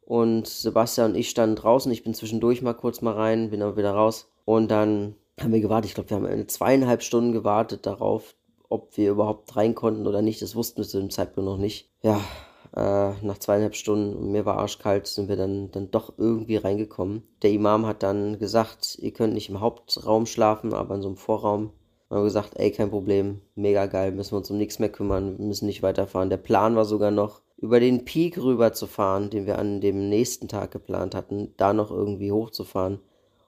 Und 0.02 0.48
Sebastian 0.48 1.12
und 1.12 1.18
ich 1.18 1.30
standen 1.30 1.58
draußen. 1.58 1.92
Ich 1.92 2.04
bin 2.04 2.14
zwischendurch 2.14 2.62
mal 2.62 2.74
kurz 2.74 3.02
mal 3.02 3.14
rein, 3.14 3.50
bin 3.50 3.62
aber 3.62 3.76
wieder 3.78 3.92
raus. 3.92 4.32
Und 4.46 4.72
dann 4.72 5.16
haben 5.40 5.52
wir 5.52 5.60
gewartet. 5.60 5.90
Ich 5.90 5.96
glaube, 5.96 6.10
wir 6.10 6.18
haben 6.18 6.26
eine 6.26 6.48
zweieinhalb 6.48 7.04
Stunden 7.04 7.34
gewartet 7.34 7.86
darauf, 7.86 8.36
ob 8.70 8.96
wir 8.96 9.12
überhaupt 9.12 9.56
rein 9.56 9.76
konnten 9.76 10.08
oder 10.08 10.22
nicht. 10.22 10.42
Das 10.42 10.56
wussten 10.56 10.78
wir 10.78 10.88
zu 10.88 11.00
dem 11.00 11.10
Zeitpunkt 11.10 11.50
noch 11.50 11.58
nicht. 11.58 11.90
Ja, 12.02 12.22
äh, 12.76 13.14
nach 13.22 13.38
zweieinhalb 13.38 13.76
Stunden, 13.76 14.16
und 14.16 14.32
mir 14.32 14.46
war 14.46 14.58
arschkalt, 14.58 15.08
sind 15.08 15.30
wir 15.30 15.36
dann, 15.36 15.72
dann 15.72 15.92
doch 15.92 16.14
irgendwie 16.18 16.58
reingekommen. 16.58 17.24
Der 17.42 17.52
Imam 17.52 17.86
hat 17.86 18.04
dann 18.04 18.40
gesagt, 18.40 18.98
ihr 19.02 19.12
könnt 19.12 19.34
nicht 19.34 19.50
im 19.50 19.60
Hauptraum 19.60 20.26
schlafen, 20.26 20.74
aber 20.74 20.96
in 20.96 21.02
so 21.02 21.08
einem 21.08 21.18
Vorraum. 21.18 21.72
Wir 22.10 22.18
haben 22.18 22.24
gesagt, 22.24 22.54
ey, 22.56 22.72
kein 22.72 22.90
Problem, 22.90 23.42
mega 23.56 23.86
geil, 23.86 24.12
müssen 24.12 24.32
wir 24.32 24.38
uns 24.38 24.50
um 24.50 24.58
nichts 24.58 24.80
mehr 24.80 24.92
kümmern, 24.92 25.38
wir 25.38 25.46
müssen 25.46 25.66
nicht 25.66 25.84
weiterfahren. 25.84 26.30
Der 26.30 26.38
Plan 26.38 26.76
war 26.76 26.86
sogar 26.86 27.12
noch, 27.12 27.42
über 27.58 27.80
den 27.80 28.06
Peak 28.06 28.38
rüber 28.38 28.72
zu 28.74 28.88
fahren, 28.88 29.30
den 29.30 29.46
wir 29.46 29.58
an 29.58 29.82
dem 29.82 30.10
nächsten 30.10 30.48
Tag 30.48 30.72
geplant 30.72 31.16
hatten, 31.16 31.54
da 31.58 31.74
noch 31.74 31.92
irgendwie 31.92 32.32
hochzufahren, 32.32 33.00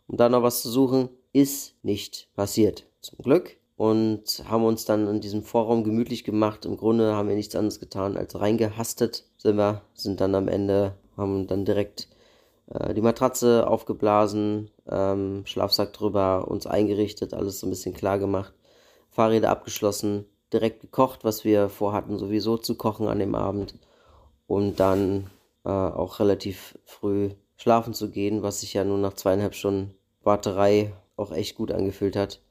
um 0.07 0.17
da 0.17 0.27
noch 0.27 0.43
was 0.43 0.61
zu 0.61 0.69
suchen, 0.69 1.09
ist 1.31 1.75
nicht 1.83 2.27
passiert. 2.35 2.85
Zum 3.01 3.19
Glück. 3.19 3.57
Und 3.77 4.43
haben 4.49 4.65
uns 4.65 4.83
dann 4.83 5.07
in 5.07 5.21
diesem 5.21 5.41
Vorraum 5.41 5.85
gemütlich 5.85 6.25
gemacht. 6.25 6.65
Im 6.65 6.75
Grunde 6.75 7.13
haben 7.13 7.29
wir 7.29 7.35
nichts 7.35 7.55
anderes 7.55 7.79
getan, 7.79 8.17
als 8.17 8.37
reingehastet 8.37 9.23
sind 9.37 9.55
wir, 9.55 9.83
sind 9.93 10.19
dann 10.19 10.35
am 10.35 10.49
Ende, 10.49 10.95
haben 11.15 11.47
dann 11.47 11.63
direkt 11.63 12.09
äh, 12.73 12.93
die 12.93 13.01
Matratze 13.01 13.67
aufgeblasen, 13.67 14.71
ähm, 14.89 15.43
Schlafsack 15.45 15.93
drüber, 15.93 16.47
uns 16.47 16.67
eingerichtet, 16.67 17.33
alles 17.33 17.59
so 17.59 17.67
ein 17.67 17.71
bisschen 17.71 17.93
klar 17.93 18.19
gemacht, 18.19 18.53
Fahrräder 19.09 19.49
abgeschlossen, 19.49 20.25
direkt 20.53 20.81
gekocht, 20.81 21.23
was 21.23 21.43
wir 21.43 21.69
vorhatten, 21.69 22.17
sowieso 22.17 22.57
zu 22.57 22.75
kochen 22.75 23.07
an 23.07 23.19
dem 23.19 23.35
Abend 23.35 23.75
und 24.47 24.79
dann 24.79 25.29
äh, 25.65 25.69
auch 25.69 26.19
relativ 26.19 26.77
früh 26.85 27.31
schlafen 27.57 27.93
zu 27.93 28.09
gehen, 28.09 28.41
was 28.41 28.61
sich 28.61 28.73
ja 28.73 28.83
nur 28.83 28.97
nach 28.97 29.13
zweieinhalb 29.13 29.53
Stunden 29.53 29.93
Warterei 30.23 30.93
auch 31.15 31.31
echt 31.31 31.55
gut 31.55 31.71
angefühlt 31.71 32.15
hat. 32.15 32.41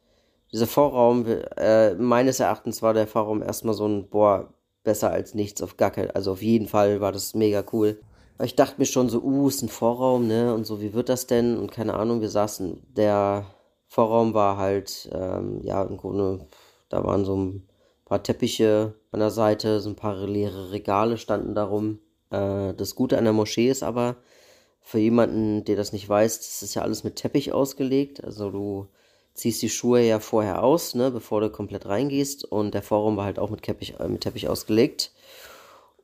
Dieser 0.52 0.66
Vorraum, 0.66 1.26
äh, 1.56 1.94
meines 1.94 2.40
Erachtens 2.40 2.82
war 2.82 2.94
der 2.94 3.06
Vorraum 3.06 3.42
erstmal 3.42 3.74
so 3.74 3.86
ein, 3.86 4.08
boah, 4.08 4.52
besser 4.82 5.10
als 5.10 5.34
nichts, 5.34 5.62
auf 5.62 5.76
gar 5.76 5.90
keinen, 5.90 6.10
also 6.12 6.32
auf 6.32 6.42
jeden 6.42 6.68
Fall 6.68 7.00
war 7.00 7.12
das 7.12 7.34
mega 7.34 7.62
cool. 7.72 8.00
Ich 8.42 8.54
dachte 8.54 8.76
mir 8.78 8.86
schon 8.86 9.08
so, 9.08 9.20
uh, 9.20 9.48
ist 9.48 9.62
ein 9.62 9.68
Vorraum, 9.68 10.28
ne, 10.28 10.54
und 10.54 10.64
so, 10.64 10.80
wie 10.80 10.92
wird 10.94 11.08
das 11.08 11.26
denn? 11.26 11.58
Und 11.58 11.72
keine 11.72 11.94
Ahnung, 11.94 12.20
wir 12.20 12.30
saßen, 12.30 12.82
der 12.94 13.46
Vorraum 13.88 14.34
war 14.34 14.56
halt, 14.56 15.08
ähm, 15.12 15.60
ja, 15.64 15.82
im 15.82 15.96
Grunde, 15.96 16.46
da 16.88 17.04
waren 17.04 17.24
so 17.24 17.36
ein 17.36 17.68
paar 18.04 18.22
Teppiche 18.22 18.94
an 19.12 19.20
der 19.20 19.30
Seite, 19.30 19.80
so 19.80 19.88
ein 19.90 19.96
paar 19.96 20.16
leere 20.26 20.70
Regale 20.70 21.18
standen 21.18 21.54
darum. 21.54 21.98
Äh, 22.30 22.74
das 22.74 22.94
Gute 22.94 23.18
an 23.18 23.24
der 23.24 23.32
Moschee 23.32 23.68
ist 23.70 23.82
aber, 23.82 24.16
für 24.88 24.98
jemanden, 24.98 25.64
der 25.64 25.76
das 25.76 25.92
nicht 25.92 26.08
weiß, 26.08 26.38
das 26.38 26.62
ist 26.62 26.74
ja 26.74 26.82
alles 26.82 27.04
mit 27.04 27.16
Teppich 27.16 27.52
ausgelegt. 27.52 28.24
Also 28.24 28.50
du 28.50 28.86
ziehst 29.34 29.60
die 29.62 29.68
Schuhe 29.68 30.00
ja 30.02 30.18
vorher 30.20 30.62
aus, 30.62 30.94
ne, 30.94 31.10
bevor 31.10 31.40
du 31.40 31.50
komplett 31.50 31.86
reingehst. 31.86 32.44
Und 32.44 32.72
der 32.72 32.82
Vorraum 32.82 33.16
war 33.16 33.26
halt 33.26 33.38
auch 33.38 33.50
mit 33.50 33.62
Teppich, 33.62 34.00
äh, 34.00 34.08
mit 34.08 34.22
Teppich 34.22 34.48
ausgelegt. 34.48 35.12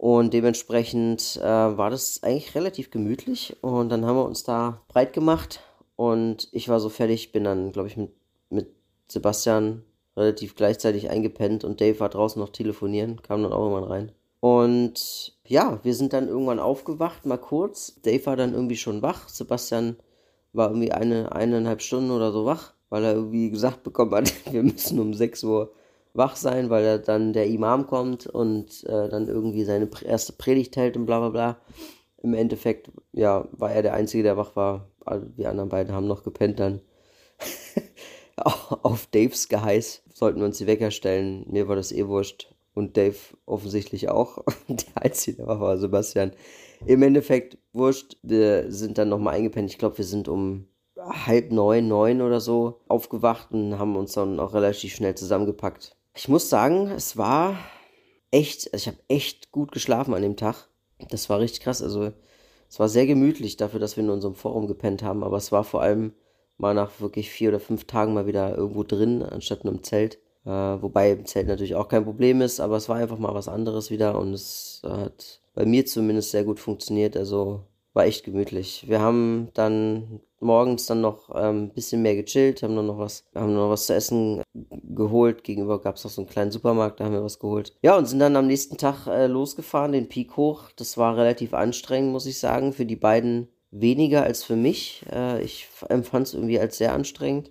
Und 0.04 0.34
dementsprechend 0.34 1.40
äh, 1.42 1.42
war 1.42 1.88
das 1.88 2.22
eigentlich 2.22 2.54
relativ 2.54 2.90
gemütlich. 2.90 3.56
Und 3.62 3.88
dann 3.88 4.04
haben 4.04 4.16
wir 4.16 4.26
uns 4.26 4.44
da 4.44 4.82
breit 4.86 5.14
gemacht. 5.14 5.60
Und 5.96 6.46
ich 6.52 6.68
war 6.68 6.78
so 6.78 6.90
fertig, 6.90 7.32
bin 7.32 7.44
dann, 7.44 7.72
glaube 7.72 7.88
ich, 7.88 7.96
mit, 7.96 8.10
mit 8.50 8.68
Sebastian 9.08 9.82
relativ 10.14 10.56
gleichzeitig 10.56 11.08
eingepennt 11.08 11.64
und 11.64 11.80
Dave 11.80 12.00
war 12.00 12.10
draußen 12.10 12.38
noch 12.38 12.50
telefonieren, 12.50 13.22
kam 13.22 13.42
dann 13.42 13.54
auch 13.54 13.62
irgendwann 13.62 13.90
rein. 13.90 14.12
Und 14.40 15.38
ja, 15.46 15.80
wir 15.84 15.94
sind 15.94 16.12
dann 16.12 16.28
irgendwann 16.28 16.60
aufgewacht, 16.60 17.24
mal 17.24 17.38
kurz. 17.38 17.98
Dave 18.02 18.26
war 18.26 18.36
dann 18.36 18.52
irgendwie 18.52 18.76
schon 18.76 19.00
wach. 19.00 19.30
Sebastian 19.30 19.96
war 20.52 20.68
irgendwie 20.68 20.92
eine, 20.92 21.32
eineinhalb 21.32 21.80
Stunden 21.80 22.10
oder 22.10 22.30
so 22.30 22.44
wach, 22.44 22.74
weil 22.90 23.04
er 23.04 23.14
irgendwie 23.14 23.48
gesagt 23.48 23.82
bekommen 23.82 24.14
hat, 24.14 24.30
wir 24.52 24.64
müssen 24.64 25.00
um 25.00 25.14
6 25.14 25.44
Uhr 25.44 25.72
wach 26.14 26.36
sein, 26.36 26.70
weil 26.70 27.00
dann 27.00 27.32
der 27.32 27.46
Imam 27.46 27.86
kommt 27.86 28.26
und 28.26 28.84
äh, 28.84 29.08
dann 29.08 29.28
irgendwie 29.28 29.64
seine 29.64 29.90
erste 30.04 30.32
Predigt 30.32 30.76
hält 30.76 30.96
und 30.96 31.06
bla 31.06 31.18
bla 31.18 31.28
bla. 31.28 31.58
Im 32.22 32.32
Endeffekt, 32.32 32.90
ja, 33.12 33.46
war 33.52 33.72
er 33.72 33.82
der 33.82 33.94
Einzige, 33.94 34.22
der 34.22 34.36
wach 34.36 34.56
war. 34.56 34.88
Die 35.36 35.46
anderen 35.46 35.68
beiden 35.68 35.92
haben 35.94 36.06
noch 36.06 36.22
gepennt 36.22 36.58
dann. 36.58 36.80
auf 38.36 39.06
Daves 39.08 39.48
Geheiß 39.48 40.02
sollten 40.12 40.38
wir 40.38 40.46
uns 40.46 40.58
die 40.58 40.66
Wecker 40.66 40.90
stellen. 40.90 41.44
Mir 41.50 41.68
war 41.68 41.76
das 41.76 41.92
eh 41.92 42.06
wurscht. 42.06 42.54
Und 42.72 42.96
Dave 42.96 43.16
offensichtlich 43.46 44.08
auch. 44.08 44.38
Der 44.68 45.02
Einzige, 45.02 45.44
der 45.44 45.60
war 45.60 45.78
Sebastian. 45.78 46.32
Im 46.86 47.02
Endeffekt 47.02 47.58
wurscht. 47.72 48.16
Wir 48.22 48.72
sind 48.72 48.98
dann 48.98 49.10
nochmal 49.10 49.34
eingepennt. 49.34 49.70
Ich 49.70 49.78
glaube, 49.78 49.98
wir 49.98 50.04
sind 50.04 50.28
um 50.28 50.66
halb 50.96 51.52
neun, 51.52 51.86
neun 51.86 52.22
oder 52.22 52.40
so 52.40 52.80
aufgewacht 52.88 53.52
und 53.52 53.78
haben 53.78 53.96
uns 53.96 54.14
dann 54.14 54.40
auch 54.40 54.54
relativ 54.54 54.94
schnell 54.94 55.14
zusammengepackt. 55.14 55.96
Ich 56.16 56.28
muss 56.28 56.48
sagen, 56.48 56.90
es 56.92 57.16
war 57.16 57.58
echt, 58.30 58.72
also 58.72 58.82
ich 58.82 58.86
habe 58.86 59.04
echt 59.08 59.50
gut 59.50 59.72
geschlafen 59.72 60.14
an 60.14 60.22
dem 60.22 60.36
Tag. 60.36 60.68
Das 61.10 61.28
war 61.28 61.40
richtig 61.40 61.60
krass. 61.60 61.82
Also 61.82 62.12
es 62.68 62.78
war 62.78 62.88
sehr 62.88 63.06
gemütlich 63.06 63.56
dafür, 63.56 63.80
dass 63.80 63.96
wir 63.96 64.04
in 64.04 64.10
unserem 64.10 64.36
Forum 64.36 64.68
gepennt 64.68 65.02
haben, 65.02 65.24
aber 65.24 65.36
es 65.36 65.50
war 65.50 65.64
vor 65.64 65.82
allem 65.82 66.12
mal 66.56 66.72
nach 66.72 67.00
wirklich 67.00 67.30
vier 67.30 67.48
oder 67.48 67.58
fünf 67.58 67.86
Tagen 67.86 68.14
mal 68.14 68.26
wieder 68.28 68.56
irgendwo 68.56 68.84
drin, 68.84 69.24
anstatt 69.24 69.64
in 69.64 69.70
einem 69.70 69.82
Zelt. 69.82 70.18
Äh, 70.44 70.50
wobei 70.50 71.12
im 71.12 71.26
Zelt 71.26 71.48
natürlich 71.48 71.74
auch 71.74 71.88
kein 71.88 72.04
Problem 72.04 72.42
ist, 72.42 72.60
aber 72.60 72.76
es 72.76 72.88
war 72.88 72.96
einfach 72.96 73.18
mal 73.18 73.34
was 73.34 73.48
anderes 73.48 73.90
wieder 73.90 74.16
und 74.18 74.34
es 74.34 74.82
hat 74.84 75.40
bei 75.54 75.66
mir 75.66 75.84
zumindest 75.84 76.30
sehr 76.30 76.44
gut 76.44 76.60
funktioniert. 76.60 77.16
Also 77.16 77.64
war 77.92 78.04
echt 78.06 78.24
gemütlich. 78.24 78.84
Wir 78.88 79.00
haben 79.00 79.48
dann 79.54 80.20
morgens 80.40 80.86
dann 80.86 81.00
noch 81.00 81.30
ein 81.30 81.56
ähm, 81.56 81.70
bisschen 81.70 82.02
mehr 82.02 82.16
gechillt, 82.16 82.62
haben 82.62 82.76
dann 82.76 82.86
noch 82.86 82.98
was, 82.98 83.24
haben 83.34 83.54
noch 83.54 83.70
was 83.70 83.86
zu 83.86 83.94
essen 83.94 84.42
geholt. 84.94 85.44
Gegenüber 85.44 85.80
gab 85.80 85.96
es 85.96 86.04
noch 86.04 86.10
so 86.10 86.22
einen 86.22 86.28
kleinen 86.28 86.50
Supermarkt, 86.50 87.00
da 87.00 87.04
haben 87.04 87.12
wir 87.12 87.24
was 87.24 87.38
geholt. 87.38 87.74
Ja, 87.82 87.96
und 87.96 88.06
sind 88.06 88.18
dann 88.18 88.36
am 88.36 88.46
nächsten 88.46 88.76
Tag 88.76 89.06
äh, 89.06 89.26
losgefahren, 89.26 89.92
den 89.92 90.08
Peak 90.08 90.36
hoch. 90.36 90.70
Das 90.76 90.98
war 90.98 91.16
relativ 91.16 91.54
anstrengend, 91.54 92.12
muss 92.12 92.26
ich 92.26 92.38
sagen, 92.38 92.72
für 92.72 92.86
die 92.86 92.96
beiden 92.96 93.48
weniger 93.70 94.22
als 94.22 94.44
für 94.44 94.56
mich. 94.56 95.04
Äh, 95.12 95.42
ich 95.42 95.68
empfand 95.88 96.28
es 96.28 96.34
irgendwie 96.34 96.58
als 96.58 96.78
sehr 96.78 96.92
anstrengend. 96.92 97.50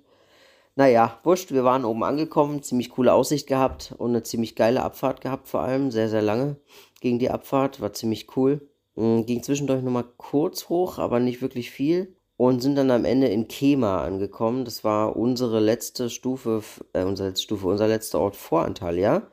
Naja, 0.75 1.19
wurscht, 1.23 1.51
wir 1.51 1.63
waren 1.63 1.85
oben 1.85 2.03
angekommen, 2.03 2.63
ziemlich 2.63 2.89
coole 2.89 3.13
Aussicht 3.13 3.45
gehabt 3.45 3.93
und 3.97 4.09
eine 4.09 4.23
ziemlich 4.23 4.55
geile 4.55 4.81
Abfahrt 4.81 5.21
gehabt 5.21 5.47
vor 5.47 5.61
allem, 5.61 5.91
sehr, 5.91 6.09
sehr 6.09 6.23
lange 6.23 6.57
gegen 6.99 7.19
die 7.19 7.29
Abfahrt, 7.29 7.79
war 7.79 7.93
ziemlich 7.93 8.35
cool. 8.35 8.67
Mm, 8.95 9.21
ging 9.21 9.43
zwischendurch 9.43 9.83
nochmal 9.83 10.05
kurz 10.17 10.69
hoch, 10.69 10.97
aber 10.97 11.19
nicht 11.19 11.41
wirklich 11.41 11.69
viel 11.69 12.15
und 12.37 12.61
sind 12.61 12.75
dann 12.75 12.91
am 12.91 13.05
Ende 13.05 13.27
in 13.27 13.47
Kema 13.47 14.03
angekommen. 14.03 14.65
Das 14.65 14.83
war 14.83 15.15
unsere 15.15 15.59
letzte 15.59 16.09
Stufe, 16.09 16.63
äh, 16.93 17.03
unsere 17.03 17.29
letzte 17.29 17.43
Stufe, 17.43 17.67
unser 17.67 17.87
letzter 17.87 18.19
Ort 18.19 18.35
vor 18.35 18.63
Antalya. 18.63 19.27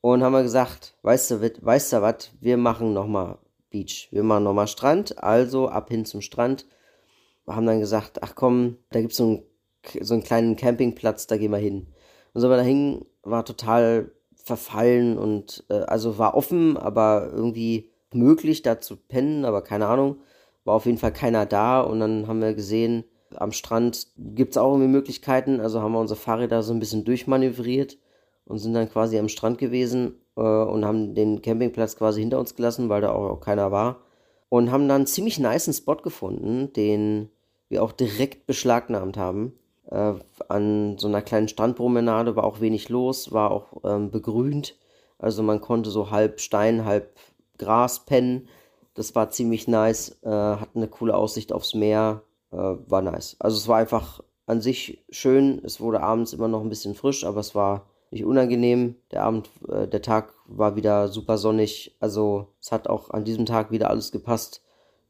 Und 0.00 0.22
haben 0.22 0.32
wir 0.32 0.42
gesagt, 0.42 0.94
weißt 1.02 1.30
du, 1.32 1.40
weißt 1.40 1.92
du 1.92 2.02
was, 2.02 2.30
wir 2.40 2.56
machen 2.56 2.92
nochmal 2.92 3.38
Beach, 3.70 4.08
wir 4.12 4.22
machen 4.22 4.44
nochmal 4.44 4.68
Strand, 4.68 5.22
also 5.22 5.68
ab 5.68 5.88
hin 5.90 6.04
zum 6.04 6.20
Strand. 6.20 6.66
Wir 7.44 7.56
haben 7.56 7.66
dann 7.66 7.80
gesagt, 7.80 8.22
ach 8.22 8.34
komm, 8.34 8.78
da 8.90 9.00
gibt 9.00 9.12
es 9.12 9.18
so, 9.18 9.26
ein, 9.26 9.42
so 10.00 10.14
einen 10.14 10.22
kleinen 10.22 10.56
Campingplatz, 10.56 11.26
da 11.26 11.36
gehen 11.36 11.50
wir 11.50 11.58
hin. 11.58 11.88
Und 12.32 12.40
so 12.40 12.48
wir 12.48 12.56
da 12.56 12.62
hingen, 12.62 13.06
war 13.22 13.44
total 13.44 14.12
verfallen 14.36 15.18
und 15.18 15.64
äh, 15.68 15.80
also 15.80 16.18
war 16.18 16.34
offen, 16.34 16.76
aber 16.76 17.30
irgendwie 17.32 17.90
möglich, 18.12 18.62
da 18.62 18.80
zu 18.80 18.96
pennen, 18.96 19.44
aber 19.44 19.62
keine 19.62 19.88
Ahnung 19.88 20.18
war 20.68 20.76
auf 20.76 20.86
jeden 20.86 20.98
Fall 20.98 21.12
keiner 21.12 21.46
da 21.46 21.80
und 21.80 21.98
dann 21.98 22.28
haben 22.28 22.40
wir 22.40 22.54
gesehen, 22.54 23.04
am 23.34 23.52
Strand 23.52 24.06
gibt 24.16 24.52
es 24.52 24.58
auch 24.58 24.72
irgendwie 24.72 24.88
Möglichkeiten, 24.88 25.60
also 25.60 25.80
haben 25.82 25.92
wir 25.92 25.98
unsere 25.98 26.20
Fahrräder 26.20 26.62
so 26.62 26.72
ein 26.72 26.78
bisschen 26.78 27.04
durchmanövriert 27.04 27.98
und 28.44 28.58
sind 28.58 28.74
dann 28.74 28.88
quasi 28.88 29.18
am 29.18 29.28
Strand 29.28 29.58
gewesen 29.58 30.14
äh, 30.36 30.40
und 30.40 30.84
haben 30.84 31.14
den 31.14 31.42
Campingplatz 31.42 31.96
quasi 31.96 32.20
hinter 32.20 32.38
uns 32.38 32.54
gelassen, 32.54 32.88
weil 32.88 33.00
da 33.00 33.12
auch, 33.12 33.40
keiner 33.40 33.72
war. 33.72 34.00
Und 34.48 34.70
haben 34.70 34.88
dann 34.88 34.96
einen 34.96 35.06
ziemlich 35.06 35.38
niceen 35.38 35.74
Spot 35.74 35.96
gefunden, 35.96 36.72
den 36.72 37.30
wir 37.68 37.82
auch 37.82 37.92
direkt 37.92 38.46
beschlagnahmt 38.46 39.18
haben. 39.18 39.52
Äh, 39.90 40.14
an 40.48 40.96
so 40.98 41.08
einer 41.08 41.22
kleinen 41.22 41.48
Strandpromenade 41.48 42.36
war 42.36 42.44
auch 42.44 42.60
wenig 42.60 42.88
los, 42.88 43.32
war 43.32 43.50
auch 43.50 43.84
ähm, 43.84 44.10
begrünt, 44.10 44.76
also 45.18 45.42
man 45.42 45.60
konnte 45.60 45.90
so 45.90 46.10
halb 46.10 46.40
Stein, 46.40 46.84
halb 46.84 47.16
Gras 47.58 48.06
pennen 48.06 48.48
das 48.98 49.14
war 49.14 49.30
ziemlich 49.30 49.68
nice, 49.68 50.18
äh, 50.22 50.28
hat 50.28 50.70
eine 50.74 50.88
coole 50.88 51.16
Aussicht 51.16 51.52
aufs 51.52 51.74
Meer, 51.74 52.22
äh, 52.50 52.56
war 52.56 53.00
nice. 53.00 53.36
Also 53.38 53.56
es 53.56 53.68
war 53.68 53.78
einfach 53.78 54.20
an 54.46 54.60
sich 54.60 55.04
schön. 55.10 55.60
Es 55.64 55.80
wurde 55.80 56.00
abends 56.02 56.32
immer 56.32 56.48
noch 56.48 56.62
ein 56.62 56.68
bisschen 56.68 56.96
frisch, 56.96 57.24
aber 57.24 57.40
es 57.40 57.54
war 57.54 57.86
nicht 58.10 58.24
unangenehm. 58.24 58.96
Der 59.12 59.22
Abend, 59.22 59.50
äh, 59.68 59.86
der 59.86 60.02
Tag 60.02 60.32
war 60.46 60.74
wieder 60.74 61.08
super 61.08 61.38
sonnig. 61.38 61.96
Also 62.00 62.48
es 62.60 62.72
hat 62.72 62.88
auch 62.88 63.10
an 63.10 63.24
diesem 63.24 63.46
Tag 63.46 63.70
wieder 63.70 63.88
alles 63.88 64.10
gepasst. 64.10 64.62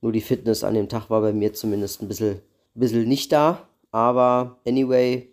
Nur 0.03 0.12
die 0.12 0.20
Fitness 0.20 0.64
an 0.64 0.74
dem 0.74 0.89
Tag 0.91 1.09
war 1.09 1.22
bei 1.22 1.32
mir 1.32 1.55
zumindest 1.55 2.03
ein 2.03 2.09
bisschen, 2.09 2.43
bisschen 2.74 3.09
nicht 3.09 3.32
da. 3.32 3.68
Aber 3.91 4.59
anyway, 4.66 5.32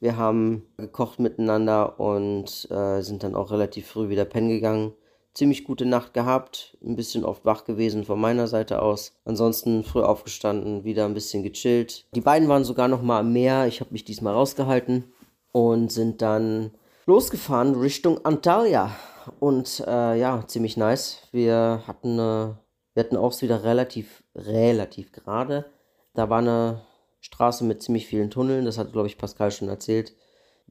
wir 0.00 0.16
haben 0.16 0.66
gekocht 0.78 1.20
miteinander 1.20 2.00
und 2.00 2.66
äh, 2.70 3.02
sind 3.02 3.22
dann 3.24 3.34
auch 3.34 3.50
relativ 3.50 3.88
früh 3.88 4.08
wieder 4.08 4.24
pennen 4.24 4.48
gegangen 4.48 4.94
ziemlich 5.34 5.64
gute 5.64 5.86
Nacht 5.86 6.14
gehabt, 6.14 6.76
ein 6.84 6.96
bisschen 6.96 7.24
oft 7.24 7.44
wach 7.44 7.64
gewesen 7.64 8.04
von 8.04 8.20
meiner 8.20 8.46
Seite 8.46 8.82
aus. 8.82 9.12
Ansonsten 9.24 9.84
früh 9.84 10.02
aufgestanden, 10.02 10.84
wieder 10.84 11.04
ein 11.04 11.14
bisschen 11.14 11.42
gechillt. 11.42 12.06
Die 12.14 12.20
beiden 12.20 12.48
waren 12.48 12.64
sogar 12.64 12.88
noch 12.88 13.02
mal 13.02 13.20
am 13.20 13.32
Meer. 13.32 13.66
Ich 13.66 13.80
habe 13.80 13.92
mich 13.92 14.04
diesmal 14.04 14.34
rausgehalten 14.34 15.04
und 15.52 15.92
sind 15.92 16.22
dann 16.22 16.72
losgefahren 17.06 17.74
Richtung 17.74 18.24
Antalya. 18.24 18.90
Und 19.38 19.84
äh, 19.86 20.18
ja, 20.18 20.44
ziemlich 20.46 20.76
nice. 20.76 21.18
Wir 21.30 21.82
hatten, 21.86 22.18
äh, 22.18 22.54
wir 22.94 23.04
hatten 23.04 23.16
auch 23.16 23.40
wieder 23.42 23.62
relativ, 23.64 24.24
relativ 24.34 25.12
gerade. 25.12 25.66
Da 26.14 26.28
war 26.28 26.38
eine 26.38 26.82
Straße 27.20 27.64
mit 27.64 27.82
ziemlich 27.82 28.06
vielen 28.06 28.30
Tunneln. 28.30 28.64
Das 28.64 28.78
hat, 28.78 28.92
glaube 28.92 29.06
ich, 29.06 29.18
Pascal 29.18 29.50
schon 29.50 29.68
erzählt. 29.68 30.14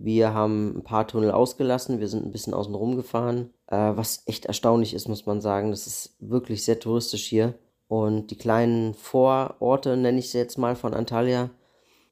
Wir 0.01 0.33
haben 0.33 0.77
ein 0.77 0.83
paar 0.83 1.07
Tunnel 1.07 1.31
ausgelassen, 1.31 1.99
wir 1.99 2.07
sind 2.07 2.25
ein 2.25 2.31
bisschen 2.31 2.53
außen 2.53 2.73
rum 2.73 2.95
gefahren, 2.95 3.53
äh, 3.69 3.95
was 3.95 4.23
echt 4.25 4.45
erstaunlich 4.45 4.93
ist, 4.93 5.07
muss 5.07 5.25
man 5.25 5.41
sagen. 5.41 5.71
Das 5.71 5.87
ist 5.87 6.15
wirklich 6.19 6.63
sehr 6.63 6.79
touristisch 6.79 7.25
hier. 7.25 7.53
Und 7.87 8.31
die 8.31 8.37
kleinen 8.37 8.93
Vororte, 8.93 9.97
nenne 9.97 10.19
ich 10.19 10.31
sie 10.31 10.37
jetzt 10.37 10.57
mal, 10.57 10.75
von 10.75 10.93
Antalya, 10.93 11.49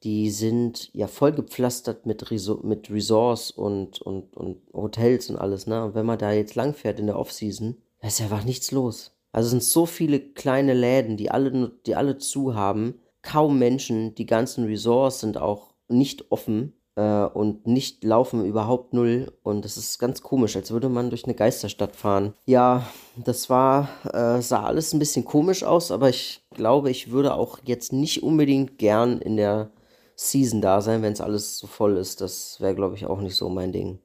die 0.02 0.30
sind 0.30 0.90
ja 0.92 1.08
voll 1.08 1.32
gepflastert 1.32 2.06
mit, 2.06 2.30
Resor 2.30 2.64
mit 2.64 2.90
Resorts 2.90 3.50
und, 3.50 4.00
und, 4.00 4.36
und 4.36 4.58
Hotels 4.72 5.28
und 5.30 5.36
alles. 5.36 5.66
Ne? 5.66 5.84
Und 5.84 5.94
wenn 5.94 6.06
man 6.06 6.18
da 6.18 6.32
jetzt 6.32 6.54
langfährt 6.54 7.00
in 7.00 7.06
der 7.06 7.18
Off-Season, 7.18 7.76
da 8.00 8.08
ist 8.08 8.20
einfach 8.20 8.44
nichts 8.44 8.70
los. 8.70 9.12
Also 9.32 9.50
sind 9.50 9.64
so 9.64 9.86
viele 9.86 10.20
kleine 10.20 10.74
Läden, 10.74 11.16
die 11.16 11.30
alle, 11.30 11.72
die 11.86 11.96
alle 11.96 12.18
zu 12.18 12.54
haben. 12.54 13.00
Kaum 13.22 13.58
Menschen, 13.58 14.14
die 14.14 14.26
ganzen 14.26 14.64
Resorts 14.64 15.20
sind 15.20 15.36
auch 15.36 15.74
nicht 15.88 16.30
offen 16.30 16.77
äh, 16.98 17.24
und 17.32 17.66
nicht 17.68 18.02
laufen 18.02 18.44
überhaupt 18.44 18.92
null. 18.92 19.32
Und 19.44 19.64
das 19.64 19.76
ist 19.76 20.00
ganz 20.00 20.20
komisch, 20.20 20.56
als 20.56 20.72
würde 20.72 20.88
man 20.88 21.10
durch 21.10 21.24
eine 21.24 21.34
Geisterstadt 21.34 21.94
fahren. 21.94 22.34
Ja, 22.46 22.88
das 23.16 23.48
war, 23.48 23.88
äh, 24.12 24.42
sah 24.42 24.64
alles 24.64 24.92
ein 24.92 24.98
bisschen 24.98 25.24
komisch 25.24 25.62
aus, 25.62 25.92
aber 25.92 26.08
ich 26.08 26.42
glaube, 26.50 26.90
ich 26.90 27.12
würde 27.12 27.34
auch 27.34 27.60
jetzt 27.64 27.92
nicht 27.92 28.24
unbedingt 28.24 28.78
gern 28.78 29.20
in 29.20 29.36
der 29.36 29.70
Season 30.16 30.60
da 30.60 30.80
sein, 30.80 31.02
wenn 31.02 31.12
es 31.12 31.20
alles 31.20 31.58
so 31.58 31.68
voll 31.68 31.96
ist. 31.96 32.20
Das 32.20 32.60
wäre, 32.60 32.74
glaube 32.74 32.96
ich, 32.96 33.06
auch 33.06 33.20
nicht 33.20 33.36
so 33.36 33.48
mein 33.48 33.70
Ding. 33.70 34.00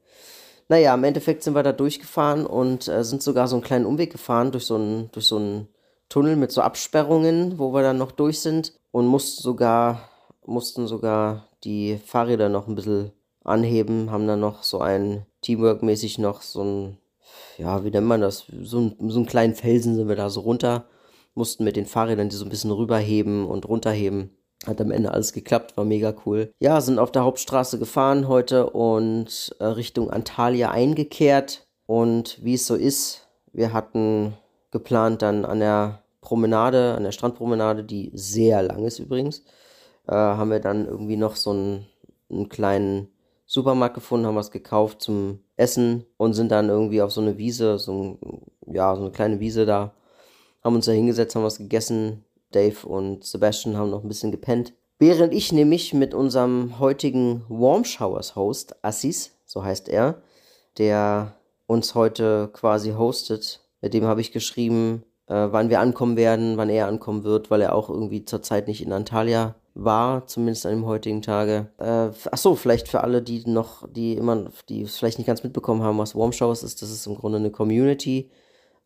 Naja, 0.69 0.93
im 0.93 1.03
Endeffekt 1.03 1.41
sind 1.43 1.55
wir 1.55 1.63
da 1.63 1.73
durchgefahren 1.73 2.45
und 2.45 2.87
äh, 2.87 3.03
sind 3.03 3.23
sogar 3.23 3.47
so 3.47 3.55
einen 3.55 3.63
kleinen 3.63 3.87
Umweg 3.87 4.11
gefahren 4.11 4.51
durch 4.51 4.65
so 4.65 4.75
einen, 4.75 5.09
durch 5.11 5.25
so 5.25 5.37
einen 5.37 5.67
Tunnel 6.09 6.35
mit 6.35 6.51
so 6.51 6.61
Absperrungen, 6.61 7.57
wo 7.57 7.73
wir 7.73 7.81
dann 7.81 7.97
noch 7.97 8.11
durch 8.11 8.39
sind 8.39 8.73
und 8.91 9.07
mussten 9.07 9.41
sogar, 9.41 10.09
mussten 10.45 10.85
sogar 10.85 11.49
die 11.63 11.97
Fahrräder 12.05 12.49
noch 12.49 12.67
ein 12.67 12.75
bisschen 12.75 13.11
anheben, 13.43 14.11
haben 14.11 14.27
dann 14.27 14.39
noch 14.39 14.63
so 14.63 14.79
ein 14.79 15.25
Teamwork-mäßig 15.41 16.19
noch 16.19 16.41
so 16.41 16.63
ein, 16.63 16.97
ja, 17.57 17.83
wie 17.83 17.91
nennt 17.91 18.07
man 18.07 18.21
das? 18.21 18.45
So, 18.61 18.79
ein, 18.79 19.09
so 19.09 19.17
einen 19.17 19.25
kleinen 19.25 19.55
Felsen 19.55 19.95
sind 19.95 20.07
wir 20.07 20.15
da 20.15 20.29
so 20.29 20.41
runter, 20.41 20.85
mussten 21.35 21.63
mit 21.63 21.75
den 21.75 21.85
Fahrrädern 21.85 22.29
die 22.29 22.35
so 22.35 22.45
ein 22.45 22.49
bisschen 22.49 22.71
rüberheben 22.71 23.45
und 23.45 23.67
runterheben. 23.67 24.31
Hat 24.65 24.79
am 24.79 24.91
Ende 24.91 25.11
alles 25.11 25.33
geklappt, 25.33 25.75
war 25.75 25.83
mega 25.83 26.15
cool. 26.25 26.53
Ja, 26.59 26.79
sind 26.79 26.97
auf 26.97 27.11
der 27.11 27.25
Hauptstraße 27.25 27.79
gefahren 27.79 28.29
heute 28.29 28.69
und 28.69 29.53
äh, 29.59 29.65
Richtung 29.65 30.09
Antalya 30.09 30.71
eingekehrt. 30.71 31.67
Und 31.85 32.41
wie 32.43 32.53
es 32.53 32.65
so 32.65 32.75
ist, 32.75 33.27
wir 33.51 33.73
hatten 33.73 34.35
geplant 34.71 35.21
dann 35.21 35.43
an 35.43 35.59
der 35.59 36.03
Promenade, 36.21 36.93
an 36.95 37.03
der 37.03 37.11
Strandpromenade, 37.11 37.83
die 37.83 38.09
sehr 38.13 38.63
lang 38.63 38.85
ist 38.85 38.99
übrigens, 38.99 39.43
äh, 40.07 40.13
haben 40.13 40.51
wir 40.51 40.59
dann 40.59 40.85
irgendwie 40.87 41.17
noch 41.17 41.35
so 41.35 41.51
einen, 41.51 41.85
einen 42.29 42.49
kleinen 42.49 43.09
Supermarkt 43.45 43.95
gefunden, 43.95 44.25
haben 44.25 44.35
was 44.35 44.51
gekauft 44.51 45.01
zum 45.01 45.39
Essen 45.57 46.05
und 46.17 46.33
sind 46.33 46.51
dann 46.51 46.69
irgendwie 46.69 47.01
auf 47.01 47.11
so 47.11 47.21
eine 47.21 47.37
Wiese, 47.37 47.77
so, 47.77 47.91
ein, 47.93 48.73
ja, 48.73 48.95
so 48.95 49.01
eine 49.01 49.11
kleine 49.11 49.39
Wiese 49.39 49.65
da, 49.65 49.93
haben 50.63 50.75
uns 50.75 50.85
da 50.85 50.91
hingesetzt, 50.91 51.35
haben 51.35 51.43
was 51.43 51.57
gegessen. 51.57 52.23
Dave 52.51 52.87
und 52.87 53.23
Sebastian 53.23 53.77
haben 53.77 53.89
noch 53.89 54.03
ein 54.03 54.07
bisschen 54.07 54.31
gepennt. 54.31 54.73
Während 54.99 55.33
ich 55.33 55.51
nämlich 55.51 55.93
mit 55.93 56.13
unserem 56.13 56.79
heutigen 56.79 57.43
Warm 57.49 57.83
Showers 57.83 58.35
Host, 58.35 58.75
Assis, 58.83 59.31
so 59.45 59.63
heißt 59.63 59.89
er, 59.89 60.21
der 60.77 61.35
uns 61.65 61.95
heute 61.95 62.49
quasi 62.53 62.91
hostet, 62.91 63.61
mit 63.81 63.93
dem 63.93 64.05
habe 64.05 64.21
ich 64.21 64.31
geschrieben, 64.31 65.03
äh, 65.27 65.47
wann 65.49 65.69
wir 65.69 65.79
ankommen 65.79 66.15
werden, 66.15 66.57
wann 66.57 66.69
er 66.69 66.87
ankommen 66.87 67.23
wird, 67.23 67.51
weil 67.51 67.61
er 67.61 67.75
auch 67.75 67.89
irgendwie 67.89 68.23
zurzeit 68.23 68.67
nicht 68.67 68.83
in 68.83 68.93
Antalya 68.93 69.55
war, 69.75 70.27
zumindest 70.27 70.65
an 70.65 70.73
dem 70.73 70.85
heutigen 70.85 71.21
Tage. 71.21 71.67
Äh, 71.77 72.09
ach 72.31 72.57
vielleicht 72.57 72.87
für 72.87 73.01
alle, 73.01 73.21
die 73.21 73.43
noch, 73.45 73.87
die 73.89 74.13
immer, 74.13 74.51
die 74.69 74.83
es 74.83 74.97
vielleicht 74.97 75.17
nicht 75.17 75.27
ganz 75.27 75.43
mitbekommen 75.43 75.81
haben, 75.81 75.97
was 75.97 76.15
Warm 76.15 76.31
Showers 76.31 76.63
ist, 76.63 76.81
das 76.81 76.91
ist 76.91 77.07
im 77.07 77.15
Grunde 77.15 77.39
eine 77.39 77.51
Community, 77.51 78.29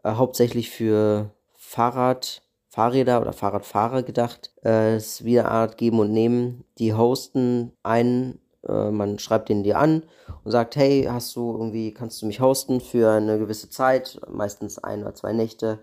äh, 0.04 0.14
hauptsächlich 0.14 0.70
für 0.70 1.32
Fahrrad, 1.54 2.42
Fahrräder 2.70 3.22
oder 3.22 3.34
Fahrradfahrer 3.34 4.04
gedacht. 4.04 4.54
Äh, 4.64 4.96
es 4.96 5.08
ist 5.08 5.26
wie 5.26 5.40
eine 5.40 5.52
Art 5.52 5.78
Geben 5.78 6.00
und 6.00 6.12
Nehmen. 6.14 6.64
Die 6.78 6.94
hosten 6.94 7.74
einen, 7.84 8.40
äh, 8.68 8.92
man 8.92 9.20
schreibt 9.20 9.50
den 9.50 9.64
dir 9.64 9.80
an 9.80 10.04
und 10.44 10.52
sagt, 10.52 10.76
hey, 10.76 11.08
hast 11.10 11.36
du 11.36 11.52
irgendwie, 11.52 11.94
kannst 11.94 12.22
du 12.22 12.26
mich 12.26 12.40
hosten 12.40 12.80
für 12.80 13.12
eine 13.12 13.40
gewisse 13.40 13.70
Zeit, 13.70 14.22
meistens 14.30 14.78
ein 14.80 15.02
oder 15.02 15.16
zwei 15.16 15.34
Nächte, 15.34 15.80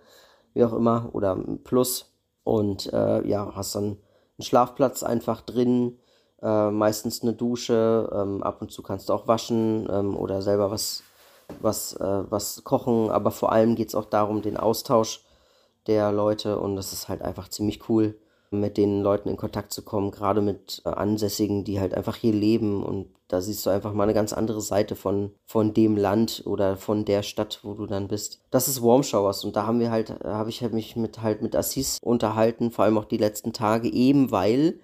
wie 0.55 0.65
auch 0.65 0.73
immer, 0.73 1.11
oder 1.13 1.37
plus. 1.65 2.13
Und 2.45 2.93
äh, 2.93 3.27
ja, 3.27 3.53
hast 3.55 3.75
dann 3.75 3.99
einen 4.39 4.45
Schlafplatz 4.45 5.03
einfach 5.03 5.41
drin, 5.41 5.99
äh, 6.43 6.71
meistens 6.71 7.23
eine 7.23 7.33
Dusche, 7.33 8.11
ähm, 8.13 8.43
ab 8.43 8.61
und 8.61 8.71
zu 8.71 8.83
kannst 8.83 9.09
du 9.09 9.13
auch 9.13 9.27
waschen 9.27 9.89
ähm, 9.91 10.17
oder 10.17 10.43
selber 10.43 10.71
was, 10.71 11.03
was, 11.61 11.95
äh, 11.95 12.25
was 12.31 12.65
kochen, 12.65 13.11
aber 13.11 13.31
vor 13.31 13.53
allem 13.53 13.75
geht 13.77 13.89
es 13.89 13.95
auch 13.95 14.07
darum, 14.07 14.43
den 14.43 14.57
Austausch 14.57 15.25
der 15.87 16.13
Leute. 16.13 16.59
Und 16.59 16.77
das 16.77 16.93
ist 16.93 17.09
halt 17.09 17.23
einfach 17.23 17.49
ziemlich 17.49 17.89
cool 17.89 18.19
mit 18.51 18.77
den 18.77 19.03
Leuten 19.03 19.29
in 19.29 19.37
Kontakt 19.37 19.73
zu 19.73 19.83
kommen, 19.83 20.11
gerade 20.11 20.41
mit 20.41 20.83
äh, 20.85 20.91
Ansässigen, 20.91 21.65
die 21.65 21.81
halt 21.81 21.95
einfach 21.95 22.17
hier 22.17 22.33
leben 22.33 22.83
und 22.83 23.14
da 23.29 23.41
siehst 23.41 23.65
du 23.65 23.71
einfach 23.71 23.93
mal 23.93 24.05
eine 24.05 24.15
ganz 24.15 24.33
andere 24.33 24.61
Seite 24.61 24.97
von, 24.97 25.33
von 25.47 25.75
dem 25.75 25.97
Land 25.97 26.43
oder 26.47 26.77
von 26.77 27.05
der 27.05 27.23
Stadt, 27.23 27.61
wo 27.63 27.75
du 27.75 27.87
dann 27.87 28.09
bist. 28.09 28.41
Das 28.51 28.69
ist 28.69 28.83
Warm 28.83 29.03
Showers 29.03 29.45
und 29.45 29.57
da 29.57 29.67
haben 29.67 29.81
wir 29.81 29.91
halt, 29.91 30.11
äh, 30.11 30.29
habe 30.29 30.51
ich 30.51 30.63
halt 30.63 30.75
mich 30.75 30.97
mit 30.97 31.23
halt 31.23 31.43
mit 31.43 31.57
Assis 31.57 31.99
unterhalten, 32.03 32.71
vor 32.71 32.85
allem 32.85 32.99
auch 32.99 33.07
die 33.07 33.17
letzten 33.17 33.53
Tage, 33.53 33.91
eben 33.93 34.31
weil 34.31 34.81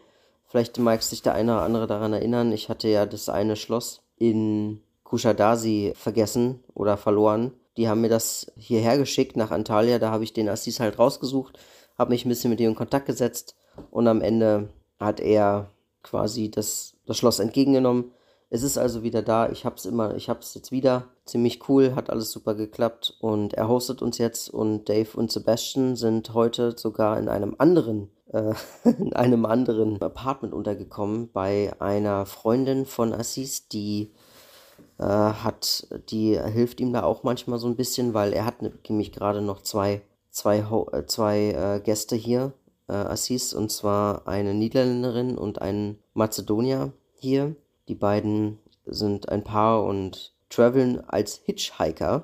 Vielleicht 0.50 0.80
mag 0.80 1.00
sich 1.00 1.22
der 1.22 1.34
eine 1.34 1.52
oder 1.52 1.62
andere 1.62 1.86
daran 1.86 2.12
erinnern, 2.12 2.50
ich 2.50 2.68
hatte 2.68 2.88
ja 2.88 3.06
das 3.06 3.28
eine 3.28 3.54
Schloss 3.54 4.02
in 4.16 4.82
Kushadasi 5.04 5.92
vergessen 5.94 6.64
oder 6.74 6.96
verloren. 6.96 7.52
Die 7.76 7.88
haben 7.88 8.00
mir 8.00 8.08
das 8.08 8.50
hierher 8.56 8.98
geschickt 8.98 9.36
nach 9.36 9.52
Antalya, 9.52 10.00
da 10.00 10.10
habe 10.10 10.24
ich 10.24 10.32
den 10.32 10.48
Assis 10.48 10.80
halt 10.80 10.98
rausgesucht, 10.98 11.56
habe 11.96 12.10
mich 12.10 12.24
ein 12.24 12.30
bisschen 12.30 12.50
mit 12.50 12.58
ihm 12.58 12.70
in 12.70 12.74
Kontakt 12.74 13.06
gesetzt 13.06 13.54
und 13.92 14.08
am 14.08 14.20
Ende 14.20 14.70
hat 14.98 15.20
er 15.20 15.70
quasi 16.02 16.50
das, 16.50 16.96
das 17.06 17.16
Schloss 17.16 17.38
entgegengenommen. 17.38 18.10
Es 18.52 18.64
ist 18.64 18.78
also 18.78 19.04
wieder 19.04 19.22
da. 19.22 19.48
Ich 19.50 19.64
habe 19.64 19.76
es 19.76 19.86
immer, 19.86 20.16
ich 20.16 20.28
habe 20.28 20.40
es 20.40 20.54
jetzt 20.54 20.72
wieder. 20.72 21.04
Ziemlich 21.24 21.68
cool, 21.68 21.94
hat 21.94 22.10
alles 22.10 22.32
super 22.32 22.54
geklappt 22.54 23.16
und 23.20 23.54
er 23.54 23.68
hostet 23.68 24.02
uns 24.02 24.18
jetzt 24.18 24.50
und 24.50 24.88
Dave 24.88 25.16
und 25.16 25.30
Sebastian 25.30 25.94
sind 25.94 26.34
heute 26.34 26.76
sogar 26.76 27.18
in 27.18 27.28
einem 27.28 27.54
anderen 27.58 28.10
äh, 28.32 28.54
in 28.84 29.12
einem 29.12 29.46
anderen 29.46 30.00
Apartment 30.02 30.54
untergekommen 30.54 31.30
bei 31.32 31.72
einer 31.78 32.26
Freundin 32.26 32.86
von 32.86 33.12
Assis, 33.12 33.68
die 33.68 34.10
äh, 34.98 35.04
hat, 35.04 35.86
die 36.10 36.38
hilft 36.38 36.80
ihm 36.80 36.92
da 36.92 37.02
auch 37.02 37.22
manchmal 37.22 37.58
so 37.58 37.66
ein 37.68 37.76
bisschen, 37.76 38.14
weil 38.14 38.32
er 38.32 38.44
hat 38.44 38.62
nämlich 38.62 39.12
gerade 39.12 39.40
noch 39.40 39.62
zwei, 39.62 40.02
zwei, 40.30 40.58
äh, 40.92 41.06
zwei 41.06 41.50
äh, 41.50 41.80
Gäste 41.80 42.16
hier, 42.16 42.52
äh, 42.88 42.92
Assis, 42.92 43.54
und 43.54 43.70
zwar 43.70 44.26
eine 44.26 44.54
Niederländerin 44.54 45.38
und 45.38 45.60
ein 45.60 45.98
Mazedonier 46.14 46.92
hier. 47.14 47.54
Die 47.90 47.96
beiden 47.96 48.60
sind 48.86 49.30
ein 49.30 49.42
Paar 49.42 49.82
und 49.82 50.32
traveln 50.48 51.00
als 51.08 51.40
Hitchhiker 51.44 52.22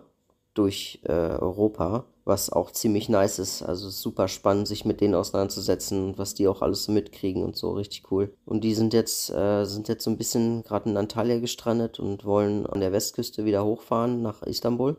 durch 0.55 1.01
äh, 1.03 1.11
Europa, 1.11 2.05
was 2.25 2.51
auch 2.51 2.71
ziemlich 2.71 3.09
nice 3.09 3.41
ist. 3.41 3.63
Also 3.65 3.91
super 3.91 4.29
spannend, 4.29 4.69
sich 4.69 4.85
mit 4.85 5.01
denen 5.01 5.17
auseinanderzusetzen, 5.17 6.17
was 6.19 6.35
die 6.35 6.47
auch 6.47 6.63
alles 6.63 6.85
so 6.85 6.93
mitkriegen 6.93 7.43
und 7.43 7.57
so 7.57 7.73
richtig 7.73 8.13
cool. 8.13 8.33
Und 8.45 8.63
die 8.63 8.75
sind 8.75 8.95
jetzt 8.95 9.29
äh, 9.31 9.65
sind 9.65 9.89
jetzt 9.89 10.05
so 10.05 10.11
ein 10.11 10.19
bisschen 10.19 10.63
gerade 10.63 10.89
in 10.89 10.97
Antalya 10.97 11.41
gestrandet 11.41 11.99
und 11.99 12.25
wollen 12.25 12.65
an 12.67 12.79
der 12.79 12.93
Westküste 12.93 13.45
wieder 13.45 13.65
hochfahren 13.65 14.23
nach 14.23 14.43
Istanbul. 14.43 14.97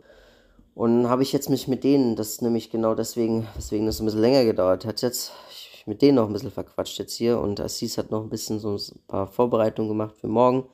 Und 0.75 1.07
habe 1.07 1.23
ich 1.23 1.31
jetzt 1.31 1.49
mich 1.49 1.69
mit 1.69 1.85
denen, 1.85 2.17
das 2.17 2.31
ist 2.31 2.41
nämlich 2.41 2.71
genau 2.71 2.93
deswegen, 2.93 3.47
weswegen 3.55 3.85
das 3.85 4.01
ein 4.01 4.05
bisschen 4.05 4.19
länger 4.19 4.43
gedauert 4.43 4.83
hat, 4.83 5.01
jetzt 5.01 5.31
mit 5.87 6.01
denen 6.01 6.15
noch 6.15 6.27
ein 6.27 6.33
bisschen 6.33 6.51
verquatscht 6.51 6.99
jetzt 6.99 7.15
hier 7.15 7.39
und 7.39 7.59
Assis 7.59 7.97
hat 7.97 8.11
noch 8.11 8.21
ein 8.21 8.29
bisschen 8.29 8.59
so 8.59 8.75
ein 8.75 9.07
paar 9.07 9.27
Vorbereitungen 9.27 9.89
gemacht 9.89 10.15
für 10.17 10.27
morgen, 10.27 10.65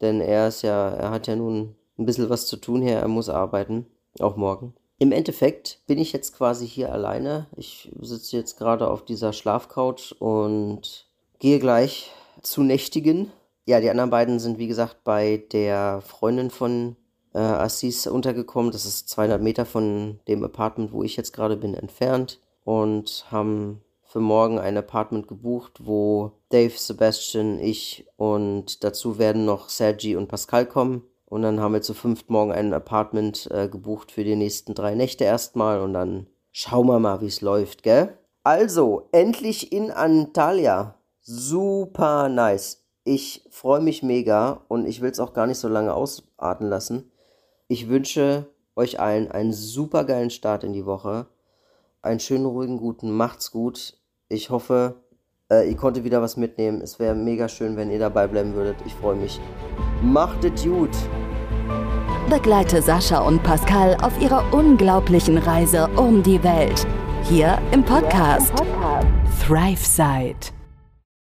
denn 0.00 0.20
er 0.20 0.48
ist 0.48 0.62
ja, 0.62 0.90
er 0.90 1.10
hat 1.10 1.26
ja 1.26 1.36
nun 1.36 1.74
ein 1.98 2.06
bisschen 2.06 2.30
was 2.30 2.46
zu 2.46 2.56
tun 2.56 2.82
hier, 2.82 2.98
er 2.98 3.08
muss 3.08 3.28
arbeiten, 3.28 3.86
auch 4.20 4.36
morgen. 4.36 4.74
Im 4.98 5.12
Endeffekt 5.12 5.80
bin 5.86 5.98
ich 5.98 6.12
jetzt 6.12 6.36
quasi 6.36 6.66
hier 6.66 6.92
alleine. 6.92 7.46
Ich 7.56 7.90
sitze 8.00 8.36
jetzt 8.36 8.58
gerade 8.58 8.88
auf 8.88 9.04
dieser 9.04 9.32
Schlafcouch 9.32 10.14
und 10.18 11.06
gehe 11.38 11.60
gleich 11.60 12.10
zu 12.42 12.62
nächtigen. 12.62 13.30
Ja, 13.64 13.80
die 13.80 13.90
anderen 13.90 14.10
beiden 14.10 14.40
sind 14.40 14.58
wie 14.58 14.66
gesagt 14.66 15.04
bei 15.04 15.44
der 15.52 16.00
Freundin 16.00 16.50
von 16.50 16.96
äh, 17.32 17.38
Assis 17.38 18.06
untergekommen. 18.06 18.72
Das 18.72 18.86
ist 18.86 19.08
200 19.08 19.40
Meter 19.40 19.64
von 19.64 20.18
dem 20.26 20.42
Apartment, 20.42 20.92
wo 20.92 21.04
ich 21.04 21.16
jetzt 21.16 21.32
gerade 21.32 21.56
bin, 21.56 21.74
entfernt 21.74 22.40
und 22.64 23.24
haben 23.30 23.80
für 24.08 24.20
morgen 24.20 24.58
ein 24.58 24.76
Apartment 24.78 25.28
gebucht, 25.28 25.80
wo 25.84 26.32
Dave, 26.48 26.72
Sebastian, 26.76 27.60
ich 27.60 28.06
und 28.16 28.82
dazu 28.82 29.18
werden 29.18 29.44
noch 29.44 29.68
Sergi 29.68 30.16
und 30.16 30.28
Pascal 30.28 30.64
kommen. 30.64 31.02
Und 31.26 31.42
dann 31.42 31.60
haben 31.60 31.74
wir 31.74 31.82
zu 31.82 31.92
fünft 31.92 32.30
morgen 32.30 32.50
ein 32.50 32.72
Apartment 32.72 33.50
äh, 33.50 33.68
gebucht 33.68 34.10
für 34.10 34.24
die 34.24 34.34
nächsten 34.34 34.74
drei 34.74 34.94
Nächte 34.94 35.24
erstmal 35.24 35.82
und 35.82 35.92
dann 35.92 36.26
schauen 36.52 36.86
wir 36.86 36.98
mal, 36.98 37.20
wie 37.20 37.26
es 37.26 37.42
läuft, 37.42 37.82
gell? 37.82 38.16
Also, 38.44 39.08
endlich 39.12 39.72
in 39.72 39.90
Antalya. 39.90 40.94
Super 41.20 42.30
nice. 42.30 42.86
Ich 43.04 43.44
freue 43.50 43.82
mich 43.82 44.02
mega 44.02 44.62
und 44.68 44.86
ich 44.86 45.02
will 45.02 45.10
es 45.10 45.20
auch 45.20 45.34
gar 45.34 45.46
nicht 45.46 45.58
so 45.58 45.68
lange 45.68 45.92
ausarten 45.92 46.70
lassen. 46.70 47.12
Ich 47.68 47.90
wünsche 47.90 48.46
euch 48.74 48.98
allen 48.98 49.30
einen 49.30 49.52
super 49.52 50.04
geilen 50.04 50.30
Start 50.30 50.64
in 50.64 50.72
die 50.72 50.86
Woche. 50.86 51.26
Einen 52.00 52.20
schönen, 52.20 52.46
ruhigen, 52.46 52.78
guten, 52.78 53.10
macht's 53.10 53.50
gut. 53.50 53.97
Ich 54.30 54.50
hoffe, 54.50 54.96
äh, 55.50 55.70
ihr 55.70 55.76
konntet 55.76 56.04
wieder 56.04 56.20
was 56.20 56.36
mitnehmen. 56.36 56.82
Es 56.82 56.98
wäre 56.98 57.14
mega 57.14 57.48
schön, 57.48 57.76
wenn 57.76 57.90
ihr 57.90 57.98
dabei 57.98 58.26
bleiben 58.26 58.54
würdet. 58.54 58.76
Ich 58.84 58.94
freue 58.94 59.16
mich. 59.16 59.40
Macht 60.02 60.44
es 60.44 60.64
gut! 60.64 60.90
Begleite 62.28 62.82
Sascha 62.82 63.20
und 63.20 63.42
Pascal 63.42 63.96
auf 64.02 64.20
ihrer 64.20 64.52
unglaublichen 64.52 65.38
Reise 65.38 65.88
um 65.96 66.22
die 66.22 66.42
Welt. 66.44 66.86
Hier 67.22 67.58
im 67.72 67.82
Podcast, 67.82 68.52
ja, 68.54 68.64
im 68.64 68.70
Podcast. 68.70 69.46
ThriveSide. 69.46 70.57